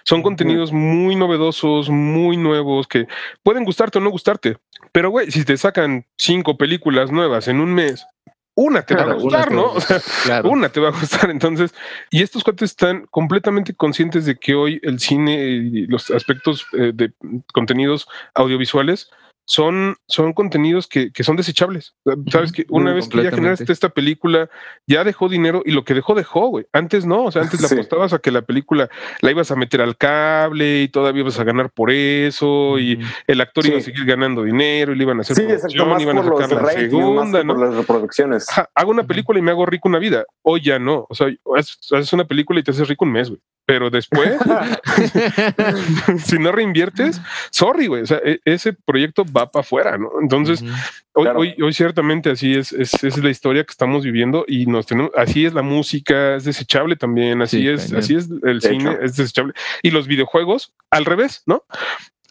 Son 0.04 0.22
contenidos 0.22 0.72
muy 0.72 1.16
novedosos, 1.16 1.88
muy 1.88 2.36
nuevos, 2.36 2.86
que 2.86 3.06
pueden 3.42 3.64
gustarte 3.64 3.98
o 3.98 4.00
no 4.00 4.10
gustarte. 4.10 4.56
Pero, 4.92 5.10
güey, 5.10 5.30
si 5.30 5.44
te 5.44 5.56
sacan 5.56 6.06
cinco 6.16 6.56
películas 6.56 7.10
nuevas 7.10 7.48
en 7.48 7.60
un 7.60 7.72
mes, 7.74 8.06
una 8.54 8.82
te 8.82 8.94
va 8.94 9.02
a 9.02 9.14
gustar, 9.14 9.50
¿no? 9.50 9.72
O 9.72 9.80
sea, 9.80 10.42
una 10.44 10.68
te 10.68 10.80
va 10.80 10.88
a 10.88 10.92
gustar. 10.92 11.30
Entonces, 11.30 11.74
y 12.10 12.22
estos 12.22 12.44
cuates 12.44 12.70
están 12.70 13.06
completamente 13.10 13.74
conscientes 13.74 14.26
de 14.26 14.38
que 14.38 14.54
hoy 14.54 14.80
el 14.82 15.00
cine 15.00 15.34
y 15.34 15.86
los 15.86 16.10
aspectos 16.10 16.66
eh, 16.72 16.92
de 16.94 17.12
contenidos 17.52 18.06
audiovisuales 18.34 19.10
son, 19.52 19.96
son 20.08 20.32
contenidos 20.32 20.86
que, 20.86 21.12
que 21.12 21.24
son 21.24 21.36
desechables. 21.36 21.94
Sabes 22.30 22.52
que 22.52 22.64
una 22.70 22.94
vez 22.94 23.06
que 23.06 23.22
ya 23.22 23.30
generaste 23.30 23.70
esta 23.70 23.90
película, 23.90 24.48
ya 24.86 25.04
dejó 25.04 25.28
dinero 25.28 25.62
y 25.66 25.72
lo 25.72 25.84
que 25.84 25.92
dejó, 25.92 26.14
dejó, 26.14 26.48
güey. 26.48 26.64
Antes 26.72 27.04
no, 27.04 27.24
o 27.24 27.30
sea, 27.30 27.42
antes 27.42 27.60
le 27.60 27.66
apostabas 27.66 28.14
a 28.14 28.18
que 28.18 28.30
la 28.30 28.40
película 28.40 28.88
la 29.20 29.30
ibas 29.30 29.50
a 29.50 29.56
meter 29.56 29.82
al 29.82 29.98
cable 29.98 30.84
y 30.84 30.88
todavía 30.88 31.20
ibas 31.20 31.38
a 31.38 31.44
ganar 31.44 31.68
por 31.70 31.90
eso 31.90 32.78
y 32.78 32.98
el 33.26 33.42
actor 33.42 33.66
iba 33.66 33.76
a 33.76 33.82
seguir 33.82 34.06
ganando 34.06 34.42
dinero 34.42 34.94
y 34.94 34.96
le 34.96 35.02
iban 35.02 35.18
a 35.18 35.20
hacer 35.20 35.36
sí, 35.36 35.42
producción, 35.42 36.00
iban 36.00 36.16
a 36.16 36.24
sacar 36.24 36.62
la 36.62 36.72
segunda, 36.72 37.44
¿no? 37.44 37.54
Por 37.54 37.66
las 37.66 37.74
reproducciones. 37.74 38.46
hago 38.74 38.90
una 38.90 39.04
película 39.06 39.38
y 39.38 39.42
me 39.42 39.50
hago 39.50 39.66
rico 39.66 39.86
una 39.86 39.98
vida. 39.98 40.24
Hoy 40.40 40.62
ya 40.62 40.78
no. 40.78 41.04
O 41.10 41.14
sea, 41.14 41.26
haces 41.54 42.12
una 42.14 42.24
película 42.24 42.58
y 42.58 42.62
te 42.62 42.70
haces 42.70 42.88
rico 42.88 43.04
un 43.04 43.12
mes, 43.12 43.28
güey 43.28 43.40
pero 43.64 43.90
después, 43.90 44.38
si 46.24 46.38
no 46.38 46.52
reinviertes, 46.52 47.20
sorry, 47.50 47.86
güey, 47.86 48.02
o 48.02 48.06
sea, 48.06 48.20
e, 48.24 48.40
ese 48.44 48.72
proyecto 48.72 49.24
va 49.24 49.41
para 49.50 49.62
afuera, 49.62 49.98
¿no? 49.98 50.10
Entonces, 50.20 50.64
hoy, 51.12 51.54
hoy, 51.60 51.72
ciertamente 51.72 52.30
así 52.30 52.54
es, 52.54 52.72
es, 52.72 53.18
la 53.18 53.30
historia 53.30 53.64
que 53.64 53.70
estamos 53.70 54.04
viviendo 54.04 54.44
y 54.46 54.66
nos 54.66 54.86
tenemos, 54.86 55.10
así 55.16 55.44
es 55.44 55.54
la 55.54 55.62
música, 55.62 56.36
es 56.36 56.44
desechable 56.44 56.96
también, 56.96 57.42
así 57.42 57.68
es, 57.68 57.92
así 57.92 58.14
es 58.14 58.28
el 58.42 58.60
cine, 58.60 58.98
es 59.02 59.16
desechable. 59.16 59.54
Y 59.82 59.90
los 59.90 60.06
videojuegos, 60.06 60.72
al 60.90 61.04
revés, 61.04 61.42
¿no? 61.46 61.64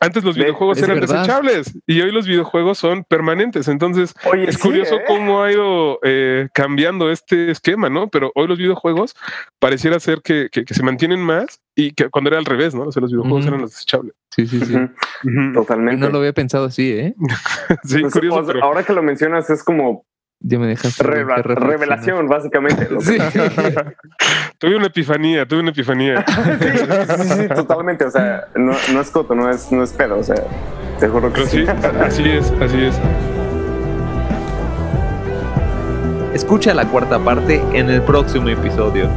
Antes 0.01 0.23
los 0.23 0.35
videojuegos 0.35 0.81
eran 0.81 0.99
desechables 0.99 1.77
y 1.85 2.01
hoy 2.01 2.11
los 2.11 2.25
videojuegos 2.25 2.79
son 2.79 3.03
permanentes. 3.03 3.67
Entonces 3.67 4.15
es 4.33 4.57
curioso 4.57 4.95
¿eh? 4.95 5.03
cómo 5.05 5.43
ha 5.43 5.51
ido 5.51 5.99
eh, 6.01 6.49
cambiando 6.55 7.11
este 7.11 7.51
esquema, 7.51 7.87
¿no? 7.87 8.09
Pero 8.09 8.31
hoy 8.33 8.47
los 8.47 8.57
videojuegos 8.57 9.15
pareciera 9.59 9.99
ser 9.99 10.23
que, 10.23 10.49
se 10.51 10.83
mantienen 10.83 11.19
más 11.19 11.61
y 11.75 11.91
que 11.91 12.09
cuando 12.09 12.31
era 12.31 12.39
al 12.39 12.45
revés, 12.45 12.73
¿no? 12.73 12.85
O 12.85 12.91
sea, 12.91 13.01
los 13.01 13.11
videojuegos 13.11 13.45
eran 13.45 13.61
los 13.61 13.69
desechables. 13.69 14.15
Sí, 14.31 14.47
sí, 14.47 14.59
sí. 14.65 14.75
Totalmente. 15.53 16.03
No 16.03 16.09
lo 16.09 16.17
había 16.17 16.33
pensado 16.33 16.65
así, 16.65 16.93
¿eh? 16.93 17.13
sí, 17.83 17.99
pues, 18.01 18.11
curioso. 18.11 18.53
Ahora 18.63 18.83
que 18.83 18.93
lo 18.93 19.03
mencionas 19.03 19.51
es 19.51 19.63
como 19.63 20.07
ya 20.43 20.59
me 20.59 20.67
dejaste. 20.67 21.03
revelación, 21.03 22.27
básicamente. 22.27 22.85
tuve 24.57 24.75
una 24.75 24.87
epifanía, 24.87 25.45
tuve 25.45 25.59
una 25.59 25.69
epifanía. 25.69 26.25
sí, 26.59 27.27
sí, 27.27 27.47
totalmente. 27.49 28.05
O 28.05 28.11
sea, 28.11 28.47
no, 28.55 28.73
no, 28.93 29.01
es 29.01 29.11
coto, 29.11 29.35
no 29.35 29.49
es, 29.49 29.71
no 29.71 29.83
es 29.83 29.93
pedo. 29.93 30.17
O 30.17 30.23
sea, 30.23 30.43
te 30.99 31.07
juro 31.07 31.31
que 31.31 31.45
sí. 31.45 31.65
Así 32.03 32.29
es, 32.29 32.51
así 32.59 32.85
es. 32.85 32.99
Escucha 36.33 36.73
la 36.73 36.85
cuarta 36.85 37.19
parte 37.19 37.61
en 37.73 37.89
el 37.89 38.01
próximo 38.01 38.49
episodio. 38.49 39.09